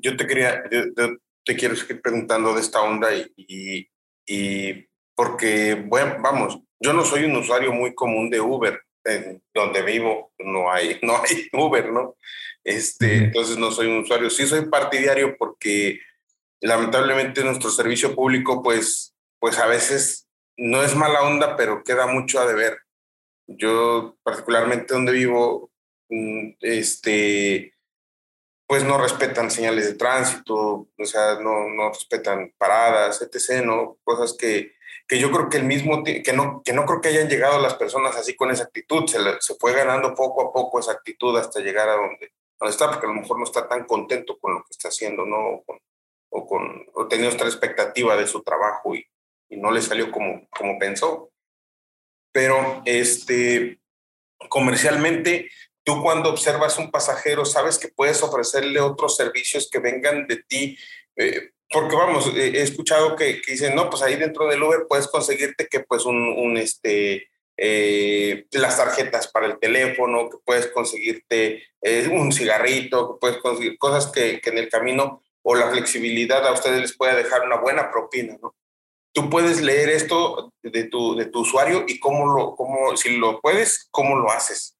yo 0.00 0.16
te 0.16 0.26
quería, 0.26 0.62
te 1.44 1.56
quiero 1.56 1.76
seguir 1.76 2.00
preguntando 2.00 2.54
de 2.54 2.60
esta 2.60 2.82
onda 2.82 3.08
y, 3.14 3.88
y, 4.26 4.88
porque, 5.14 5.74
bueno, 5.74 6.16
vamos, 6.20 6.58
yo 6.80 6.92
no 6.92 7.04
soy 7.04 7.24
un 7.24 7.36
usuario 7.36 7.72
muy 7.72 7.94
común 7.94 8.30
de 8.30 8.40
Uber. 8.40 8.80
En 9.04 9.42
donde 9.52 9.82
vivo 9.82 10.32
no 10.38 10.70
hay, 10.70 10.98
no 11.02 11.16
hay 11.16 11.48
Uber, 11.52 11.92
¿no? 11.92 12.16
Este, 12.62 13.16
entonces 13.16 13.58
no 13.58 13.72
soy 13.72 13.88
un 13.88 13.98
usuario. 13.98 14.30
Sí 14.30 14.46
soy 14.46 14.66
partidario 14.66 15.36
porque 15.36 15.98
lamentablemente 16.62 17.44
nuestro 17.44 17.70
servicio 17.70 18.14
público, 18.14 18.62
pues, 18.62 19.14
pues 19.38 19.58
a 19.58 19.66
veces 19.66 20.28
no 20.56 20.82
es 20.82 20.94
mala 20.94 21.22
onda, 21.22 21.56
pero 21.56 21.82
queda 21.84 22.06
mucho 22.06 22.40
a 22.40 22.46
deber. 22.46 22.78
Yo 23.48 24.16
particularmente 24.22 24.94
donde 24.94 25.12
vivo, 25.12 25.70
mm, 26.08 26.50
este, 26.60 27.74
pues 28.66 28.84
no 28.84 28.96
respetan 28.96 29.50
señales 29.50 29.86
de 29.86 29.94
tránsito, 29.94 30.88
o 30.96 31.04
sea, 31.04 31.40
no, 31.40 31.68
no 31.68 31.90
respetan 31.90 32.54
paradas, 32.56 33.20
etc., 33.22 33.64
¿no? 33.64 33.98
Cosas 34.04 34.34
que, 34.38 34.76
que 35.08 35.18
yo 35.18 35.30
creo 35.32 35.48
que 35.48 35.58
el 35.58 35.64
mismo, 35.64 36.04
que 36.04 36.32
no, 36.32 36.62
que 36.64 36.72
no 36.72 36.86
creo 36.86 37.00
que 37.00 37.08
hayan 37.08 37.28
llegado 37.28 37.60
las 37.60 37.74
personas 37.74 38.16
así 38.16 38.36
con 38.36 38.50
esa 38.50 38.64
actitud, 38.64 39.06
se, 39.08 39.18
se 39.40 39.54
fue 39.56 39.72
ganando 39.72 40.14
poco 40.14 40.48
a 40.48 40.52
poco 40.52 40.78
esa 40.78 40.92
actitud 40.92 41.36
hasta 41.36 41.60
llegar 41.60 41.88
a 41.88 41.96
donde, 41.96 42.32
donde 42.60 42.70
está, 42.70 42.88
porque 42.88 43.06
a 43.06 43.10
lo 43.10 43.20
mejor 43.20 43.38
no 43.38 43.44
está 43.44 43.68
tan 43.68 43.84
contento 43.84 44.38
con 44.38 44.54
lo 44.54 44.60
que 44.60 44.70
está 44.70 44.88
haciendo, 44.88 45.26
¿no? 45.26 45.62
Con, 45.66 45.78
o, 46.32 46.46
con, 46.46 46.86
o 46.94 47.06
tenía 47.06 47.28
otra 47.28 47.46
expectativa 47.46 48.16
de 48.16 48.26
su 48.26 48.42
trabajo 48.42 48.94
y, 48.94 49.06
no 49.50 49.70
le 49.70 49.82
salió 49.82 50.10
como, 50.10 50.48
como 50.48 50.78
pensó. 50.78 51.30
Pero, 52.32 52.82
este, 52.86 53.78
comercialmente, 54.48 55.50
Tú 55.84 56.00
cuando 56.00 56.30
observas 56.30 56.78
un 56.78 56.90
pasajero, 56.90 57.44
sabes 57.44 57.78
que 57.78 57.88
puedes 57.88 58.22
ofrecerle 58.22 58.80
otros 58.80 59.16
servicios 59.16 59.68
que 59.70 59.80
vengan 59.80 60.26
de 60.28 60.36
ti. 60.36 60.78
Eh, 61.16 61.50
porque 61.68 61.96
vamos, 61.96 62.30
he 62.36 62.60
escuchado 62.60 63.16
que, 63.16 63.40
dicen, 63.46 63.74
no, 63.74 63.90
pues 63.90 64.02
ahí 64.02 64.16
dentro 64.16 64.46
del 64.46 64.62
Uber 64.62 64.86
puedes 64.88 65.08
conseguirte 65.08 65.66
que 65.66 65.80
pues 65.80 66.04
un, 66.04 66.16
un 66.16 66.56
este, 66.56 67.30
eh, 67.56 68.46
las 68.52 68.76
tarjetas 68.76 69.28
para 69.28 69.46
el 69.46 69.58
teléfono, 69.58 70.28
que 70.30 70.36
puedes 70.44 70.68
conseguirte 70.68 71.64
eh, 71.80 72.08
un 72.12 72.30
cigarrito, 72.30 73.14
que 73.14 73.20
puedes 73.20 73.38
conseguir 73.38 73.78
cosas 73.78 74.12
que, 74.12 74.40
que, 74.40 74.50
en 74.50 74.58
el 74.58 74.68
camino 74.68 75.22
o 75.42 75.54
la 75.54 75.70
flexibilidad 75.70 76.46
a 76.46 76.52
ustedes 76.52 76.80
les 76.80 76.96
puede 76.96 77.16
dejar 77.16 77.46
una 77.46 77.60
buena 77.60 77.90
propina, 77.90 78.36
¿no? 78.40 78.54
Tú 79.14 79.28
puedes 79.28 79.60
leer 79.60 79.90
esto 79.90 80.52
de 80.62 80.84
tu, 80.84 81.14
de 81.16 81.26
tu 81.26 81.40
usuario 81.40 81.84
y 81.86 82.00
cómo 82.00 82.26
lo, 82.26 82.56
cómo, 82.56 82.96
si 82.96 83.16
lo 83.18 83.40
puedes, 83.40 83.88
cómo 83.90 84.16
lo 84.16 84.30
haces. 84.30 84.74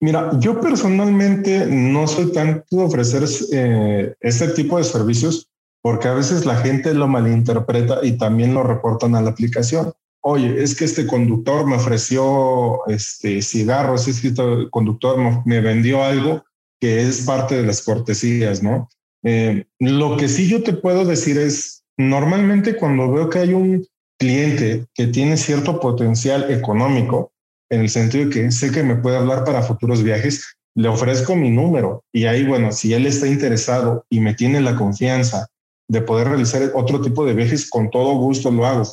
Mira, 0.00 0.30
yo 0.38 0.60
personalmente 0.60 1.66
no 1.66 2.06
soy 2.06 2.32
tanto 2.32 2.76
de 2.76 2.84
ofrecer 2.84 3.24
eh, 3.52 4.14
este 4.20 4.48
tipo 4.48 4.78
de 4.78 4.84
servicios 4.84 5.50
porque 5.82 6.08
a 6.08 6.14
veces 6.14 6.46
la 6.46 6.56
gente 6.56 6.94
lo 6.94 7.06
malinterpreta 7.06 8.00
y 8.02 8.18
también 8.18 8.54
lo 8.54 8.62
reportan 8.62 9.14
a 9.14 9.22
la 9.22 9.30
aplicación. 9.30 9.92
Oye, 10.20 10.62
es 10.62 10.76
que 10.76 10.84
este 10.84 11.06
conductor 11.06 11.66
me 11.66 11.76
ofreció 11.76 12.86
este 12.88 13.40
cigarros, 13.40 14.08
este 14.08 14.34
conductor 14.70 15.16
me 15.46 15.60
vendió 15.60 16.02
algo 16.02 16.44
que 16.80 17.02
es 17.02 17.22
parte 17.22 17.56
de 17.56 17.66
las 17.66 17.82
cortesías, 17.82 18.62
¿no? 18.62 18.88
Eh, 19.30 19.66
lo 19.78 20.16
que 20.16 20.26
sí 20.26 20.48
yo 20.48 20.62
te 20.62 20.72
puedo 20.72 21.04
decir 21.04 21.36
es, 21.36 21.84
normalmente 21.98 22.76
cuando 22.76 23.12
veo 23.12 23.28
que 23.28 23.40
hay 23.40 23.52
un 23.52 23.86
cliente 24.18 24.86
que 24.94 25.08
tiene 25.08 25.36
cierto 25.36 25.80
potencial 25.80 26.50
económico, 26.50 27.30
en 27.70 27.82
el 27.82 27.90
sentido 27.90 28.24
de 28.24 28.30
que 28.30 28.50
sé 28.50 28.72
que 28.72 28.82
me 28.82 28.96
puede 28.96 29.18
hablar 29.18 29.44
para 29.44 29.60
futuros 29.60 30.02
viajes, 30.02 30.56
le 30.74 30.88
ofrezco 30.88 31.36
mi 31.36 31.50
número 31.50 32.04
y 32.10 32.24
ahí, 32.24 32.46
bueno, 32.46 32.72
si 32.72 32.94
él 32.94 33.04
está 33.04 33.26
interesado 33.26 34.06
y 34.08 34.20
me 34.20 34.32
tiene 34.32 34.62
la 34.62 34.76
confianza 34.76 35.48
de 35.90 36.00
poder 36.00 36.28
realizar 36.28 36.62
otro 36.74 37.02
tipo 37.02 37.26
de 37.26 37.34
viajes, 37.34 37.68
con 37.68 37.90
todo 37.90 38.14
gusto 38.14 38.50
lo 38.50 38.64
hago. 38.64 38.84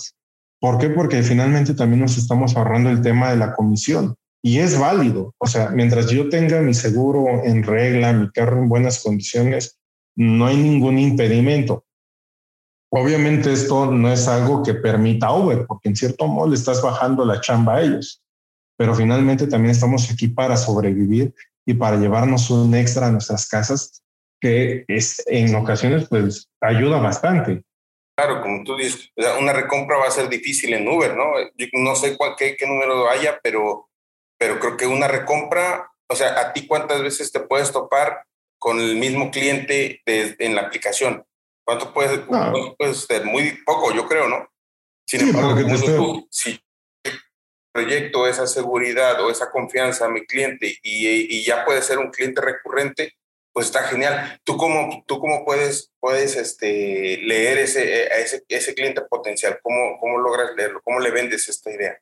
¿Por 0.59 0.79
qué? 0.79 0.89
Porque 0.89 1.23
finalmente 1.23 1.75
también 1.75 2.01
nos 2.01 2.17
estamos 2.17 2.57
ahorrando 2.57 2.89
el 2.89 3.01
tema 3.01 3.29
de 3.29 3.37
la 3.37 3.53
comisión 3.53 4.15
y 4.43 4.59
es 4.59 4.77
válido. 4.77 5.33
O 5.37 5.47
sea, 5.47 5.69
mientras 5.69 6.09
yo 6.09 6.27
tenga 6.27 6.59
mi 6.59 6.73
seguro 6.73 7.25
en 7.45 7.63
regla, 7.63 8.11
mi 8.11 8.29
carro 8.31 8.57
en 8.57 8.67
buenas 8.67 9.01
condiciones, 9.01 9.77
no 10.15 10.45
hay 10.45 10.57
ningún 10.57 10.97
impedimento. 10.97 11.85
Obviamente 12.91 13.51
esto 13.51 13.91
no 13.91 14.11
es 14.11 14.27
algo 14.27 14.63
que 14.63 14.73
permita 14.73 15.31
Uber, 15.31 15.65
porque 15.67 15.89
en 15.89 15.95
cierto 15.95 16.27
modo 16.27 16.49
le 16.49 16.55
estás 16.55 16.81
bajando 16.81 17.25
la 17.25 17.41
chamba 17.41 17.75
a 17.75 17.81
ellos 17.81 18.21
pero 18.77 18.93
finalmente 18.93 19.47
también 19.47 19.71
estamos 19.71 20.11
aquí 20.11 20.27
para 20.27 20.57
sobrevivir 20.57 21.33
y 21.65 21.73
para 21.73 21.97
llevarnos 21.97 22.49
un 22.49 22.75
extra 22.75 23.07
a 23.07 23.11
nuestras 23.11 23.47
casas 23.47 24.03
que 24.41 24.85
es, 24.87 25.23
en 25.27 25.55
ocasiones 25.55 26.07
pues 26.09 26.49
ayuda 26.61 26.99
bastante. 26.99 27.63
Claro, 28.17 28.41
como 28.41 28.63
tú 28.63 28.77
dices, 28.77 29.11
una 29.39 29.53
recompra 29.53 29.97
va 29.97 30.07
a 30.07 30.11
ser 30.11 30.29
difícil 30.29 30.73
en 30.73 30.87
Uber, 30.87 31.15
¿no? 31.15 31.33
No 31.73 31.95
sé 31.95 32.15
cuál, 32.15 32.35
qué, 32.37 32.55
qué 32.55 32.65
número 32.65 33.09
haya, 33.09 33.39
pero, 33.43 33.89
pero 34.37 34.59
creo 34.59 34.77
que 34.77 34.87
una 34.87 35.07
recompra, 35.07 35.89
o 36.07 36.15
sea, 36.15 36.39
a 36.39 36.53
ti 36.53 36.67
cuántas 36.67 37.01
veces 37.01 37.31
te 37.31 37.41
puedes 37.41 37.71
topar 37.71 38.23
con 38.65 38.79
el 38.79 38.95
mismo 38.95 39.29
cliente 39.29 40.01
en 40.07 40.55
la 40.55 40.61
aplicación. 40.61 41.23
¿Cuánto 41.63 41.93
puedes, 41.93 42.21
ser? 43.07 43.23
Muy 43.23 43.59
poco, 43.63 43.93
yo 43.93 44.07
creo, 44.07 44.27
¿no? 44.27 44.49
Sin 45.05 45.19
sí, 45.19 45.29
embargo, 45.29 45.61
tú, 45.85 46.27
si 46.31 46.59
proyecto, 47.71 48.25
esa 48.25 48.47
seguridad 48.47 49.21
o 49.21 49.29
esa 49.29 49.51
confianza 49.51 50.05
a 50.05 50.09
mi 50.09 50.25
cliente 50.25 50.79
y, 50.81 51.43
ya 51.43 51.63
puede 51.63 51.83
ser 51.83 51.99
un 51.99 52.09
cliente 52.09 52.41
recurrente, 52.41 53.13
pues 53.53 53.67
está 53.67 53.83
genial. 53.83 54.41
¿Tú 54.43 54.57
cómo, 54.57 55.03
tú 55.05 55.19
cómo 55.19 55.45
puedes, 55.45 55.91
puedes 55.99 56.35
este, 56.35 57.19
leer 57.21 57.59
ese, 57.59 57.83
eh, 57.83 58.07
ese, 58.17 58.45
ese 58.49 58.73
cliente 58.73 59.01
potencial? 59.01 59.59
¿Cómo, 59.61 59.99
¿Cómo 59.99 60.17
logras 60.17 60.55
leerlo? 60.57 60.81
¿Cómo 60.83 60.99
le 60.99 61.11
vendes 61.11 61.47
esta 61.49 61.71
idea? 61.71 61.99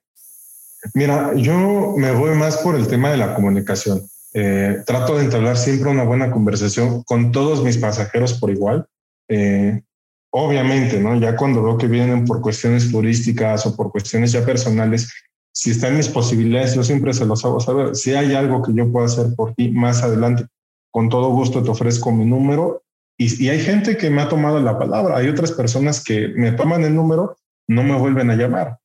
Mira, 0.93 1.33
yo 1.35 1.93
me 1.97 2.11
voy 2.11 2.31
más 2.35 2.59
por 2.59 2.75
el 2.75 2.87
tema 2.87 3.11
de 3.11 3.17
la 3.17 3.35
comunicación. 3.35 4.09
Eh, 4.33 4.81
trato 4.85 5.17
de 5.17 5.25
entablar 5.25 5.57
siempre 5.57 5.89
una 5.89 6.03
buena 6.03 6.31
conversación 6.31 7.03
con 7.03 7.31
todos 7.31 7.63
mis 7.63 7.77
pasajeros 7.77 8.33
por 8.33 8.49
igual. 8.49 8.85
Eh, 9.29 9.81
obviamente, 10.31 10.99
¿no? 10.99 11.19
Ya 11.19 11.35
cuando 11.35 11.61
veo 11.63 11.77
que 11.77 11.87
vienen 11.87 12.25
por 12.25 12.41
cuestiones 12.41 12.91
turísticas 12.91 13.65
o 13.65 13.75
por 13.75 13.91
cuestiones 13.91 14.31
ya 14.31 14.43
personales, 14.43 15.11
si 15.53 15.69
están 15.71 15.95
mis 15.95 16.09
posibilidades, 16.09 16.73
yo 16.73 16.83
siempre 16.83 17.13
se 17.13 17.25
los 17.25 17.45
hago 17.45 17.59
saber. 17.59 17.95
Si 17.95 18.13
hay 18.15 18.33
algo 18.33 18.63
que 18.63 18.73
yo 18.73 18.91
pueda 18.91 19.05
hacer 19.05 19.27
por 19.35 19.53
ti 19.53 19.69
más 19.69 20.01
adelante, 20.01 20.45
con 20.91 21.09
todo 21.09 21.29
gusto 21.29 21.61
te 21.61 21.69
ofrezco 21.69 22.11
mi 22.11 22.25
número 22.25 22.83
Y, 23.17 23.45
y 23.45 23.49
hay 23.49 23.59
gente 23.59 23.95
que 23.95 24.09
me 24.09 24.23
ha 24.23 24.29
tomado 24.29 24.59
la 24.59 24.79
palabra, 24.79 25.17
hay 25.17 25.27
otras 25.29 25.51
personas 25.51 26.03
que 26.03 26.29
me 26.29 26.51
toman 26.53 26.83
el 26.83 26.95
número, 26.95 27.37
no 27.67 27.83
me 27.83 27.95
vuelven 27.95 28.31
a 28.31 28.35
llamar. 28.35 28.79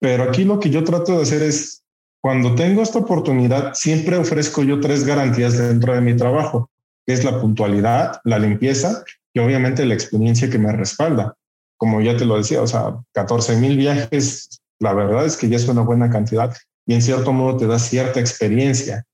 Pero 0.00 0.22
aquí 0.22 0.44
lo 0.44 0.60
que 0.60 0.70
yo 0.70 0.84
trato 0.84 1.16
de 1.16 1.22
hacer 1.22 1.42
es, 1.42 1.79
cuando 2.20 2.54
tengo 2.54 2.82
esta 2.82 2.98
oportunidad, 2.98 3.74
siempre 3.74 4.16
ofrezco 4.16 4.62
yo 4.62 4.80
tres 4.80 5.04
garantías 5.04 5.56
dentro 5.56 5.94
de 5.94 6.02
mi 6.02 6.14
trabajo, 6.16 6.70
es 7.06 7.24
la 7.24 7.40
puntualidad, 7.40 8.20
la 8.24 8.38
limpieza 8.38 9.02
y 9.32 9.40
obviamente 9.40 9.86
la 9.86 9.94
experiencia 9.94 10.50
que 10.50 10.58
me 10.58 10.72
respalda. 10.72 11.34
Como 11.78 12.02
ya 12.02 12.16
te 12.16 12.26
lo 12.26 12.36
decía, 12.36 12.60
o 12.60 12.66
sea, 12.66 13.00
14 13.12 13.56
mil 13.56 13.76
viajes, 13.76 14.60
la 14.78 14.92
verdad 14.92 15.24
es 15.24 15.36
que 15.36 15.48
ya 15.48 15.56
es 15.56 15.66
una 15.66 15.80
buena 15.80 16.10
cantidad 16.10 16.54
y 16.86 16.94
en 16.94 17.02
cierto 17.02 17.32
modo 17.32 17.56
te 17.56 17.66
da 17.66 17.78
cierta 17.78 18.20
experiencia. 18.20 19.04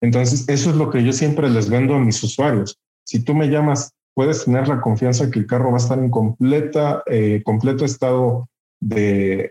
Entonces, 0.00 0.48
eso 0.48 0.70
es 0.70 0.76
lo 0.76 0.90
que 0.90 1.04
yo 1.04 1.12
siempre 1.12 1.48
les 1.48 1.70
vendo 1.70 1.94
a 1.94 2.00
mis 2.00 2.22
usuarios. 2.22 2.78
Si 3.04 3.22
tú 3.22 3.34
me 3.34 3.48
llamas, 3.48 3.92
puedes 4.14 4.44
tener 4.44 4.66
la 4.66 4.80
confianza 4.80 5.30
que 5.30 5.38
el 5.38 5.46
carro 5.46 5.70
va 5.70 5.76
a 5.76 5.80
estar 5.80 5.98
en 5.98 6.10
eh, 7.06 7.42
completo 7.44 7.84
estado 7.84 8.48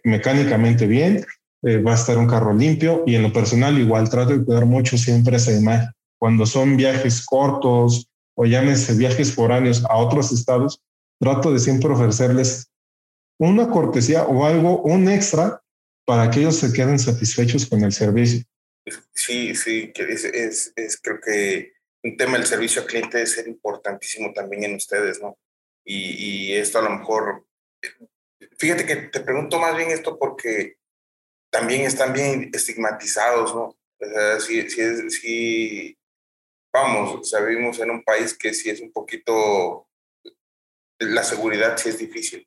mecánicamente 0.04 0.86
bien, 0.86 1.26
eh, 1.66 1.80
va 1.80 1.94
a 1.94 1.96
estar 1.96 2.16
un 2.20 2.28
carro 2.28 2.54
limpio 2.54 3.04
y 3.08 3.16
en 3.16 3.24
lo 3.24 3.34
personal 3.34 3.76
igual 3.80 4.08
trato 4.08 4.38
de 4.38 4.46
cuidar 4.46 4.68
mucho 4.68 5.00
siempre 5.00 5.38
esa 5.38 5.52
imagen. 5.52 5.90
Cuando 6.20 6.46
son 6.46 6.78
viajes 6.78 7.26
cortos 7.26 8.08
o 8.36 8.46
llámese 8.46 8.94
viajes 8.94 9.34
foráneos 9.34 9.84
a 9.86 9.98
otros 9.98 10.32
estados, 10.32 10.80
trato 11.20 11.52
de 11.52 11.58
siempre 11.58 11.90
ofrecerles 11.90 12.70
una 13.40 13.68
cortesía 13.68 14.26
o 14.26 14.46
algo, 14.46 14.84
un 14.84 15.10
extra 15.10 15.60
para 16.06 16.30
que 16.30 16.42
ellos 16.42 16.58
se 16.58 16.72
queden 16.72 17.00
satisfechos 17.00 17.66
con 17.66 17.84
el 17.84 17.92
servicio. 17.92 18.44
Sí, 19.14 19.56
sí, 19.56 19.92
es, 19.96 20.24
es, 20.26 20.74
es 20.76 21.00
creo 21.02 21.20
que 21.20 21.74
un 22.04 22.16
tema 22.16 22.38
del 22.38 22.46
servicio 22.46 22.84
al 22.84 22.88
cliente 22.88 23.18
debe 23.18 23.28
ser 23.28 23.48
importantísimo 23.48 24.32
también 24.34 24.66
en 24.66 24.76
ustedes, 24.76 25.20
¿no? 25.20 25.36
Y, 25.84 26.52
y 26.52 26.54
esto 26.54 26.78
a 26.78 26.84
lo 26.84 26.92
mejor, 26.92 27.48
fíjate 28.60 28.86
que 28.86 28.96
te 28.98 29.22
pregunto 29.22 29.60
más 29.60 29.76
bien 29.76 29.90
esto 29.90 30.20
porque 30.20 30.75
también 31.56 31.84
están 31.84 32.12
bien 32.12 32.52
estigmatizados, 32.54 33.56
¿no? 33.56 33.78
O 33.98 34.06
sea, 34.06 34.40
sí, 34.42 34.70
sí, 34.70 35.10
sí, 35.10 35.98
vamos, 36.74 37.32
vivimos 37.48 37.80
en 37.80 37.92
un 37.92 38.04
país 38.04 38.38
que 38.38 38.54
sí 38.54 38.70
es 38.70 38.82
un 38.82 38.92
poquito, 38.92 39.88
la 41.00 41.24
seguridad 41.24 41.78
sí 41.78 41.90
es 41.90 41.98
difícil. 41.98 42.46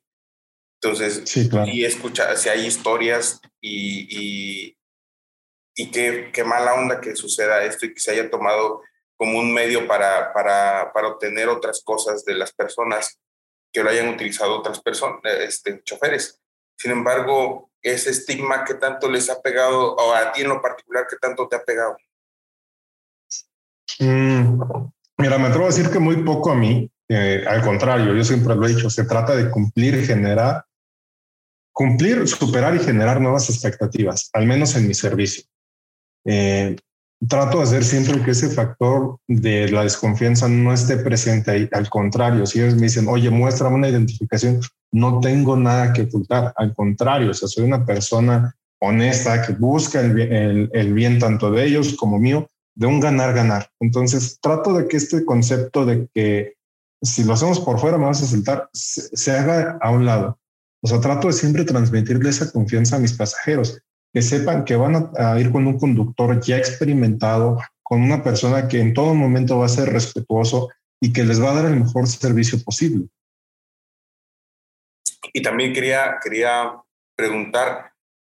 Entonces, 0.79 1.23
sí, 1.25 1.49
claro. 1.49 1.71
y 1.71 1.85
escucha, 1.85 2.35
si 2.35 2.49
hay 2.49 2.67
historias 2.67 3.41
y, 3.59 4.07
y, 4.11 4.77
y 5.75 5.89
qué, 5.89 6.29
qué, 6.31 6.43
mala 6.43 6.75
onda 6.75 7.01
que 7.01 7.15
suceda 7.15 7.63
esto 7.63 7.87
y 7.87 7.95
que 7.95 7.99
se 7.99 8.11
haya 8.11 8.29
tomado 8.29 8.83
como 9.17 9.39
un 9.39 9.51
medio 9.51 9.87
para, 9.87 10.31
para, 10.33 10.93
para 10.93 11.07
obtener 11.07 11.49
otras 11.49 11.81
cosas 11.83 12.23
de 12.25 12.35
las 12.35 12.53
personas 12.53 13.19
que 13.73 13.83
lo 13.83 13.89
hayan 13.89 14.09
utilizado 14.09 14.59
otras 14.59 14.79
personas, 14.81 15.19
este, 15.39 15.81
choferes. 15.83 16.39
Sin 16.77 16.91
embargo, 16.91 17.68
ese 17.81 18.11
estigma 18.11 18.63
que 18.63 18.75
tanto 18.75 19.09
les 19.09 19.29
ha 19.29 19.41
pegado, 19.41 19.95
o 19.95 20.13
a 20.13 20.31
ti 20.31 20.41
en 20.41 20.49
lo 20.49 20.61
particular, 20.61 21.05
que 21.09 21.17
tanto 21.17 21.47
te 21.47 21.55
ha 21.55 21.63
pegado. 21.63 21.97
Mm, 23.99 24.61
mira, 25.17 25.37
me 25.37 25.47
atrevo 25.47 25.65
a 25.65 25.69
decir 25.69 25.89
que 25.89 25.99
muy 25.99 26.17
poco 26.23 26.51
a 26.51 26.55
mí, 26.55 26.89
eh, 27.09 27.43
al 27.47 27.61
contrario, 27.61 28.13
yo 28.13 28.23
siempre 28.23 28.55
lo 28.55 28.65
he 28.65 28.73
dicho, 28.75 28.89
se 28.89 29.05
trata 29.05 29.35
de 29.35 29.49
cumplir, 29.49 30.05
generar 30.05 30.65
cumplir, 31.79 32.27
superar 32.27 32.75
y 32.75 32.79
generar 32.79 33.21
nuevas 33.21 33.49
expectativas, 33.49 34.29
al 34.33 34.45
menos 34.45 34.75
en 34.75 34.85
mi 34.85 34.93
servicio. 34.93 35.45
Eh, 36.25 36.75
trato 37.27 37.57
de 37.57 37.63
hacer 37.63 37.83
siempre 37.83 38.21
que 38.23 38.31
ese 38.31 38.49
factor 38.49 39.17
de 39.27 39.69
la 39.69 39.83
desconfianza 39.83 40.47
no 40.47 40.73
esté 40.73 40.97
presente 40.97 41.51
ahí. 41.51 41.69
Al 41.71 41.89
contrario, 41.89 42.45
si 42.45 42.61
ellos 42.61 42.75
me 42.75 42.83
dicen, 42.83 43.07
oye, 43.07 43.29
muéstrame 43.29 43.75
una 43.75 43.89
identificación, 43.89 44.61
no 44.91 45.19
tengo 45.19 45.57
nada 45.57 45.91
que 45.91 46.03
ocultar. 46.03 46.53
Al 46.55 46.73
contrario, 46.73 47.31
o 47.31 47.33
sea, 47.33 47.47
soy 47.47 47.65
una 47.65 47.85
persona 47.85 48.55
honesta 48.81 49.41
que 49.45 49.53
busca 49.53 49.99
el, 49.99 50.19
el, 50.19 50.69
el 50.73 50.93
bien 50.93 51.19
tanto 51.19 51.51
de 51.51 51.65
ellos 51.65 51.95
como 51.97 52.17
mío, 52.17 52.47
de 52.75 52.87
un 52.87 53.01
ganar-ganar. 53.01 53.69
Entonces, 53.81 54.39
trato 54.39 54.73
de 54.73 54.87
que 54.87 54.97
este 54.97 55.25
concepto 55.25 55.85
de 55.85 56.07
que 56.13 56.53
si 57.01 57.23
lo 57.23 57.33
hacemos 57.33 57.59
por 57.59 57.79
fuera 57.79 57.97
me 57.97 58.05
vas 58.05 58.23
a 58.23 58.27
saltar, 58.27 58.69
se, 58.73 59.15
se 59.15 59.31
haga 59.31 59.77
a 59.81 59.91
un 59.91 60.05
lado. 60.05 60.39
O 60.81 60.87
sea, 60.87 61.01
trato 61.01 61.27
de 61.27 61.33
siempre 61.33 61.65
transmitirle 61.65 62.29
esa 62.29 62.49
confianza 62.51 62.95
a 62.95 62.99
mis 62.99 63.13
pasajeros, 63.13 63.81
que 64.13 64.21
sepan 64.21 64.65
que 64.65 64.75
van 64.75 65.11
a, 65.17 65.39
ir 65.39 65.51
con 65.51 65.67
un 65.67 65.77
conductor 65.77 66.39
ya 66.41 66.57
experimentado, 66.57 67.59
con 67.83 68.01
una 68.01 68.23
persona 68.23 68.67
que 68.67 68.79
en 68.79 68.93
todo 68.93 69.13
momento 69.13 69.59
va 69.59 69.65
a 69.65 69.69
ser 69.69 69.89
respetuoso 69.89 70.69
y 70.99 71.13
que 71.13 71.23
les 71.23 71.41
va 71.41 71.51
a 71.51 71.61
dar 71.61 71.65
el 71.65 71.79
mejor 71.79 72.07
servicio 72.07 72.57
posible. 72.63 73.07
Y 75.31 75.41
también 75.41 75.73
quería, 75.73 76.17
quería 76.23 76.73
preguntar 77.15 77.91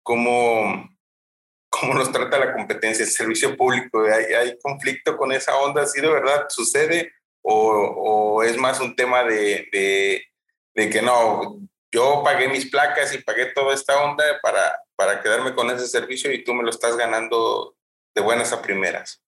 cómo, 0.03 0.89
cómo 1.69 1.93
nos 1.93 2.11
trata 2.11 2.39
la 2.39 2.53
competencia, 2.53 3.05
el 3.05 3.11
servicio 3.11 3.55
público. 3.55 4.03
¿Hay, 4.03 4.33
hay 4.33 4.57
conflicto 4.59 5.15
con 5.17 5.31
esa 5.31 5.55
onda? 5.57 5.85
¿Sí 5.85 6.01
de 6.01 6.09
verdad 6.09 6.45
sucede? 6.49 7.13
¿O, 7.41 7.53
o 7.53 8.43
es 8.43 8.57
más 8.57 8.79
un 8.79 8.95
tema 8.95 9.23
de, 9.23 9.67
de, 9.71 10.23
de 10.73 10.89
que 10.89 11.01
no, 11.01 11.59
yo 11.91 12.21
pagué 12.23 12.47
mis 12.47 12.69
placas 12.69 13.13
y 13.13 13.19
pagué 13.19 13.47
toda 13.47 13.73
esta 13.73 14.03
onda 14.03 14.23
para, 14.41 14.75
para 14.99 15.21
quedarme 15.21 15.55
con 15.55 15.71
ese 15.71 15.87
servicio 15.87 16.29
y 16.33 16.43
tú 16.43 16.53
me 16.53 16.61
lo 16.61 16.69
estás 16.69 16.97
ganando 16.97 17.77
de 18.13 18.21
buenas 18.21 18.51
a 18.51 18.61
primeras. 18.61 19.21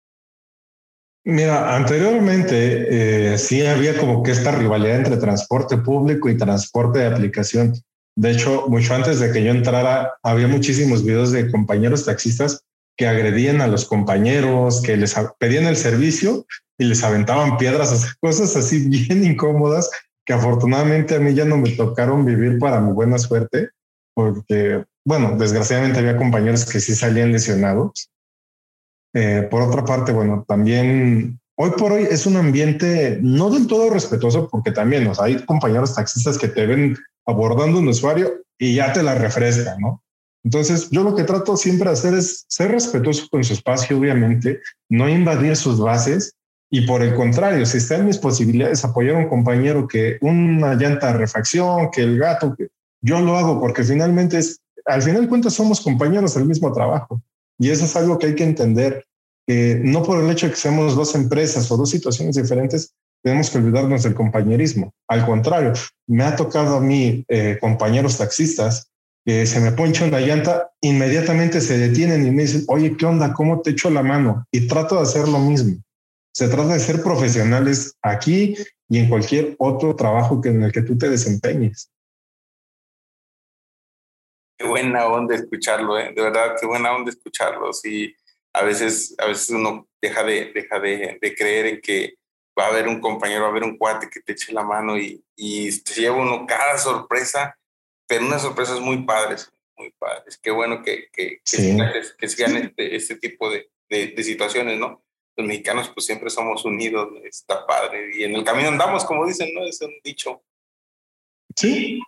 Mira, 1.24 1.78
anteriormente 1.78 2.88
eh, 3.34 3.38
sí 3.38 3.66
había 3.66 3.98
como 3.98 4.22
que 4.22 4.32
esta 4.32 4.52
rivalidad 4.52 4.98
entre 4.98 5.16
transporte 5.16 5.78
público 5.78 6.28
y 6.28 6.38
transporte 6.38 7.00
de 7.00 7.06
aplicación. 7.06 7.74
De 8.18 8.32
hecho, 8.32 8.66
mucho 8.68 8.94
antes 8.94 9.22
de 9.22 9.32
que 9.32 9.42
yo 9.46 9.52
entrara, 9.52 10.16
había 10.24 10.50
muchísimos 10.50 11.06
videos 11.06 11.32
de 11.32 11.50
compañeros 11.50 12.06
taxistas 12.06 12.66
que 12.98 13.08
agredían 13.08 13.62
a 13.62 13.68
los 13.68 13.86
compañeros, 13.86 14.82
que 14.82 14.98
les 14.98 15.16
pedían 15.40 15.68
el 15.68 15.78
servicio 15.78 16.46
y 16.78 16.84
les 16.84 17.02
aventaban 17.02 17.58
piedras, 17.58 18.18
cosas 18.20 18.58
así 18.58 18.90
bien 18.90 19.24
incómodas 19.32 19.90
que 20.26 20.34
afortunadamente 20.34 21.16
a 21.16 21.20
mí 21.20 21.34
ya 21.34 21.46
no 21.46 21.58
me 21.58 21.72
tocaron 21.72 22.26
vivir 22.26 22.60
para 22.60 22.82
mi 22.82 22.92
buena 22.92 23.18
suerte, 23.18 23.70
porque, 24.14 24.84
bueno, 25.06 25.36
desgraciadamente 25.38 26.00
había 26.00 26.18
compañeros 26.18 26.66
que 26.66 26.80
sí 26.80 26.96
salían 26.96 27.32
lesionados. 27.32 28.10
Eh, 29.14 29.48
por 29.50 29.62
otra 29.62 29.84
parte, 29.84 30.12
bueno, 30.12 30.46
también 30.48 31.40
hoy 31.56 31.72
por 31.72 31.92
hoy 31.92 32.08
es 32.10 32.26
un 32.26 32.38
ambiente 32.38 33.20
no 33.22 33.50
del 33.50 33.68
todo 33.68 33.90
respetuoso, 33.90 34.48
porque 34.50 34.72
también 34.72 35.08
o 35.08 35.16
sea, 35.16 35.26
hay 35.26 35.44
compañeros 35.46 35.96
taxistas 35.96 36.38
que 36.38 36.48
te 36.48 36.66
ven 36.66 36.98
abordando 37.26 37.80
un 37.80 37.88
usuario 37.88 38.32
y 38.58 38.76
ya 38.76 38.94
te 38.94 39.04
la 39.04 39.16
refrescan, 39.16 39.80
¿no? 39.80 40.04
Entonces, 40.44 40.90
yo 40.90 41.04
lo 41.04 41.16
que 41.16 41.24
trato 41.24 41.56
siempre 41.56 41.90
de 41.90 41.94
hacer 41.94 42.14
es 42.16 42.46
ser 42.48 42.72
respetuoso 42.72 43.28
con 43.30 43.44
su 43.44 43.54
espacio, 43.54 43.98
obviamente, 43.98 44.60
no 44.90 45.08
invadir 45.08 45.56
sus 45.56 45.80
bases 45.80 46.34
y 46.74 46.88
por 46.88 47.04
el 47.04 47.14
contrario, 47.16 47.66
si 47.66 47.78
está 47.78 47.98
en 47.98 48.06
mis 48.06 48.18
posibilidades 48.18 48.86
apoyar 48.86 49.16
a 49.16 49.20
un 49.20 49.28
compañero 49.28 49.88
que 49.90 50.18
una 50.22 50.74
llanta 50.76 51.08
de 51.08 51.18
refacción, 51.18 51.92
que 51.92 52.02
el 52.02 52.18
gato, 52.18 52.56
que 52.56 52.70
yo 53.02 53.20
lo 53.20 53.36
hago 53.36 53.60
porque 53.60 53.84
finalmente 53.84 54.38
es, 54.38 54.61
al 54.86 55.02
final 55.02 55.22
de 55.22 55.28
cuentas 55.28 55.54
somos 55.54 55.82
compañeros 55.82 56.34
del 56.36 56.46
mismo 56.46 56.72
trabajo. 56.72 57.22
Y 57.60 57.70
eso 57.70 57.86
es 57.86 57.96
algo 57.96 58.18
que 58.18 58.28
hay 58.28 58.36
que 58.36 58.44
entender, 58.44 59.06
que 59.48 59.80
no 59.84 60.04
por 60.04 60.24
el 60.24 60.30
hecho 60.30 60.48
de 60.48 60.54
que 60.54 60.60
seamos 60.60 60.96
dos 60.96 61.16
empresas 61.16 61.72
o 61.72 61.78
dos 61.78 61.90
situaciones 61.90 62.36
diferentes, 62.36 62.94
tenemos 63.24 63.50
que 63.50 63.60
olvidarnos 63.60 64.04
del 64.04 64.16
compañerismo. 64.16 64.94
Al 65.08 65.26
contrario, 65.26 65.74
me 66.08 66.24
ha 66.24 66.36
tocado 66.36 66.78
a 66.78 66.82
mí 66.82 67.24
eh, 67.28 67.58
compañeros 67.62 68.18
taxistas 68.18 68.92
que 69.24 69.46
se 69.46 69.60
me 69.60 69.72
poncha 69.72 70.06
una 70.06 70.20
llanta, 70.20 70.72
inmediatamente 70.82 71.62
se 71.62 71.78
detienen 71.78 72.26
y 72.26 72.32
me 72.32 72.42
dicen, 72.44 72.64
oye, 72.68 72.98
¿qué 72.98 73.06
onda? 73.06 73.34
¿Cómo 73.34 73.62
te 73.62 73.72
echo 73.72 73.92
la 73.92 74.02
mano? 74.02 74.48
Y 74.52 74.68
trato 74.68 74.96
de 74.96 75.04
hacer 75.04 75.28
lo 75.28 75.38
mismo. 75.38 75.80
Se 76.34 76.48
trata 76.48 76.74
de 76.74 76.80
ser 76.80 77.04
profesionales 77.04 77.94
aquí 78.02 78.56
y 78.90 78.98
en 78.98 79.10
cualquier 79.10 79.56
otro 79.60 79.96
trabajo 79.96 80.42
que 80.42 80.50
en 80.50 80.64
el 80.64 80.72
que 80.72 80.82
tú 80.82 80.98
te 80.98 81.10
desempeñes. 81.10 81.91
Qué 84.62 84.68
buena 84.68 85.08
onda 85.08 85.36
escucharlo, 85.36 85.98
¿eh? 85.98 86.14
de 86.16 86.22
verdad, 86.22 86.56
qué 86.60 86.68
buena 86.68 86.96
onda 86.96 87.10
escucharlo. 87.10 87.74
Sí, 87.74 88.16
a 88.54 88.64
veces, 88.64 89.16
a 89.18 89.26
veces 89.26 89.50
uno 89.50 89.88
deja 90.00 90.24
de, 90.24 90.52
deja 90.54 90.80
de, 90.80 91.18
de 91.20 91.36
creer 91.36 91.66
en 91.66 91.82
que 91.82 92.16
va 92.58 92.66
a 92.66 92.68
haber 92.68 92.88
un 92.88 93.00
compañero, 93.00 93.42
va 93.42 93.48
a 93.48 93.50
haber 93.52 93.64
un 93.64 93.78
cuate 93.78 94.08
que 94.08 94.22
te 94.22 94.34
eche 94.34 94.54
la 94.54 94.64
mano 94.64 94.98
y, 95.00 95.24
y 95.36 95.82
te 95.82 95.94
lleva 95.96 96.18
uno 96.18 96.46
cada 96.46 96.78
sorpresa, 96.78 97.58
pero 98.08 98.26
unas 98.26 98.44
sorpresas 98.44 98.80
muy 98.80 99.04
padres, 99.04 99.52
muy 99.76 99.92
padres. 99.98 100.38
Qué 100.38 100.52
bueno 100.52 100.84
que, 100.84 101.08
que, 101.12 101.40
que, 101.40 101.42
sigan, 101.44 101.92
que 102.18 102.28
sigan 102.28 102.58
este, 102.58 102.96
este 102.96 103.16
tipo 103.16 103.50
de, 103.50 103.72
de, 103.90 104.08
de, 104.08 104.24
situaciones, 104.24 104.78
¿no? 104.78 105.04
los 105.38 105.48
mexicanos 105.48 105.90
pues 105.90 106.06
siempre 106.06 106.30
somos 106.30 106.64
unidos, 106.66 107.10
está 107.24 107.66
padre. 107.66 108.12
Y 108.16 108.24
en 108.26 108.36
el 108.36 108.44
camino 108.44 108.68
andamos, 108.68 109.06
como 109.06 109.26
dicen, 109.26 109.50
¿no? 109.56 109.64
Es 109.64 109.82
un 109.82 109.94
dicho. 110.04 110.44
Sí, 111.56 112.00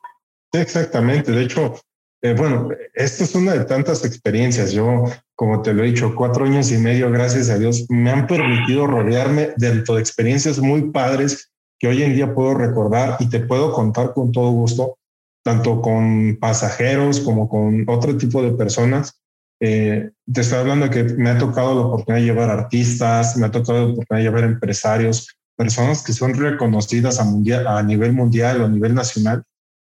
exactamente. 0.51 1.31
De 1.31 1.43
hecho, 1.43 1.79
eh, 2.23 2.33
bueno, 2.35 2.69
esto 2.93 3.25
es 3.25 3.35
una 3.35 3.51
de 3.51 3.65
tantas 3.65 4.05
experiencias. 4.05 4.71
Yo, 4.71 5.03
como 5.35 5.61
te 5.61 5.73
lo 5.73 5.83
he 5.83 5.87
dicho, 5.87 6.15
cuatro 6.15 6.45
años 6.45 6.71
y 6.71 6.77
medio, 6.77 7.11
gracias 7.11 7.49
a 7.49 7.57
Dios, 7.57 7.85
me 7.89 8.11
han 8.11 8.27
permitido 8.27 8.87
rodearme 8.87 9.49
dentro 9.57 9.95
de 9.95 10.01
experiencias 10.01 10.57
muy 10.59 10.89
padres 10.89 11.51
que 11.77 11.89
hoy 11.89 12.01
en 12.01 12.15
día 12.15 12.33
puedo 12.33 12.53
recordar 12.53 13.17
y 13.19 13.27
te 13.27 13.41
puedo 13.41 13.73
contar 13.73 14.13
con 14.13 14.31
todo 14.31 14.51
gusto, 14.51 14.97
tanto 15.43 15.81
con 15.81 16.37
pasajeros 16.39 17.19
como 17.19 17.49
con 17.49 17.83
otro 17.89 18.15
tipo 18.15 18.41
de 18.41 18.53
personas. 18.53 19.19
Eh, 19.59 20.11
te 20.31 20.41
estoy 20.41 20.59
hablando 20.59 20.87
de 20.87 20.91
que 20.91 21.03
me 21.15 21.29
ha 21.29 21.37
tocado 21.37 21.75
la 21.75 21.81
oportunidad 21.81 22.21
de 22.21 22.25
llevar 22.25 22.49
artistas, 22.49 23.35
me 23.35 23.47
ha 23.47 23.51
tocado 23.51 23.79
la 23.79 23.93
oportunidad 23.93 24.23
de 24.23 24.29
llevar 24.29 24.43
empresarios, 24.45 25.27
personas 25.57 26.01
que 26.05 26.13
son 26.13 26.35
reconocidas 26.35 27.19
a 27.19 27.83
nivel 27.83 28.13
mundial 28.13 28.61
o 28.61 28.65
a 28.65 28.69
nivel 28.69 28.95
nacional. 28.95 29.43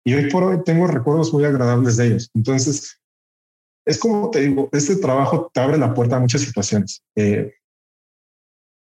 Y 0.06 0.14
hoy 0.14 0.30
por 0.30 0.44
hoy 0.44 0.62
tengo 0.62 0.86
recuerdos 0.86 1.32
muy 1.32 1.44
agradables 1.44 1.96
de 1.96 2.06
ellos. 2.06 2.30
Entonces, 2.32 3.00
es 3.84 3.98
como 3.98 4.30
te 4.30 4.40
digo, 4.40 4.68
este 4.70 4.94
trabajo 4.96 5.50
te 5.52 5.58
abre 5.58 5.78
la 5.78 5.94
puerta 5.94 6.14
a 6.14 6.20
muchas 6.20 6.42
situaciones. 6.42 7.02
Eh, 7.16 7.52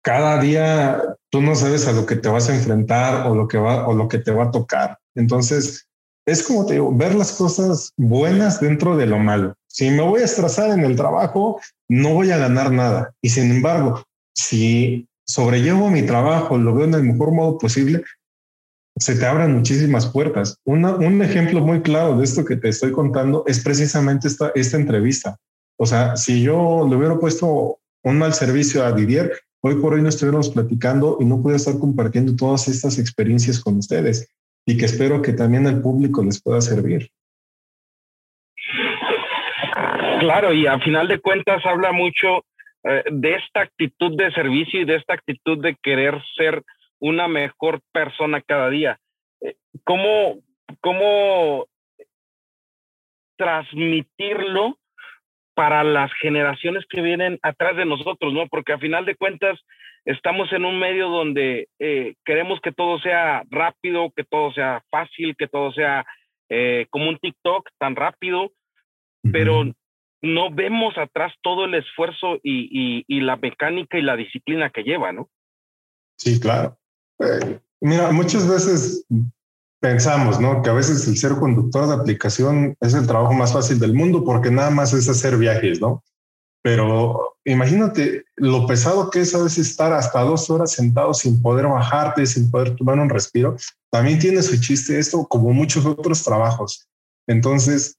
cada 0.03 0.41
día 0.41 1.01
tú 1.29 1.41
no 1.41 1.55
sabes 1.55 1.87
a 1.87 1.93
lo 1.93 2.05
que 2.05 2.17
te 2.17 2.27
vas 2.27 2.49
a 2.49 2.55
enfrentar 2.55 3.25
o 3.25 3.35
lo 3.35 3.47
que 3.47 3.57
va 3.57 3.87
o 3.87 3.93
lo 3.93 4.09
que 4.09 4.17
te 4.17 4.31
va 4.31 4.45
a 4.45 4.51
tocar. 4.51 4.97
Entonces, 5.15 5.87
es 6.25 6.43
como 6.43 6.65
te 6.65 6.73
digo, 6.73 6.93
ver 6.93 7.15
las 7.15 7.31
cosas 7.31 7.93
buenas 7.95 8.59
dentro 8.59 8.97
de 8.97 9.05
lo 9.05 9.17
malo. 9.17 9.55
Si 9.67 9.89
me 9.89 10.01
voy 10.01 10.23
a 10.23 10.25
estresar 10.25 10.71
en 10.71 10.83
el 10.83 10.97
trabajo, 10.97 11.61
no 11.87 12.15
voy 12.15 12.31
a 12.31 12.37
ganar 12.37 12.69
nada. 12.69 13.13
Y 13.21 13.29
sin 13.29 13.49
embargo, 13.49 14.03
si 14.35 15.07
sobrellevo 15.25 15.89
mi 15.89 16.01
trabajo, 16.01 16.57
lo 16.57 16.75
veo 16.75 16.83
en 16.83 16.95
el 16.95 17.03
mejor 17.03 17.31
modo 17.31 17.57
posible, 17.57 18.03
se 18.99 19.15
te 19.15 19.25
abren 19.25 19.55
muchísimas 19.55 20.07
puertas. 20.07 20.59
un 20.65 21.21
ejemplo 21.21 21.61
muy 21.61 21.81
claro 21.81 22.17
de 22.17 22.23
esto 22.23 22.45
que 22.45 22.55
te 22.55 22.69
estoy 22.69 22.91
contando 22.91 23.43
es 23.47 23.63
precisamente 23.63 24.27
esta, 24.27 24.51
esta 24.55 24.77
entrevista. 24.77 25.37
O 25.77 25.85
sea, 25.85 26.15
si 26.15 26.41
yo 26.41 26.85
le 26.89 26.95
hubiera 26.95 27.19
puesto 27.19 27.79
un 28.03 28.17
mal 28.17 28.33
servicio 28.33 28.83
a 28.83 28.91
Didier, 28.91 29.31
hoy 29.61 29.75
por 29.75 29.93
hoy 29.93 30.01
no 30.01 30.09
estuviéramos 30.09 30.49
platicando 30.49 31.17
y 31.19 31.25
no 31.25 31.41
pude 31.41 31.55
estar 31.55 31.77
compartiendo 31.77 32.35
todas 32.35 32.67
estas 32.67 32.97
experiencias 32.97 33.59
con 33.59 33.77
ustedes 33.77 34.33
y 34.65 34.77
que 34.77 34.85
espero 34.85 35.21
que 35.21 35.33
también 35.33 35.67
al 35.67 35.81
público 35.81 36.23
les 36.23 36.41
pueda 36.41 36.61
servir. 36.61 37.09
Claro, 40.19 40.51
y 40.51 40.65
a 40.65 40.79
final 40.79 41.07
de 41.07 41.19
cuentas 41.19 41.63
habla 41.65 41.91
mucho 41.91 42.43
eh, 42.83 43.03
de 43.11 43.35
esta 43.35 43.61
actitud 43.61 44.17
de 44.17 44.31
servicio 44.31 44.81
y 44.81 44.85
de 44.85 44.95
esta 44.95 45.13
actitud 45.13 45.61
de 45.61 45.75
querer 45.81 46.15
ser 46.35 46.63
una 46.99 47.27
mejor 47.27 47.81
persona 47.91 48.41
cada 48.41 48.69
día. 48.69 48.99
Eh, 49.41 49.55
¿Cómo, 49.83 50.39
cómo 50.81 51.67
transmitirlo 53.37 54.77
para 55.53 55.83
las 55.83 56.11
generaciones 56.21 56.85
que 56.89 57.01
vienen 57.01 57.39
atrás 57.41 57.75
de 57.77 57.85
nosotros, 57.85 58.33
¿no? 58.33 58.47
Porque 58.47 58.73
a 58.73 58.79
final 58.79 59.05
de 59.05 59.15
cuentas 59.15 59.59
estamos 60.05 60.51
en 60.53 60.65
un 60.65 60.79
medio 60.79 61.09
donde 61.09 61.67
eh, 61.79 62.15
queremos 62.25 62.59
que 62.61 62.71
todo 62.71 62.99
sea 62.99 63.43
rápido, 63.49 64.11
que 64.15 64.23
todo 64.23 64.51
sea 64.53 64.83
fácil, 64.89 65.35
que 65.35 65.47
todo 65.47 65.71
sea 65.71 66.05
como 66.91 67.09
un 67.09 67.17
TikTok 67.17 67.69
tan 67.77 67.97
rápido, 67.97 68.53
pero 69.33 69.65
no 70.21 70.49
vemos 70.51 70.97
atrás 70.97 71.33
todo 71.41 71.65
el 71.65 71.75
esfuerzo 71.75 72.39
y, 72.43 73.03
la 73.21 73.35
mecánica 73.35 73.97
y 73.97 74.01
la 74.01 74.15
disciplina 74.15 74.69
que 74.69 74.83
lleva, 74.83 75.11
¿no? 75.11 75.29
Sí, 76.17 76.39
claro. 76.39 76.77
Eh, 77.19 77.59
mira, 77.81 78.11
muchas 78.11 78.47
veces 78.47 79.05
pensamos, 79.79 80.39
¿no? 80.39 80.61
Que 80.61 80.69
a 80.69 80.73
veces 80.73 81.07
el 81.07 81.17
ser 81.17 81.33
conductor 81.33 81.87
de 81.87 81.93
aplicación 81.93 82.75
es 82.81 82.93
el 82.93 83.07
trabajo 83.07 83.33
más 83.33 83.53
fácil 83.53 83.79
del 83.79 83.93
mundo 83.93 84.23
porque 84.23 84.51
nada 84.51 84.69
más 84.69 84.93
es 84.93 85.07
hacer 85.09 85.37
viajes, 85.37 85.79
¿no? 85.79 86.03
Pero 86.63 87.37
imagínate 87.45 88.25
lo 88.35 88.67
pesado 88.67 89.09
que 89.09 89.21
es 89.21 89.33
a 89.33 89.43
veces 89.43 89.69
estar 89.69 89.93
hasta 89.93 90.21
dos 90.21 90.49
horas 90.49 90.71
sentado 90.71 91.13
sin 91.13 91.41
poder 91.41 91.67
bajarte, 91.67 92.25
sin 92.25 92.51
poder 92.51 92.75
tomar 92.75 92.99
un 92.99 93.09
respiro. 93.09 93.55
También 93.89 94.19
tiene 94.19 94.41
su 94.41 94.59
chiste 94.59 94.99
esto, 94.99 95.25
como 95.27 95.53
muchos 95.53 95.85
otros 95.85 96.23
trabajos. 96.23 96.87
Entonces, 97.27 97.97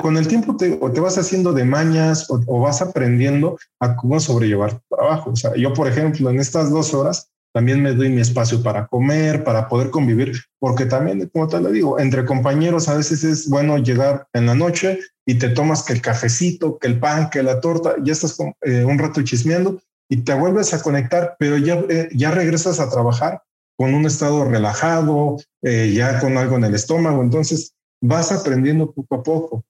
con 0.00 0.16
el 0.16 0.28
tiempo 0.28 0.56
te, 0.56 0.78
o 0.80 0.92
te 0.92 1.00
vas 1.00 1.18
haciendo 1.18 1.52
de 1.52 1.64
mañas 1.64 2.28
o, 2.30 2.60
vas 2.60 2.80
aprendiendo 2.82 3.58
a 3.80 3.96
cómo 3.96 4.20
sobrellevar 4.20 4.74
tu 4.74 4.96
trabajo. 4.96 5.32
Yo, 5.56 5.72
por 5.72 5.88
ejemplo, 5.88 6.30
en 6.30 6.38
estas 6.38 6.70
dos 6.70 6.94
horas 6.94 7.30
también 7.56 7.82
me 7.82 7.94
doy 7.94 8.10
mi 8.10 8.20
espacio 8.20 8.62
para 8.62 8.86
comer, 8.86 9.42
para 9.42 9.66
poder 9.66 9.88
convivir, 9.88 10.38
porque 10.58 10.84
también, 10.84 11.26
como 11.32 11.48
te 11.48 11.58
lo 11.58 11.70
digo, 11.70 11.98
entre 11.98 12.26
compañeros 12.26 12.86
a 12.90 12.94
veces 12.98 13.24
es 13.24 13.48
bueno 13.48 13.78
llegar 13.78 14.28
en 14.34 14.44
la 14.44 14.54
noche 14.54 14.98
y 15.24 15.36
te 15.36 15.48
tomas 15.48 15.82
que 15.82 15.94
el 15.94 16.02
cafecito, 16.02 16.78
que 16.78 16.86
el 16.86 17.00
pan, 17.00 17.30
que 17.30 17.42
la 17.42 17.62
torta, 17.62 17.94
ya 18.02 18.12
estás 18.12 18.36
eh, 18.60 18.84
un 18.84 18.98
rato 18.98 19.22
chismeando 19.22 19.80
y 20.06 20.18
te 20.18 20.34
vuelves 20.34 20.74
a 20.74 20.82
conectar, 20.82 21.36
pero 21.38 21.56
ya, 21.56 21.82
eh, 21.88 22.10
ya 22.12 22.30
regresas 22.30 22.78
a 22.78 22.90
trabajar 22.90 23.42
con 23.78 23.94
un 23.94 24.04
estado 24.04 24.44
relajado, 24.44 25.38
eh, 25.62 25.94
ya 25.94 26.20
con 26.20 26.36
algo 26.36 26.58
en 26.58 26.64
el 26.64 26.74
estómago. 26.74 27.22
Entonces, 27.22 27.72
vas 28.02 28.32
aprendiendo 28.32 28.92
poco 28.92 29.14
a 29.14 29.22
poco. 29.22 29.64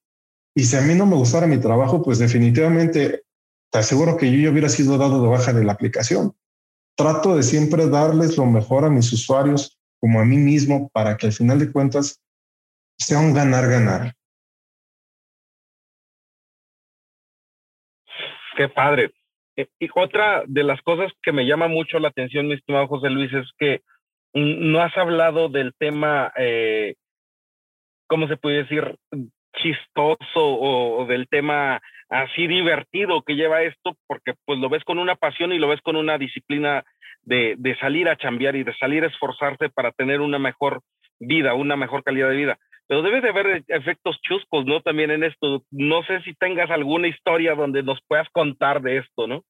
Y 0.56 0.64
si 0.64 0.74
a 0.74 0.80
mí 0.80 0.96
no 0.96 1.06
me 1.06 1.14
gustara 1.14 1.46
mi 1.46 1.58
trabajo, 1.58 2.02
pues 2.02 2.18
definitivamente 2.18 3.22
te 3.70 3.78
aseguro 3.78 4.16
que 4.16 4.32
yo 4.32 4.40
ya 4.40 4.50
hubiera 4.50 4.68
sido 4.68 4.98
dado 4.98 5.22
de 5.22 5.28
baja 5.28 5.52
de 5.52 5.62
la 5.62 5.70
aplicación. 5.70 6.34
Trato 6.96 7.36
de 7.36 7.42
siempre 7.42 7.88
darles 7.88 8.36
lo 8.38 8.46
mejor 8.46 8.84
a 8.84 8.90
mis 8.90 9.12
usuarios 9.12 9.78
como 10.00 10.20
a 10.20 10.24
mí 10.24 10.36
mismo 10.36 10.88
para 10.92 11.16
que 11.16 11.26
al 11.26 11.32
final 11.32 11.58
de 11.58 11.70
cuentas 11.70 12.22
sea 12.98 13.18
un 13.18 13.34
ganar-ganar. 13.34 14.14
Qué 18.56 18.68
padre. 18.68 19.12
Eh, 19.56 19.68
y 19.78 19.88
otra 19.94 20.42
de 20.46 20.64
las 20.64 20.80
cosas 20.82 21.12
que 21.22 21.32
me 21.32 21.46
llama 21.46 21.68
mucho 21.68 21.98
la 21.98 22.08
atención, 22.08 22.48
mi 22.48 22.54
estimado 22.54 22.88
José 22.88 23.10
Luis, 23.10 23.32
es 23.32 23.50
que 23.58 23.82
no 24.34 24.80
has 24.80 24.96
hablado 24.96 25.48
del 25.48 25.74
tema 25.78 26.32
eh, 26.36 26.94
¿cómo 28.06 28.28
se 28.28 28.36
puede 28.36 28.64
decir? 28.64 28.96
chistoso 29.56 30.18
o, 30.36 31.06
del 31.06 31.26
tema 31.28 31.80
así 32.08 32.46
divertido 32.46 33.22
que 33.22 33.34
lleva 33.34 33.62
esto, 33.62 33.96
porque 34.06 34.34
pues 34.44 34.58
lo 34.58 34.68
ves 34.68 34.84
con 34.84 34.98
una 34.98 35.16
pasión 35.16 35.52
y 35.52 35.58
lo 35.58 35.68
ves 35.68 35.80
con 35.82 35.96
una 35.96 36.18
disciplina 36.18 36.84
de, 37.22 37.54
de 37.58 37.76
salir 37.78 38.08
a 38.08 38.16
chambear 38.16 38.56
y 38.56 38.64
de 38.64 38.76
salir 38.76 39.04
a 39.04 39.08
esforzarse 39.08 39.68
para 39.68 39.92
tener 39.92 40.20
una 40.20 40.38
mejor 40.38 40.80
vida, 41.18 41.54
una 41.54 41.76
mejor 41.76 42.04
calidad 42.04 42.30
de 42.30 42.36
vida. 42.36 42.58
Pero 42.88 43.02
debe 43.02 43.20
de 43.20 43.30
haber 43.30 43.64
efectos 43.66 44.18
chuscos, 44.22 44.64
¿no? 44.64 44.80
También 44.80 45.10
en 45.10 45.24
esto. 45.24 45.64
No 45.72 46.04
sé 46.04 46.22
si 46.22 46.34
tengas 46.34 46.70
alguna 46.70 47.08
historia 47.08 47.54
donde 47.54 47.82
nos 47.82 47.98
puedas 48.06 48.28
contar 48.30 48.80
de 48.80 48.98
esto, 48.98 49.26
¿no? 49.26 49.42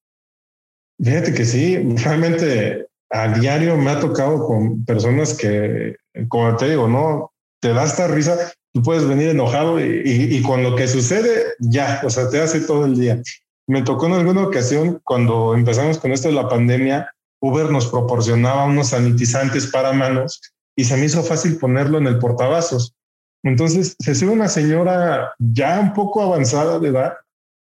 Fíjate 0.99 1.35
que 1.35 1.45
sí, 1.45 1.77
realmente 2.03 2.87
a 3.11 3.29
diario 3.39 3.77
me 3.77 3.91
ha 3.91 4.01
tocado 4.01 4.47
con 4.47 4.85
personas 4.87 5.37
que, 5.37 5.97
como 6.29 6.57
te 6.57 6.71
digo, 6.71 6.89
¿no? 6.89 7.31
te 7.61 7.73
da 7.73 7.85
esta 7.85 8.07
risa, 8.07 8.37
tú 8.77 8.83
puedes 8.83 9.09
venir 9.09 9.31
enojado 9.31 9.81
y, 9.81 10.43
con 10.43 10.63
lo 10.63 10.77
que 10.77 10.87
sucede, 10.87 11.55
ya, 11.61 12.03
o 12.05 12.11
sea, 12.11 12.29
te 12.29 12.43
hace 12.43 12.61
todo 12.61 12.85
el 12.85 13.01
día. 13.01 13.23
Me 13.67 13.81
tocó 13.81 14.05
en 14.05 14.13
alguna 14.13 14.43
ocasión 14.43 15.01
cuando 15.03 15.55
empezamos 15.55 15.97
con 15.97 16.13
esto 16.13 16.29
de 16.29 16.35
la 16.35 16.47
pandemia, 16.47 17.11
Uber 17.41 17.71
nos 17.71 17.87
proporcionaba 17.87 18.67
unos 18.67 18.89
sanitizantes 18.89 19.69
para 19.69 19.95
manos 19.95 20.43
y 20.77 20.85
se 20.85 20.99
me 20.99 21.07
hizo 21.07 21.23
fácil 21.23 21.57
ponerlo 21.57 21.97
en 21.97 22.07
el 22.07 22.19
portavasos. 22.19 22.95
Entonces 23.43 23.97
se 23.99 24.15
sube 24.15 24.33
una 24.33 24.49
señora 24.49 25.33
ya 25.39 25.81
un 25.81 25.95
poco 25.95 26.21
avanzada 26.23 26.79
de 26.79 26.89
edad 26.89 27.15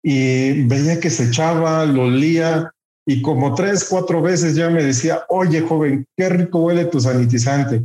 y 0.04 0.62
veía 0.68 1.00
que 1.00 1.11
se 1.11 1.24
echaba, 1.24 1.86
lo 1.86 2.04
olía 2.04 2.72
y 3.04 3.20
como 3.20 3.56
tres, 3.56 3.84
cuatro 3.90 4.22
veces 4.22 4.54
ya 4.54 4.70
me 4.70 4.84
decía, 4.84 5.24
oye 5.28 5.62
joven, 5.62 6.06
qué 6.16 6.28
rico 6.28 6.61
huele 6.61 6.84
tu 6.84 7.00
sanitizante. 7.00 7.84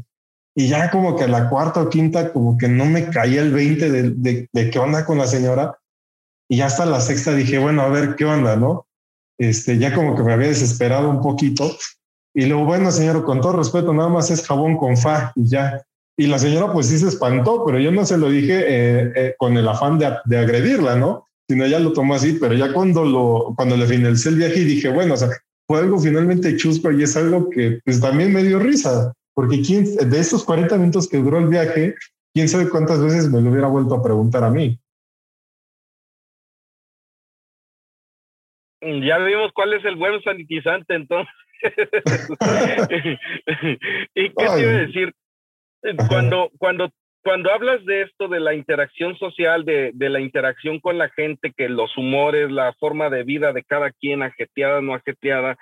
Y 0.57 0.69
ya 0.69 0.89
como 0.89 1.17
que 1.17 1.27
la 1.27 1.49
cuarta 1.49 1.81
o 1.81 1.89
quinta, 1.89 2.31
como 2.31 2.57
que 2.57 2.69
no 2.69 2.85
me 2.85 3.09
caía 3.09 3.41
el 3.41 3.51
20 3.51 3.91
de, 3.91 4.47
de, 4.51 4.69
qué 4.69 4.79
onda 4.79 5.05
con 5.05 5.17
la 5.17 5.27
señora. 5.27 5.77
Y 6.49 6.57
ya 6.57 6.67
hasta 6.67 6.85
la 6.85 7.01
sexta 7.01 7.33
dije, 7.33 7.59
bueno, 7.59 7.81
a 7.81 7.89
ver 7.89 8.15
qué 8.15 8.23
onda, 8.23 8.55
¿no? 8.55 8.87
Este, 9.37 9.77
ya 9.77 9.93
como 9.93 10.15
que 10.15 10.23
me 10.23 10.31
había 10.31 10.47
desesperado 10.47 11.09
un 11.09 11.21
poquito. 11.21 11.69
Y 12.33 12.45
luego, 12.45 12.63
bueno, 12.65 12.89
señor, 12.89 13.25
con 13.25 13.41
todo 13.41 13.57
respeto, 13.57 13.93
nada 13.93 14.07
más 14.07 14.31
es 14.31 14.47
jabón 14.47 14.77
con 14.77 14.95
fa 14.95 15.33
y 15.35 15.49
ya. 15.49 15.81
Y 16.17 16.27
la 16.27 16.39
señora 16.39 16.71
pues 16.71 16.87
sí 16.87 16.97
se 16.97 17.09
espantó, 17.09 17.65
pero 17.65 17.77
yo 17.77 17.91
no 17.91 18.05
se 18.05 18.17
lo 18.17 18.29
dije 18.29 18.63
eh, 18.65 19.11
eh, 19.15 19.35
con 19.37 19.57
el 19.57 19.67
afán 19.67 19.99
de, 19.99 20.13
de, 20.23 20.37
agredirla, 20.37 20.95
¿no? 20.95 21.27
Sino 21.49 21.65
ella 21.65 21.79
lo 21.79 21.91
tomó 21.91 22.15
así, 22.15 22.37
pero 22.39 22.53
ya 22.53 22.71
cuando 22.71 23.03
lo, 23.03 23.53
cuando 23.57 23.75
le 23.75 23.85
finalicé 23.85 24.29
el 24.29 24.37
viaje 24.37 24.61
dije, 24.61 24.87
bueno, 24.87 25.15
o 25.15 25.17
sea, 25.17 25.29
fue 25.67 25.79
algo 25.79 25.99
finalmente 25.99 26.55
chusco 26.55 26.91
y 26.91 27.03
es 27.03 27.17
algo 27.17 27.49
que 27.49 27.81
pues 27.83 27.99
también 27.99 28.31
me 28.31 28.43
dio 28.43 28.59
risa 28.59 29.13
porque 29.35 29.61
quién, 29.61 29.83
de 29.83 30.19
esos 30.19 30.43
40 30.45 30.77
minutos 30.77 31.07
que 31.09 31.17
duró 31.17 31.37
el 31.37 31.49
viaje, 31.49 31.93
quién 32.33 32.47
sabe 32.47 32.69
cuántas 32.69 33.03
veces 33.03 33.29
me 33.29 33.41
lo 33.41 33.51
hubiera 33.51 33.67
vuelto 33.67 33.93
a 33.93 34.01
preguntar 34.01 34.43
a 34.45 34.49
mí. 34.49 34.79
Ya 38.81 39.17
vimos 39.17 39.51
cuál 39.53 39.73
es 39.73 39.83
el 39.83 39.97
buen 39.97 40.21
sanitizante, 40.23 40.95
entonces. 40.95 41.33
¿Y 44.15 44.29
qué 44.29 44.33
te 44.35 44.61
iba 44.61 44.71
a 44.71 44.77
decir? 44.85 45.13
Cuando, 46.07 46.51
cuando, 46.57 46.89
cuando 47.23 47.51
hablas 47.51 47.83
de 47.85 48.03
esto, 48.03 48.27
de 48.27 48.39
la 48.39 48.53
interacción 48.53 49.17
social, 49.17 49.65
de, 49.65 49.91
de, 49.93 50.09
la 50.09 50.19
interacción 50.19 50.79
con 50.79 50.97
la 50.97 51.09
gente, 51.09 51.51
que 51.55 51.67
los 51.67 51.97
humores, 51.97 52.51
la 52.51 52.73
forma 52.73 53.09
de 53.09 53.23
vida 53.23 53.51
de 53.53 53.63
cada 53.63 53.91
quien, 53.91 54.23
ajeteada, 54.23 54.81
no 54.81 54.93
ajeteada, 54.93 55.57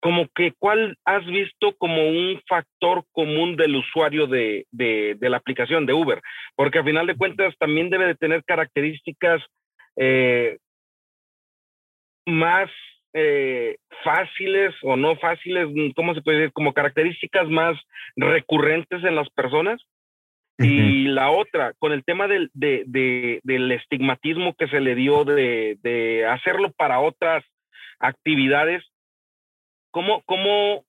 como 0.00 0.28
que 0.34 0.52
cuál 0.58 0.96
has 1.04 1.24
visto 1.26 1.74
como 1.76 2.08
un 2.08 2.40
factor 2.48 3.04
común 3.12 3.56
del 3.56 3.76
usuario 3.76 4.26
de, 4.26 4.66
de, 4.70 5.16
la 5.20 5.36
aplicación 5.36 5.86
de 5.86 5.92
Uber, 5.92 6.20
porque 6.56 6.78
a 6.78 6.84
final 6.84 7.06
de 7.06 7.16
cuentas 7.16 7.54
también 7.58 7.90
debe 7.90 8.06
de 8.06 8.14
tener 8.14 8.42
características 8.44 9.42
eh, 9.96 10.58
más 12.26 12.70
eh, 13.12 13.76
fáciles 14.02 14.74
o 14.82 14.96
no 14.96 15.16
fáciles, 15.16 15.68
¿cómo 15.94 16.14
se 16.14 16.22
puede 16.22 16.38
decir? 16.38 16.52
Como 16.52 16.72
características 16.72 17.48
más 17.48 17.78
recurrentes 18.16 19.04
en 19.04 19.14
las 19.14 19.28
personas. 19.30 19.80
Y 20.62 21.04
la 21.04 21.30
otra, 21.30 21.72
con 21.78 21.92
el 21.92 22.04
tema 22.04 22.28
del, 22.28 22.50
de, 22.52 23.40
del 23.42 23.72
estigmatismo 23.72 24.52
que 24.58 24.68
se 24.68 24.80
le 24.80 24.94
dio 24.94 25.24
de, 25.24 25.78
de 25.80 26.26
hacerlo 26.26 26.70
para 26.72 27.00
otras 27.00 27.42
actividades, 27.98 28.84
¿cómo, 29.90 30.22
cómo 30.26 30.84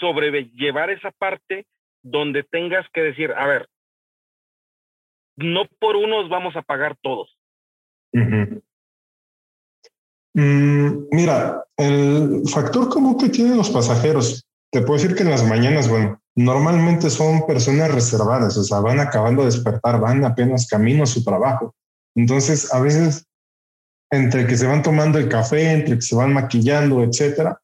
sobrellevar 0.00 0.90
esa 0.90 1.10
parte 1.12 1.66
donde 2.02 2.42
tengas 2.42 2.86
que 2.92 3.02
decir, 3.02 3.32
a 3.32 3.46
ver, 3.46 3.68
no 5.36 5.64
por 5.78 5.96
unos 5.96 6.28
vamos 6.28 6.56
a 6.56 6.62
pagar 6.62 6.96
todos? 7.02 7.36
Mm, 10.34 11.08
mira, 11.10 11.64
el 11.76 12.42
factor 12.48 12.88
común 12.88 13.18
que 13.18 13.28
tienen 13.28 13.56
los 13.56 13.70
pasajeros, 13.70 14.46
te 14.70 14.80
puedo 14.82 15.00
decir 15.00 15.16
que 15.16 15.22
en 15.22 15.30
las 15.30 15.46
mañanas, 15.46 15.88
bueno, 15.88 16.20
normalmente 16.36 17.10
son 17.10 17.46
personas 17.46 17.92
reservadas, 17.92 18.56
o 18.56 18.62
sea, 18.62 18.80
van 18.80 19.00
acabando 19.00 19.42
de 19.42 19.46
despertar, 19.46 20.00
van 20.00 20.24
apenas 20.24 20.68
camino 20.68 21.02
a 21.02 21.06
su 21.06 21.24
trabajo. 21.24 21.74
Entonces, 22.14 22.72
a 22.72 22.80
veces, 22.80 23.26
entre 24.10 24.46
que 24.46 24.56
se 24.56 24.66
van 24.66 24.82
tomando 24.82 25.18
el 25.18 25.28
café, 25.28 25.72
entre 25.72 25.96
que 25.96 26.02
se 26.02 26.14
van 26.14 26.32
maquillando, 26.32 27.02
etcétera, 27.02 27.60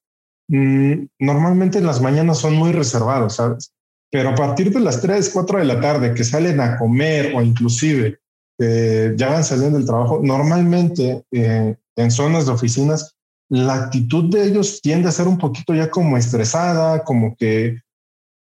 normalmente 0.49 1.79
en 1.79 1.87
las 1.87 2.01
mañanas 2.01 2.39
son 2.39 2.55
muy 2.55 2.73
reservados, 2.73 3.37
¿sabes? 3.37 3.73
Pero 4.11 4.31
a 4.31 4.35
partir 4.35 4.73
de 4.73 4.81
las 4.81 5.01
3, 5.01 5.31
4 5.31 5.59
de 5.59 5.65
la 5.65 5.81
tarde 5.81 6.15
que 6.15 6.25
salen 6.25 6.61
a 6.61 6.79
comer 6.79 7.35
o 7.35 7.43
inclusive 7.43 8.19
eh, 8.59 9.13
ya 9.17 9.29
van 9.29 9.45
saliendo 9.45 9.79
del 9.79 9.87
trabajo, 9.87 10.21
normalmente 10.23 11.25
eh, 11.33 11.77
en 11.97 12.11
zonas 12.11 12.47
de 12.47 12.53
oficinas, 12.53 13.15
la 13.49 13.75
actitud 13.75 14.33
de 14.33 14.45
ellos 14.45 14.81
tiende 14.81 15.09
a 15.09 15.13
ser 15.13 15.29
un 15.29 15.39
poquito 15.39 15.75
ya 15.75 15.91
como 15.91 16.17
estresada, 16.17 17.05
como 17.05 17.37
que 17.37 17.81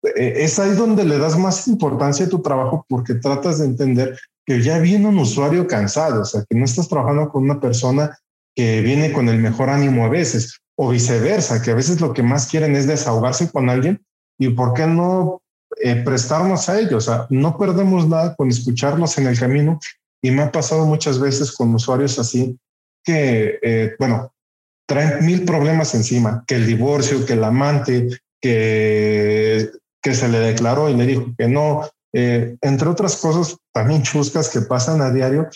eh, 0.02 0.32
es 0.36 0.58
ahí 0.58 0.72
donde 0.72 1.04
le 1.04 1.18
das 1.18 1.38
más 1.38 1.66
importancia 1.68 2.26
a 2.26 2.28
tu 2.28 2.42
trabajo 2.42 2.84
porque 2.88 3.14
tratas 3.14 3.58
de 3.58 3.66
entender 3.66 4.18
que 4.44 4.60
ya 4.60 4.78
viene 4.78 5.08
un 5.08 5.18
usuario 5.18 5.66
cansado, 5.66 6.22
o 6.22 6.24
sea, 6.24 6.44
que 6.48 6.56
no 6.56 6.64
estás 6.64 6.88
trabajando 6.88 7.30
con 7.30 7.44
una 7.44 7.60
persona 7.60 8.18
que 8.54 8.80
viene 8.82 9.12
con 9.12 9.28
el 9.28 9.38
mejor 9.38 9.70
ánimo 9.70 10.04
a 10.04 10.08
veces, 10.08 10.60
o 10.82 10.88
viceversa, 10.88 11.62
que 11.62 11.70
a 11.70 11.76
veces 11.76 12.00
lo 12.00 12.12
que 12.12 12.24
más 12.24 12.48
quieren 12.48 12.74
es 12.74 12.88
desahogarse 12.88 13.48
con 13.52 13.70
alguien 13.70 14.04
y 14.36 14.48
por 14.48 14.74
qué 14.74 14.84
no 14.84 15.40
eh, 15.80 15.94
prestarnos 15.94 16.68
a 16.68 16.80
ellos, 16.80 16.94
o 17.06 17.12
sea, 17.12 17.26
no 17.30 17.56
perdemos 17.56 18.08
nada 18.08 18.34
con 18.34 18.48
escucharnos 18.48 19.16
en 19.16 19.28
el 19.28 19.38
camino 19.38 19.78
y 20.20 20.32
me 20.32 20.42
ha 20.42 20.50
pasado 20.50 20.84
muchas 20.84 21.20
veces 21.20 21.52
con 21.52 21.72
usuarios 21.72 22.18
así 22.18 22.58
que, 23.04 23.60
eh, 23.62 23.94
bueno, 24.00 24.32
traen 24.88 25.24
mil 25.24 25.44
problemas 25.44 25.94
encima, 25.94 26.42
que 26.48 26.56
el 26.56 26.66
divorcio, 26.66 27.24
que 27.24 27.34
el 27.34 27.44
amante, 27.44 28.08
que, 28.40 29.70
que 30.02 30.14
se 30.14 30.28
le 30.28 30.40
declaró 30.40 30.88
y 30.88 30.96
le 30.96 31.06
dijo 31.06 31.26
que 31.38 31.46
no, 31.46 31.88
eh, 32.12 32.56
entre 32.60 32.88
otras 32.88 33.14
cosas 33.18 33.56
también 33.72 34.02
chuscas 34.02 34.48
que 34.48 34.62
pasan 34.62 35.00
a 35.00 35.12
diario 35.12 35.48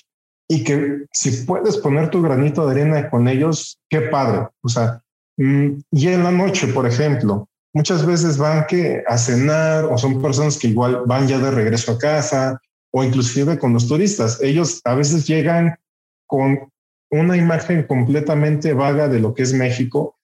y 0.49 0.62
que 0.62 1.07
si 1.12 1.45
puedes 1.45 1.79
poner 1.79 2.11
tu 2.11 2.22
granito 2.22 2.64
de 2.64 2.70
arena 2.70 3.11
con 3.11 3.27
ellos, 3.27 3.81
qué 3.91 4.03
padre. 4.03 4.47
O 4.62 4.68
sea, 4.68 5.03
y 5.37 6.09
en 6.09 6.24
la 6.24 6.30
noche, 6.30 6.68
por 6.68 6.87
ejemplo, 6.87 7.49
muchas 7.74 8.07
veces 8.07 8.39
van 8.39 8.66
que 8.66 9.03
a 9.07 9.18
cenar 9.18 9.84
o 9.84 9.99
son 9.99 10.22
personas 10.22 10.59
que 10.59 10.68
igual 10.68 11.03
van 11.07 11.28
ya 11.28 11.39
de 11.39 11.51
regreso 11.51 11.93
a 11.93 11.99
casa 11.99 12.61
o 12.91 13.05
inclusive 13.05 13.59
con 13.59 13.74
los 13.74 13.87
turistas. 13.87 14.41
Ellos 14.41 14.80
a 14.84 14.95
veces 14.95 15.26
llegan 15.26 15.76
con 16.26 16.70
una 17.11 17.37
imagen 17.37 17.87
completamente 17.87 18.72
vaga 18.72 19.09
de 19.09 19.20
lo 19.20 19.34
que 19.34 19.43
es 19.43 19.53
México 19.53 20.16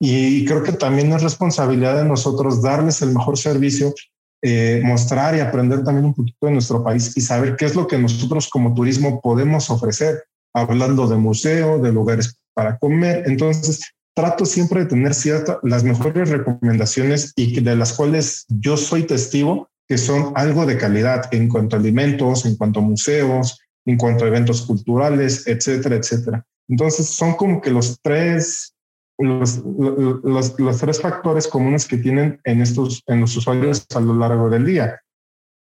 y 0.00 0.44
creo 0.46 0.62
que 0.62 0.72
también 0.72 1.12
es 1.12 1.22
responsabilidad 1.22 1.96
de 1.96 2.04
nosotros 2.04 2.62
darles 2.62 3.02
el 3.02 3.10
mejor 3.10 3.38
servicio, 3.38 3.94
eh, 4.42 4.80
mostrar 4.84 5.36
y 5.36 5.40
aprender 5.40 5.84
también 5.84 6.06
un 6.06 6.14
poquito 6.14 6.46
de 6.46 6.52
nuestro 6.52 6.82
país 6.82 7.14
y 7.16 7.20
saber 7.20 7.56
qué 7.56 7.66
es 7.66 7.74
lo 7.74 7.86
que 7.86 7.98
nosotros 7.98 8.48
como 8.48 8.74
turismo 8.74 9.20
podemos 9.20 9.70
ofrecer, 9.70 10.24
hablando 10.54 11.06
de 11.06 11.16
museo, 11.16 11.78
de 11.78 11.92
lugares 11.92 12.38
para 12.54 12.78
comer. 12.78 13.24
Entonces, 13.26 13.93
trato 14.14 14.46
siempre 14.46 14.80
de 14.80 14.86
tener 14.86 15.14
ciertas, 15.14 15.58
las 15.62 15.84
mejores 15.84 16.30
recomendaciones 16.30 17.32
y 17.36 17.60
de 17.60 17.76
las 17.76 17.92
cuales 17.92 18.46
yo 18.48 18.76
soy 18.76 19.04
testigo 19.04 19.68
que 19.86 19.98
son 19.98 20.32
algo 20.34 20.64
de 20.64 20.78
calidad 20.78 21.32
en 21.32 21.48
cuanto 21.48 21.76
a 21.76 21.78
alimentos, 21.78 22.46
en 22.46 22.56
cuanto 22.56 22.80
a 22.80 22.82
museos, 22.82 23.60
en 23.84 23.98
cuanto 23.98 24.24
a 24.24 24.28
eventos 24.28 24.62
culturales, 24.62 25.46
etcétera, 25.46 25.96
etcétera. 25.96 26.44
Entonces 26.68 27.06
son 27.08 27.34
como 27.34 27.60
que 27.60 27.70
los 27.70 28.00
tres, 28.00 28.74
los, 29.18 29.62
los, 29.64 30.78
tres 30.78 31.00
factores 31.00 31.46
comunes 31.46 31.86
que 31.86 31.98
tienen 31.98 32.40
en 32.44 32.62
estos, 32.62 33.02
en 33.06 33.20
los 33.20 33.36
usuarios 33.36 33.86
a 33.94 34.00
lo 34.00 34.14
largo 34.14 34.48
del 34.48 34.64
día. 34.64 35.00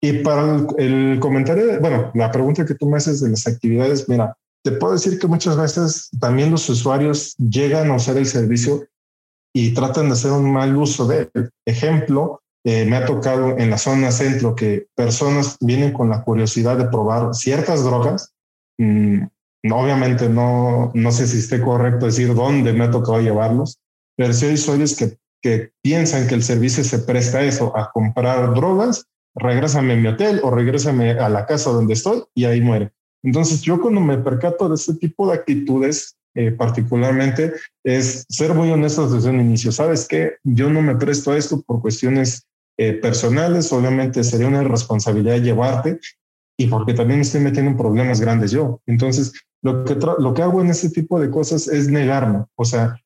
Y 0.00 0.20
para 0.20 0.64
el, 0.78 1.18
comentario, 1.20 1.80
bueno, 1.80 2.10
la 2.14 2.30
pregunta 2.30 2.64
que 2.64 2.74
tú 2.74 2.88
me 2.88 2.96
haces 2.96 3.20
de 3.20 3.30
las 3.30 3.46
actividades, 3.46 4.08
mira, 4.08 4.36
te 4.64 4.72
puedo 4.72 4.94
decir 4.94 5.18
que 5.18 5.26
muchas 5.26 5.56
veces 5.56 6.10
también 6.18 6.50
los 6.50 6.68
usuarios 6.68 7.34
llegan 7.36 7.90
a 7.90 7.96
usar 7.96 8.16
el 8.16 8.26
servicio 8.26 8.86
y 9.54 9.74
tratan 9.74 10.06
de 10.06 10.12
hacer 10.12 10.32
un 10.32 10.52
mal 10.52 10.76
uso 10.76 11.06
de 11.06 11.30
él. 11.34 11.50
Ejemplo, 11.66 12.42
eh, 12.64 12.84
me 12.84 12.96
ha 12.96 13.06
tocado 13.06 13.56
en 13.56 13.70
la 13.70 13.78
zona 13.78 14.10
centro 14.10 14.54
que 14.54 14.86
personas 14.94 15.56
vienen 15.60 15.92
con 15.92 16.10
la 16.10 16.22
curiosidad 16.22 16.76
de 16.76 16.88
probar 16.88 17.34
ciertas 17.34 17.84
drogas. 17.84 18.32
Mm, 18.78 19.22
obviamente 19.72 20.28
no, 20.28 20.90
no 20.94 21.12
sé 21.12 21.26
si 21.26 21.38
esté 21.38 21.60
correcto 21.60 22.06
decir 22.06 22.34
dónde 22.34 22.72
me 22.72 22.84
ha 22.84 22.90
tocado 22.90 23.20
llevarlos, 23.20 23.78
pero 24.16 24.32
sí 24.32 24.46
hay 24.46 24.54
usuarios 24.54 24.96
que, 24.96 25.18
que 25.40 25.72
piensan 25.82 26.26
que 26.26 26.34
el 26.34 26.42
servicio 26.42 26.84
se 26.84 26.98
presta 27.00 27.38
a 27.38 27.44
eso, 27.44 27.76
a 27.76 27.90
comprar 27.92 28.54
drogas, 28.54 29.06
regrésame 29.34 29.94
a 29.94 29.96
mi 29.96 30.08
hotel 30.08 30.40
o 30.42 30.50
regrésame 30.50 31.12
a 31.12 31.28
la 31.28 31.46
casa 31.46 31.70
donde 31.70 31.94
estoy 31.94 32.24
y 32.34 32.44
ahí 32.44 32.60
muere. 32.60 32.92
Entonces 33.28 33.60
yo 33.60 33.78
cuando 33.78 34.00
me 34.00 34.16
percato 34.16 34.70
de 34.70 34.74
este 34.74 34.94
tipo 34.94 35.28
de 35.28 35.34
actitudes, 35.34 36.16
eh, 36.34 36.50
particularmente, 36.50 37.52
es 37.84 38.24
ser 38.26 38.54
muy 38.54 38.70
honestos 38.70 39.12
desde 39.12 39.28
un 39.28 39.38
inicio. 39.38 39.70
¿Sabes 39.70 40.08
qué? 40.08 40.36
Yo 40.44 40.70
no 40.70 40.80
me 40.80 40.96
presto 40.96 41.32
a 41.32 41.36
esto 41.36 41.60
por 41.60 41.82
cuestiones 41.82 42.46
eh, 42.78 42.94
personales, 42.94 43.70
obviamente 43.70 44.24
sería 44.24 44.46
una 44.46 44.62
responsabilidad 44.62 45.42
llevarte 45.42 46.00
y 46.56 46.68
porque 46.68 46.94
también 46.94 47.20
estoy 47.20 47.42
metiendo 47.42 47.72
en 47.72 47.76
problemas 47.76 48.18
grandes 48.18 48.50
yo. 48.50 48.80
Entonces, 48.86 49.34
lo 49.62 49.84
que, 49.84 49.96
lo 49.96 50.32
que 50.32 50.42
hago 50.42 50.62
en 50.62 50.70
este 50.70 50.88
tipo 50.88 51.20
de 51.20 51.28
cosas 51.28 51.68
es 51.68 51.90
negarme. 51.90 52.46
O 52.54 52.64
sea, 52.64 52.96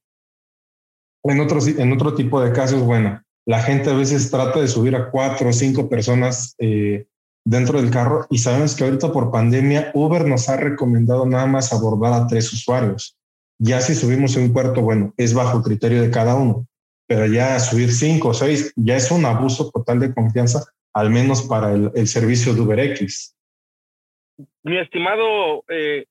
en, 1.25 1.41
otros, 1.41 1.67
en 1.67 1.93
otro 1.93 2.15
tipo 2.15 2.41
de 2.41 2.53
casos, 2.53 2.81
bueno, 2.83 3.21
la 3.45 3.61
gente 3.61 3.91
a 3.91 3.95
veces 3.95 4.31
trata 4.31 4.61
de 4.61 4.69
subir 4.69 4.95
a 4.95 5.11
cuatro 5.11 5.49
o 5.49 5.53
cinco 5.53 5.89
personas 5.89 6.55
eh, 6.59 7.07
dentro 7.45 7.81
del 7.81 7.91
carro 7.91 8.27
y 8.31 8.39
sabemos 8.39 8.77
que 8.77 8.85
ahorita 8.85 9.13
por 9.13 9.31
pandemia 9.31 9.91
Uber 9.95 10.27
nos 10.27 10.49
ha 10.49 10.57
recomendado 10.57 11.27
nada 11.27 11.47
más 11.47 11.73
abordar 11.73 12.13
a 12.13 12.27
tres 12.27 12.53
usuarios. 12.53 13.17
Ya 13.59 13.81
si 13.81 13.95
subimos 13.95 14.37
un 14.37 14.53
cuarto, 14.53 14.83
bueno, 14.83 15.13
es 15.17 15.35
bajo 15.35 15.63
criterio 15.63 16.03
de 16.03 16.11
cada 16.11 16.35
uno 16.35 16.67
pero 17.13 17.27
ya 17.27 17.59
subir 17.59 17.91
cinco 17.91 18.29
o 18.29 18.35
seis 18.35 18.73
ya 18.75 18.97
es 18.97 19.11
un 19.11 19.27
abuso 19.27 19.71
total 19.71 20.01
de 20.01 20.15
confianza, 20.15 20.61
al 20.95 21.11
menos 21.11 21.47
para 21.47 21.73
el, 21.73 21.91
el 21.95 22.07
servicio 22.07 22.55
de 22.55 22.61
UberX. 22.63 23.37
Mi 24.63 24.79
estimado 24.79 25.63
eh, 25.69 26.07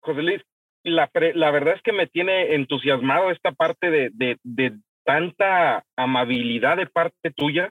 José 0.00 0.22
Luis, 0.22 0.42
la, 0.84 1.10
la, 1.34 1.50
verdad 1.50 1.74
es 1.74 1.82
que 1.82 1.92
me 1.92 2.06
tiene 2.06 2.54
entusiasmado 2.54 3.30
esta 3.30 3.52
parte 3.52 3.90
de, 3.90 4.10
de, 4.12 4.36
de 4.42 4.76
tanta 5.04 5.84
amabilidad 5.96 6.76
de 6.76 6.86
parte 6.86 7.30
tuya. 7.30 7.70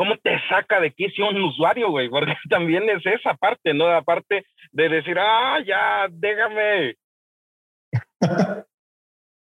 ¿Cómo 0.00 0.16
te 0.16 0.30
saca 0.48 0.80
de 0.80 0.94
quicio 0.94 1.28
un 1.28 1.42
usuario, 1.42 1.90
güey? 1.90 2.08
Porque 2.08 2.32
también 2.48 2.88
es 2.88 3.04
esa 3.04 3.34
parte, 3.34 3.74
¿no? 3.74 3.86
La 3.86 4.00
parte 4.00 4.46
de 4.72 4.88
decir, 4.88 5.18
ah, 5.18 5.58
ya, 5.62 6.08
déjame. 6.10 6.96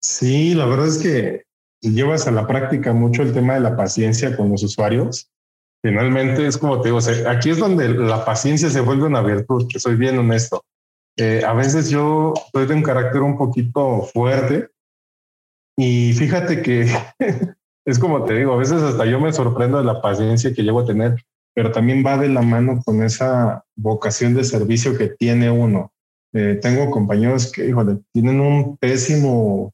sí, 0.03 0.55
la 0.55 0.67
verdad 0.67 0.89
es 0.89 0.99
que 1.01 1.45
llevas 1.81 2.27
a 2.27 2.33
la 2.33 2.49
práctica 2.49 2.93
mucho 2.93 3.23
el 3.23 3.33
tema 3.33 3.55
de 3.55 3.61
la 3.61 3.77
paciencia 3.77 4.37
con 4.37 4.51
los 4.51 4.65
usuarios, 4.65 5.31
finalmente 5.85 6.45
es 6.45 6.59
como 6.59 6.81
te 6.81 6.89
digo, 6.89 6.99
aquí 7.29 7.51
es 7.51 7.59
donde 7.59 7.89
la 7.91 8.25
paciencia 8.25 8.71
se 8.71 8.81
vuelve 8.81 9.05
una 9.05 9.23
virtud, 9.23 9.69
que 9.73 9.79
soy 9.79 9.95
bien 9.95 10.19
honesto. 10.19 10.65
Eh, 11.17 11.45
a 11.47 11.53
veces 11.53 11.91
yo 11.91 12.35
soy 12.53 12.67
de 12.67 12.75
un 12.75 12.83
carácter 12.83 13.23
un 13.23 13.39
poquito 13.39 14.03
fuerte 14.03 14.69
y 15.77 16.13
fíjate 16.13 16.61
que 16.61 16.89
es 17.87 17.99
como 17.99 18.25
te 18.25 18.35
digo, 18.35 18.53
a 18.53 18.57
veces 18.57 18.83
hasta 18.83 19.07
yo 19.07 19.21
me 19.21 19.33
sorprendo 19.33 19.79
de 19.79 19.85
la 19.85 20.01
paciencia 20.03 20.53
que 20.53 20.63
llevo 20.63 20.81
a 20.81 20.87
tener, 20.87 21.17
pero 21.55 21.73
también 21.73 22.05
va 22.05 22.17
de 22.17 22.29
la 22.29 22.43
mano 22.43 22.83
con 22.85 23.03
esa 23.03 23.65
vocación 23.77 24.35
de 24.35 24.45
servicio 24.45 24.97
que 24.97 25.09
tiene 25.09 25.51
uno. 25.51 25.93
Eh, 26.33 26.59
tengo 26.63 26.91
compañeros 26.91 27.51
que, 27.51 27.67
híjole, 27.67 27.99
tienen 28.13 28.41
un 28.41 28.77
pésimo 28.77 29.73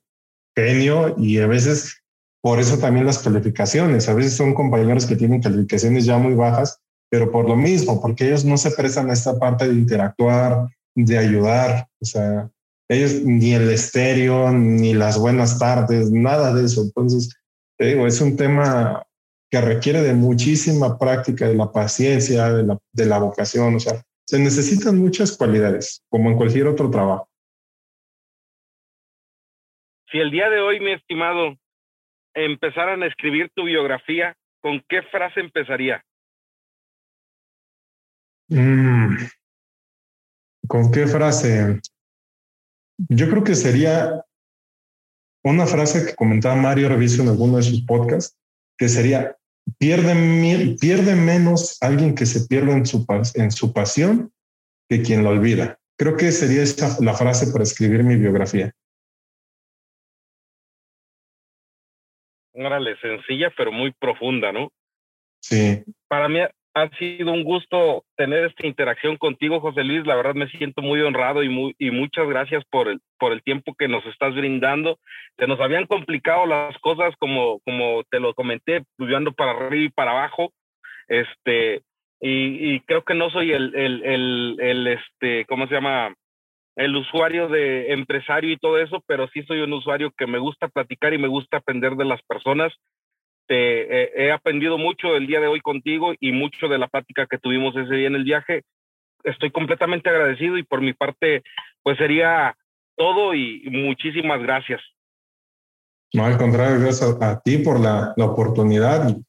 genio 0.56 1.14
y 1.18 1.38
a 1.38 1.46
veces 1.46 2.02
Por 2.46 2.60
eso 2.60 2.78
también 2.78 3.06
las 3.06 3.18
calificaciones. 3.18 4.08
A 4.08 4.14
veces 4.14 4.36
son 4.36 4.54
compañeros 4.54 5.04
que 5.04 5.16
tienen 5.16 5.42
calificaciones 5.42 6.04
ya 6.04 6.16
muy 6.16 6.34
bajas, 6.34 6.78
pero 7.10 7.32
por 7.32 7.48
lo 7.48 7.56
mismo, 7.56 8.00
porque 8.00 8.28
ellos 8.28 8.44
no 8.44 8.56
se 8.56 8.70
prestan 8.70 9.10
a 9.10 9.14
esta 9.14 9.36
parte 9.36 9.66
de 9.66 9.74
interactuar, 9.74 10.68
de 10.94 11.18
ayudar. 11.18 11.88
O 12.00 12.04
sea, 12.04 12.48
ellos 12.88 13.20
ni 13.24 13.52
el 13.52 13.68
estéreo, 13.68 14.52
ni 14.52 14.94
las 14.94 15.18
buenas 15.18 15.58
tardes, 15.58 16.12
nada 16.12 16.54
de 16.54 16.66
eso. 16.66 16.82
Entonces, 16.82 17.34
te 17.76 17.86
digo, 17.86 18.06
es 18.06 18.20
un 18.20 18.36
tema 18.36 19.02
que 19.50 19.60
requiere 19.60 20.02
de 20.02 20.14
muchísima 20.14 20.98
práctica, 20.98 21.46
de 21.48 21.54
la 21.54 21.70
paciencia, 21.70 22.52
de 22.52 22.62
la, 22.64 22.78
de 22.92 23.06
la 23.06 23.18
vocación. 23.18 23.76
O 23.76 23.80
sea, 23.80 24.02
se 24.24 24.38
necesitan 24.38 24.98
muchas 24.98 25.36
cualidades, 25.36 26.02
como 26.08 26.30
en 26.30 26.36
cualquier 26.36 26.66
otro 26.66 26.90
trabajo. 26.90 27.28
Si 30.10 30.18
el 30.18 30.30
día 30.30 30.48
de 30.48 30.60
hoy, 30.60 30.80
mi 30.80 30.92
estimado, 30.92 31.56
empezaran 32.34 33.02
a 33.02 33.06
escribir 33.06 33.50
tu 33.54 33.64
biografía, 33.64 34.34
¿con 34.60 34.82
qué 34.88 35.02
frase 35.02 35.40
empezaría? 35.40 36.02
Mm. 38.48 39.16
¿Con 40.68 40.90
qué 40.90 41.06
frase? 41.06 41.80
Yo 43.08 43.28
creo 43.28 43.44
que 43.44 43.54
sería 43.54 44.24
una 45.50 45.66
frase 45.66 46.04
que 46.04 46.14
comentaba 46.14 46.56
Mario 46.56 46.88
Reviso 46.88 47.22
en 47.22 47.28
alguno 47.28 47.58
de 47.58 47.62
sus 47.62 47.82
podcasts, 47.82 48.36
que 48.76 48.88
sería, 48.88 49.36
pierde, 49.78 50.76
pierde 50.80 51.14
menos 51.14 51.80
alguien 51.82 52.14
que 52.14 52.26
se 52.26 52.46
pierde 52.46 52.72
en 52.72 52.86
su, 52.86 53.06
en 53.34 53.50
su 53.50 53.72
pasión 53.72 54.32
que 54.88 55.02
quien 55.02 55.22
lo 55.22 55.30
olvida. 55.30 55.78
Creo 55.96 56.16
que 56.16 56.32
sería 56.32 56.62
esa 56.62 57.02
la 57.02 57.14
frase 57.14 57.52
para 57.52 57.62
escribir 57.62 58.02
mi 58.02 58.16
biografía. 58.16 58.72
Órale, 62.52 62.96
sencilla 63.00 63.52
pero 63.56 63.70
muy 63.70 63.92
profunda, 63.92 64.50
¿no? 64.50 64.72
Sí. 65.40 65.84
Para 66.08 66.28
mí, 66.28 66.40
ha 66.76 66.90
sido 66.98 67.32
un 67.32 67.42
gusto 67.42 68.04
tener 68.18 68.44
esta 68.44 68.66
interacción 68.66 69.16
contigo, 69.16 69.60
José 69.60 69.82
Luis. 69.82 70.04
La 70.04 70.14
verdad 70.14 70.34
me 70.34 70.46
siento 70.48 70.82
muy 70.82 71.00
honrado 71.00 71.42
y, 71.42 71.48
muy, 71.48 71.74
y 71.78 71.90
muchas 71.90 72.28
gracias 72.28 72.62
por 72.70 72.88
el, 72.88 73.00
por 73.18 73.32
el 73.32 73.42
tiempo 73.42 73.74
que 73.78 73.88
nos 73.88 74.04
estás 74.04 74.34
brindando. 74.34 74.98
Se 75.38 75.46
nos 75.46 75.58
habían 75.58 75.86
complicado 75.86 76.44
las 76.44 76.76
cosas, 76.80 77.14
como, 77.18 77.60
como 77.60 78.04
te 78.10 78.20
lo 78.20 78.34
comenté, 78.34 78.82
pues 78.98 79.10
para 79.34 79.52
arriba 79.52 79.84
y 79.86 79.88
para 79.88 80.10
abajo. 80.10 80.52
Este, 81.08 81.80
y, 82.20 82.74
y 82.74 82.80
creo 82.80 83.04
que 83.04 83.14
no 83.14 83.30
soy 83.30 83.52
el, 83.52 83.74
el, 83.74 84.04
el, 84.04 84.56
el, 84.60 84.86
este, 84.88 85.46
¿cómo 85.46 85.66
se 85.68 85.74
llama? 85.76 86.14
El 86.76 86.94
usuario 86.94 87.48
de 87.48 87.94
empresario 87.94 88.52
y 88.52 88.58
todo 88.58 88.76
eso, 88.76 89.02
pero 89.06 89.28
sí 89.28 89.42
soy 89.44 89.60
un 89.60 89.72
usuario 89.72 90.10
que 90.10 90.26
me 90.26 90.36
gusta 90.36 90.68
platicar 90.68 91.14
y 91.14 91.18
me 91.18 91.28
gusta 91.28 91.56
aprender 91.56 91.96
de 91.96 92.04
las 92.04 92.20
personas 92.24 92.70
eh, 93.54 94.12
he 94.16 94.32
aprendido 94.32 94.78
mucho 94.78 95.16
el 95.16 95.26
día 95.26 95.40
de 95.40 95.46
hoy 95.46 95.60
contigo 95.60 96.14
y 96.18 96.32
mucho 96.32 96.68
de 96.68 96.78
la 96.78 96.88
plática 96.88 97.26
que 97.26 97.38
tuvimos 97.38 97.76
ese 97.76 97.94
día 97.94 98.08
en 98.08 98.14
el 98.14 98.24
viaje. 98.24 98.62
Estoy 99.24 99.50
completamente 99.50 100.08
agradecido 100.08 100.58
y 100.58 100.62
por 100.62 100.80
mi 100.80 100.92
parte, 100.92 101.42
pues 101.82 101.98
sería 101.98 102.56
todo 102.96 103.34
y 103.34 103.68
muchísimas 103.70 104.42
gracias. 104.42 104.80
No, 106.12 106.24
al 106.24 106.38
contrario, 106.38 106.80
gracias 106.80 107.16
a, 107.20 107.40
ti 107.40 107.58
por 107.58 107.80
la, 107.80 108.14
la 108.16 108.24
oportunidad 108.24 109.08
y, 109.10 109.22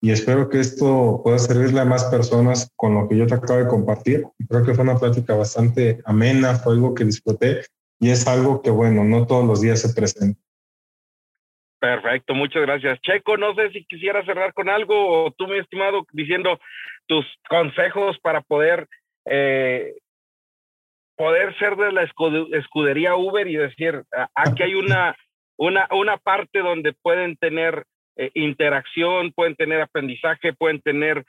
y, 0.00 0.10
espero 0.10 0.48
que 0.48 0.60
esto 0.60 1.20
pueda 1.22 1.38
servirle 1.38 1.80
a 1.80 1.84
más 1.84 2.04
personas 2.06 2.72
con 2.74 2.94
lo 2.94 3.08
que 3.08 3.16
yo 3.16 3.26
te 3.26 3.34
acabo 3.34 3.60
de 3.60 3.68
compartir. 3.68 4.24
Creo 4.48 4.64
que 4.64 4.74
fue 4.74 4.84
una 4.84 4.98
plática 4.98 5.34
bastante 5.34 6.00
amena, 6.04 6.56
fue 6.56 6.74
algo 6.74 6.94
que 6.94 7.04
disfruté 7.04 7.62
y 8.00 8.10
es 8.10 8.26
algo 8.26 8.62
que, 8.62 8.70
bueno, 8.70 9.04
no 9.04 9.26
todos 9.26 9.46
los 9.46 9.60
días 9.60 9.80
se 9.80 9.94
presenta. 9.94 10.40
Perfecto, 11.78 12.34
muchas 12.34 12.62
gracias. 12.62 13.00
Checo, 13.02 13.36
no 13.36 13.54
sé 13.54 13.70
si 13.70 13.84
quisiera 13.84 14.24
cerrar 14.24 14.54
con 14.54 14.68
algo 14.68 15.24
o 15.24 15.30
tú, 15.30 15.46
mi 15.46 15.58
estimado, 15.58 16.06
diciendo 16.12 16.58
tus 17.06 17.26
consejos 17.48 18.18
para 18.20 18.40
poder 18.40 18.88
eh, 19.26 19.94
poder 21.16 21.56
ser 21.58 21.76
de 21.76 21.92
la 21.92 22.02
escudería 22.52 23.16
Uber 23.16 23.46
y 23.48 23.56
decir, 23.56 24.02
aquí 24.34 24.62
hay 24.62 24.74
una, 24.74 25.16
una, 25.56 25.88
una 25.90 26.18
parte 26.18 26.60
donde 26.60 26.92
pueden 26.92 27.36
tener 27.36 27.84
eh, 28.16 28.30
interacción, 28.34 29.32
pueden 29.32 29.56
tener 29.56 29.80
aprendizaje, 29.80 30.52
pueden 30.52 30.80
tener 30.80 31.24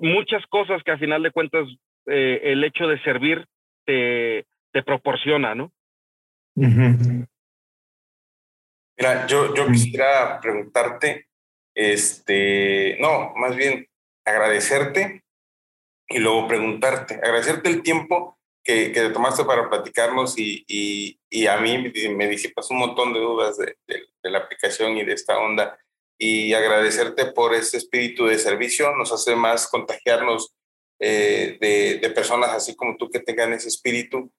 muchas 0.00 0.46
cosas 0.46 0.80
que 0.84 0.92
al 0.92 0.98
final 0.98 1.24
de 1.24 1.32
cuentas 1.32 1.66
eh, 2.06 2.40
el 2.44 2.62
hecho 2.62 2.86
de 2.86 3.02
servir 3.02 3.44
te, 3.84 4.46
te 4.70 4.82
proporciona, 4.84 5.56
¿no? 5.56 5.72
Mira, 9.02 9.26
yo, 9.26 9.52
yo 9.52 9.66
quisiera 9.66 10.40
preguntarte, 10.40 11.26
este, 11.74 12.96
no, 13.00 13.32
más 13.34 13.56
bien 13.56 13.88
agradecerte 14.24 15.24
y 16.08 16.18
luego 16.18 16.46
preguntarte, 16.46 17.14
agradecerte 17.14 17.68
el 17.68 17.82
tiempo 17.82 18.38
que, 18.62 18.92
que 18.92 19.08
tomaste 19.08 19.44
para 19.44 19.68
platicarnos 19.68 20.38
y, 20.38 20.64
y, 20.68 21.18
y, 21.28 21.48
a 21.48 21.56
mí 21.56 21.90
me 22.14 22.28
disipas 22.28 22.70
un 22.70 22.78
montón 22.78 23.12
de 23.12 23.18
dudas 23.18 23.58
de, 23.58 23.74
de, 23.88 24.30
la 24.30 24.38
aplicación 24.38 24.96
y 24.96 25.04
de 25.04 25.14
esta 25.14 25.36
onda 25.36 25.76
y 26.16 26.54
agradecerte 26.54 27.32
por 27.32 27.54
ese 27.54 27.78
espíritu 27.78 28.26
de 28.26 28.38
servicio, 28.38 28.94
nos 28.94 29.10
hace 29.10 29.34
más 29.34 29.66
contagiarnos 29.66 30.54
eh, 31.00 31.58
de, 31.60 31.98
de, 31.98 32.10
personas 32.10 32.50
así 32.50 32.76
como 32.76 32.96
tú 32.96 33.10
que 33.10 33.18
tengan 33.18 33.52
ese 33.52 33.66
espíritu. 33.66 34.32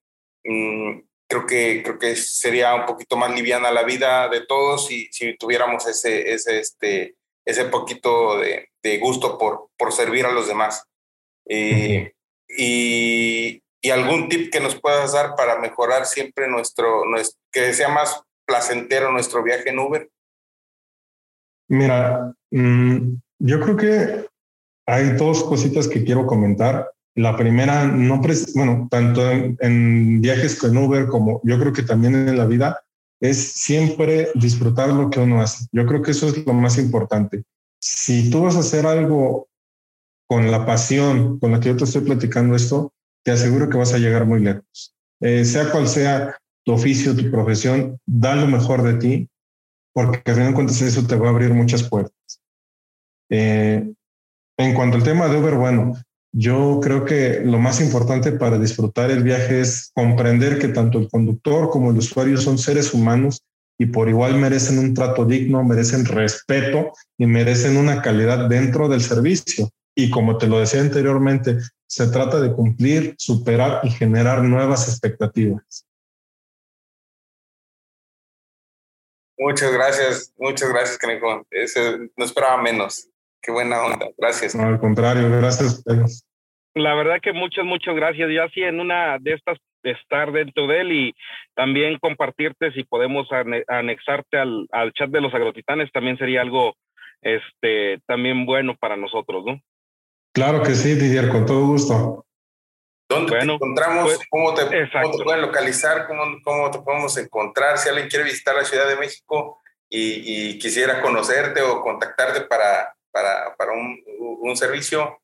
Mm, 0.45 1.01
creo 1.28 1.45
que, 1.45 1.82
creo 1.84 1.99
que 1.99 2.15
sería 2.15 2.76
un 2.76 2.86
poquito 2.86 3.17
más 3.17 3.34
liviana 3.34 3.71
la 3.71 3.84
vida 3.84 4.28
de 4.30 4.45
todos 4.45 4.88
si, 4.88 5.07
si 5.11 5.36
tuviéramos 5.38 5.88
ese, 5.88 6.34
ese, 6.34 6.59
este, 6.59 7.15
ese 7.45 7.65
poquito 7.65 8.38
de, 8.38 8.69
de 8.82 8.97
gusto 8.99 9.38
por, 9.38 9.69
por 9.78 9.91
servir 9.91 10.26
a 10.26 10.32
los 10.32 10.47
demás. 10.47 10.86
Eh, 11.47 12.13
y, 12.47 13.61
y, 13.82 13.89
algún 13.89 14.30
tip 14.30 14.51
que 14.51 14.59
nos 14.59 14.80
puedas 14.80 15.13
dar 15.13 15.36
para 15.36 15.59
mejorar 15.59 16.05
siempre 16.05 16.47
nuestro, 16.47 17.05
nuestro, 17.05 17.39
que 17.51 17.74
sea 17.74 17.89
más 17.89 18.21
placentero 18.45 19.11
nuestro 19.11 19.43
viaje 19.43 19.69
en 19.69 19.80
Uber. 19.80 20.09
Mira, 21.67 22.34
mm, 22.51 23.15
yo 23.39 23.59
creo 23.59 23.78
que 23.78 24.28
hay 24.86 25.11
dos 25.11 25.43
cositas 25.43 25.88
que 25.88 26.03
quiero 26.03 26.26
comentar. 26.26 26.91
La 27.16 27.38
primera, 27.38 27.86
no, 27.86 28.22
bueno, 28.55 28.88
tanto 28.89 29.22
en, 29.30 30.20
viajes 30.20 30.55
con 30.55 30.76
Uber 30.76 31.07
como 31.07 31.41
yo 31.43 31.59
creo 31.59 31.72
que 31.72 31.84
también 31.84 32.16
en 32.16 32.38
la 32.38 32.45
vida, 32.45 32.84
es 33.22 33.53
siempre 33.53 34.30
disfrutar 34.36 34.89
lo 34.89 35.09
que 35.09 35.20
uno 35.20 35.41
hace. 35.41 35.68
Yo 35.72 35.86
creo 35.86 36.01
que 36.01 36.11
eso 36.11 36.28
es 36.28 36.45
lo 36.45 36.53
más 36.53 36.78
importante. 36.78 37.43
Si 37.80 38.30
tú 38.30 38.41
vas 38.41 38.55
a 38.55 38.59
hacer 38.59 38.86
algo 38.86 39.47
con 40.28 40.49
la 40.49 40.66
pasión 40.66 41.39
con 41.39 41.51
la 41.51 41.59
que 41.59 41.70
yo 41.70 41.78
te 41.78 41.84
estoy 41.84 42.01
platicando 42.01 42.55
esto, 42.55 42.93
te 43.24 43.32
aseguro 43.32 43.70
que 43.70 43.78
vas 43.78 43.93
a 43.93 43.99
llegar 43.99 44.26
muy 44.26 44.41
lejos. 44.41 44.95
Eh, 45.22 45.45
sea 45.45 45.72
cual 45.72 45.88
sea 45.88 46.38
tu 46.66 46.74
oficio, 46.74 47.16
tu 47.16 47.30
profesión, 47.30 47.99
da 48.05 48.36
lo 48.36 48.47
mejor 48.47 48.84
de 48.84 48.95
ti, 48.95 49.30
porque 49.93 50.22
al 50.26 50.36
final 50.36 50.49
de 50.49 50.55
cuentas 50.55 50.82
eso 50.82 51.05
te 51.05 51.16
va 51.16 51.28
a 51.28 51.30
abrir 51.30 51.53
muchas 51.53 51.84
puertas. 51.84 52.41
Eh, 53.30 53.93
en 54.57 54.74
cuanto 54.74 54.97
al 54.97 55.03
tema 55.03 55.28
de 55.28 55.38
Uber, 55.38 55.55
bueno, 55.55 55.93
yo 56.36 56.79
creo 56.81 57.05
que 57.05 57.41
lo 57.45 57.59
más 57.59 57.79
importante 57.79 58.31
para 58.31 58.57
disfrutar 58.57 59.11
el 59.11 59.21
viaje 59.21 59.61
es 59.61 59.91
comprender 59.93 60.57
que 60.57 60.69
tanto 60.69 60.97
el 60.97 61.07
conductor 61.07 61.69
como 61.69 61.91
el 61.91 61.97
usuario 61.97 62.38
son 62.38 62.57
seres 62.57 62.91
humanos 62.93 63.43
y 63.77 63.86
por 63.86 64.09
igual 64.09 64.36
merecen 64.39 64.79
un 64.79 64.95
trato 64.95 65.25
digno, 65.25 65.63
merecen 65.63 66.05
respeto 66.05 66.91
y 67.19 67.27
merecen 67.27 67.77
una 67.77 68.01
calidad 68.01 68.49
dentro 68.49 68.89
del 68.89 69.01
servicio. 69.01 69.69
Y 69.95 70.09
como 70.09 70.39
te 70.39 70.47
lo 70.47 70.57
decía 70.59 70.81
anteriormente, 70.81 71.59
se 71.88 72.07
trata 72.07 72.41
de 72.41 72.51
cumplir, 72.51 73.13
superar 73.19 73.81
y 73.84 73.91
generar 73.91 74.43
nuevas 74.43 74.88
expectativas. 74.89 75.86
Muchas 79.38 79.71
gracias, 79.71 80.34
muchas 80.38 80.69
gracias, 80.69 80.97
Caneco. 80.97 81.45
No 82.17 82.25
esperaba 82.25 82.59
menos. 82.59 83.07
Qué 83.43 83.51
buena 83.51 83.83
onda, 83.83 84.07
gracias. 84.17 84.55
No, 84.55 84.65
al 84.65 84.79
contrario, 84.79 85.29
gracias 85.29 85.83
La 86.73 86.95
verdad 86.95 87.19
que 87.21 87.33
muchas, 87.33 87.65
muchas 87.65 87.93
gracias. 87.93 88.29
Ya 88.33 88.47
sí, 88.53 88.61
en 88.61 88.79
una 88.79 89.17
de 89.19 89.33
estas, 89.33 89.57
estar 89.83 90.31
dentro 90.31 90.65
de 90.65 90.79
él 90.79 90.91
y 90.93 91.15
también 91.53 91.99
compartirte 91.99 92.71
si 92.71 92.85
podemos 92.85 93.27
anexarte 93.67 94.37
al, 94.37 94.65
al 94.71 94.93
chat 94.93 95.09
de 95.09 95.19
los 95.19 95.33
agrotitanes, 95.33 95.91
también 95.91 96.17
sería 96.17 96.39
algo 96.39 96.73
este, 97.21 97.99
también 98.07 98.45
bueno 98.45 98.77
para 98.79 98.95
nosotros, 98.95 99.43
¿no? 99.45 99.61
Claro 100.33 100.63
que 100.63 100.73
sí, 100.73 100.95
Didier, 100.95 101.27
con 101.27 101.45
todo 101.45 101.65
gusto. 101.67 102.25
¿Dónde 103.09 103.37
te 103.37 103.43
encontramos? 103.43 104.05
Pues, 104.05 104.19
¿Cómo, 104.29 104.53
te, 104.53 104.65
pueden 105.23 105.41
localizar? 105.41 106.07
¿Cómo, 106.07 106.23
¿Cómo, 106.43 106.71
te 106.71 106.79
podemos 106.79 107.15
encontrar? 107.17 107.77
Si 107.77 107.89
alguien 107.89 108.07
quiere 108.07 108.23
visitar 108.23 108.55
la 108.55 108.63
Ciudad 108.63 108.87
de 108.87 108.95
México 108.95 109.61
y, 109.89 110.53
y 110.53 110.59
quisiera 110.59 111.01
conocerte 111.01 111.61
o 111.61 111.81
contactarte 111.81 112.41
para, 112.41 112.95
para, 113.14 113.55
para 113.55 113.72
un, 113.72 113.97
un, 114.41 114.57
servicio? 114.57 115.20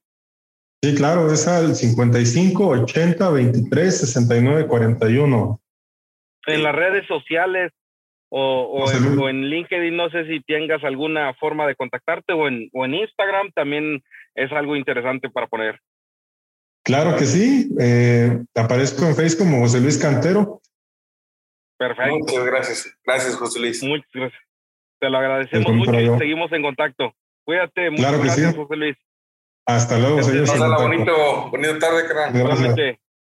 Sí, 0.81 0.95
claro, 0.95 1.31
es 1.33 1.47
al 1.47 1.75
55 1.75 2.67
80 2.67 3.29
23 3.29 3.97
69 3.97 4.67
41. 4.67 5.61
En 6.47 6.63
las 6.63 6.75
redes 6.75 7.05
sociales, 7.07 7.73
O, 8.29 8.85
en, 9.27 9.49
LinkedIn, 9.49 9.95
no 9.97 10.09
sé 10.11 10.25
si 10.27 10.39
tengas 10.41 10.83
alguna 10.83 11.33
forma 11.33 11.65
de 11.65 11.75
contactarte 11.75 12.31
o 12.33 12.47
en, 12.47 12.69
o 12.73 12.85
en 12.85 12.93
Instagram 12.93 13.51
también 13.53 14.03
es 14.35 14.51
algo 14.51 14.75
interesante 14.75 15.29
para 15.29 15.47
poner. 15.47 15.79
Claro 16.83 17.15
que 17.17 17.25
sí. 17.25 17.69
Eh, 17.79 18.39
aparezco 18.55 19.05
en 19.05 19.15
Facebook 19.15 19.47
como 19.47 19.59
José 19.61 19.81
Luis 19.81 19.97
Cantero. 19.97 20.61
Perfecto. 21.77 22.17
Muchas 22.17 22.45
gracias. 22.45 22.97
Gracias, 23.05 23.35
José 23.35 23.59
Luis. 23.59 23.83
Muchas 23.83 24.09
gracias. 24.13 24.41
Te 24.99 25.09
lo 25.09 25.17
agradecemos 25.17 25.73
mucho 25.73 25.99
y 25.99 26.17
seguimos 26.17 26.51
en 26.51 26.61
contacto. 26.61 27.13
Cuídate. 27.43 27.89
Muchas 27.89 28.05
claro 28.05 28.23
gracias, 28.23 28.55
José 28.55 28.75
Luis. 28.75 28.97
Hasta 29.65 29.97
luego. 29.99 30.19
Hasta 30.19 30.77
bonito, 30.77 31.49
bonita 31.51 31.79
tarde, 31.79 32.07
carnal. 32.07 32.75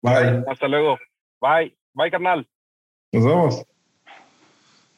Bye. 0.02 0.44
Hasta 0.48 0.68
luego. 0.68 0.98
Bye. 1.40 1.76
Bye, 1.92 2.10
carnal. 2.10 2.48
Nos 3.12 3.24
vemos. 3.24 3.64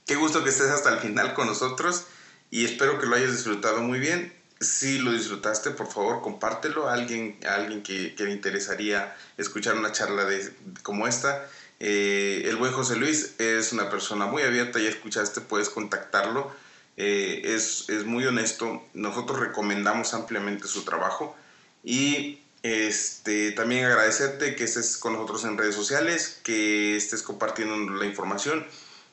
Qué 0.07 0.15
gusto 0.17 0.45
que 0.45 0.51
estés 0.51 0.71
hasta 0.71 0.91
el 0.91 0.99
final 0.99 1.35
con 1.35 1.47
nosotros 1.47 2.07
y 2.51 2.65
espero 2.65 2.99
que 2.99 3.07
lo 3.07 3.17
hayas 3.17 3.33
disfrutado 3.33 3.81
muy 3.81 3.99
bien. 3.99 4.33
Si 4.61 4.99
lo 4.99 5.13
disfrutaste, 5.13 5.71
por 5.71 5.89
favor, 5.89 6.21
compártelo 6.21 6.89
a 6.89 6.93
alguien, 6.93 7.39
a 7.49 7.55
alguien 7.57 7.83
que, 7.83 8.15
le 8.17 8.31
interesaría 8.31 9.17
escuchar 9.37 9.77
una 9.77 9.91
charla 9.91 10.25
de, 10.25 10.53
como 10.83 11.09
esta. 11.09 11.49
Eh, 11.81 12.43
el 12.45 12.57
buen 12.57 12.73
José 12.73 12.97
Luis 12.97 13.41
es 13.41 13.73
una 13.73 13.91
persona 13.91 14.27
muy 14.27 14.43
abierta, 14.43 14.79
ya 14.79 14.89
escuchaste, 14.89 15.41
puedes 15.41 15.69
contactarlo. 15.69 16.53
Eh, 16.97 17.55
es, 17.55 17.89
es, 17.89 18.05
muy 18.05 18.27
honesto, 18.27 18.83
nosotros 18.93 19.41
recomendamos 19.41 20.13
ampliamente 20.13 20.69
su 20.69 20.85
trabajo 20.85 21.35
y 21.83 22.41
este, 22.63 23.53
también 23.53 23.87
agradecerte 23.87 24.55
que 24.57 24.65
estés 24.65 24.99
con 24.99 25.15
nosotros 25.15 25.45
en 25.45 25.57
redes 25.57 25.75
sociales, 25.75 26.41
que 26.43 26.97
estés 26.97 27.23
compartiendo 27.23 27.77
la 27.95 28.05
información 28.05 28.67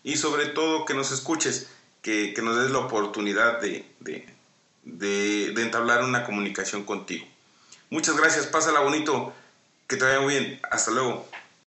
y 0.03 0.17
sobre 0.17 0.47
todo 0.47 0.85
que 0.85 0.93
nos 0.93 1.11
escuches, 1.11 1.67
que, 2.01 2.33
que 2.33 2.41
nos 2.41 2.61
des 2.61 2.71
la 2.71 2.79
oportunidad 2.79 3.61
de, 3.61 3.85
de, 4.01 4.27
de, 4.83 5.53
de, 5.53 5.61
entablar 5.61 6.03
una 6.03 6.25
comunicación 6.25 6.83
contigo. 6.83 7.25
Muchas 7.89 8.17
gracias, 8.17 8.45
pásala 8.45 8.81
bonito, 8.81 9.33
que 9.87 9.95
te 9.95 10.03
vaya 10.03 10.19
muy 10.19 10.33
bien, 10.33 10.59
hasta 10.69 10.91
luego. 10.91 11.28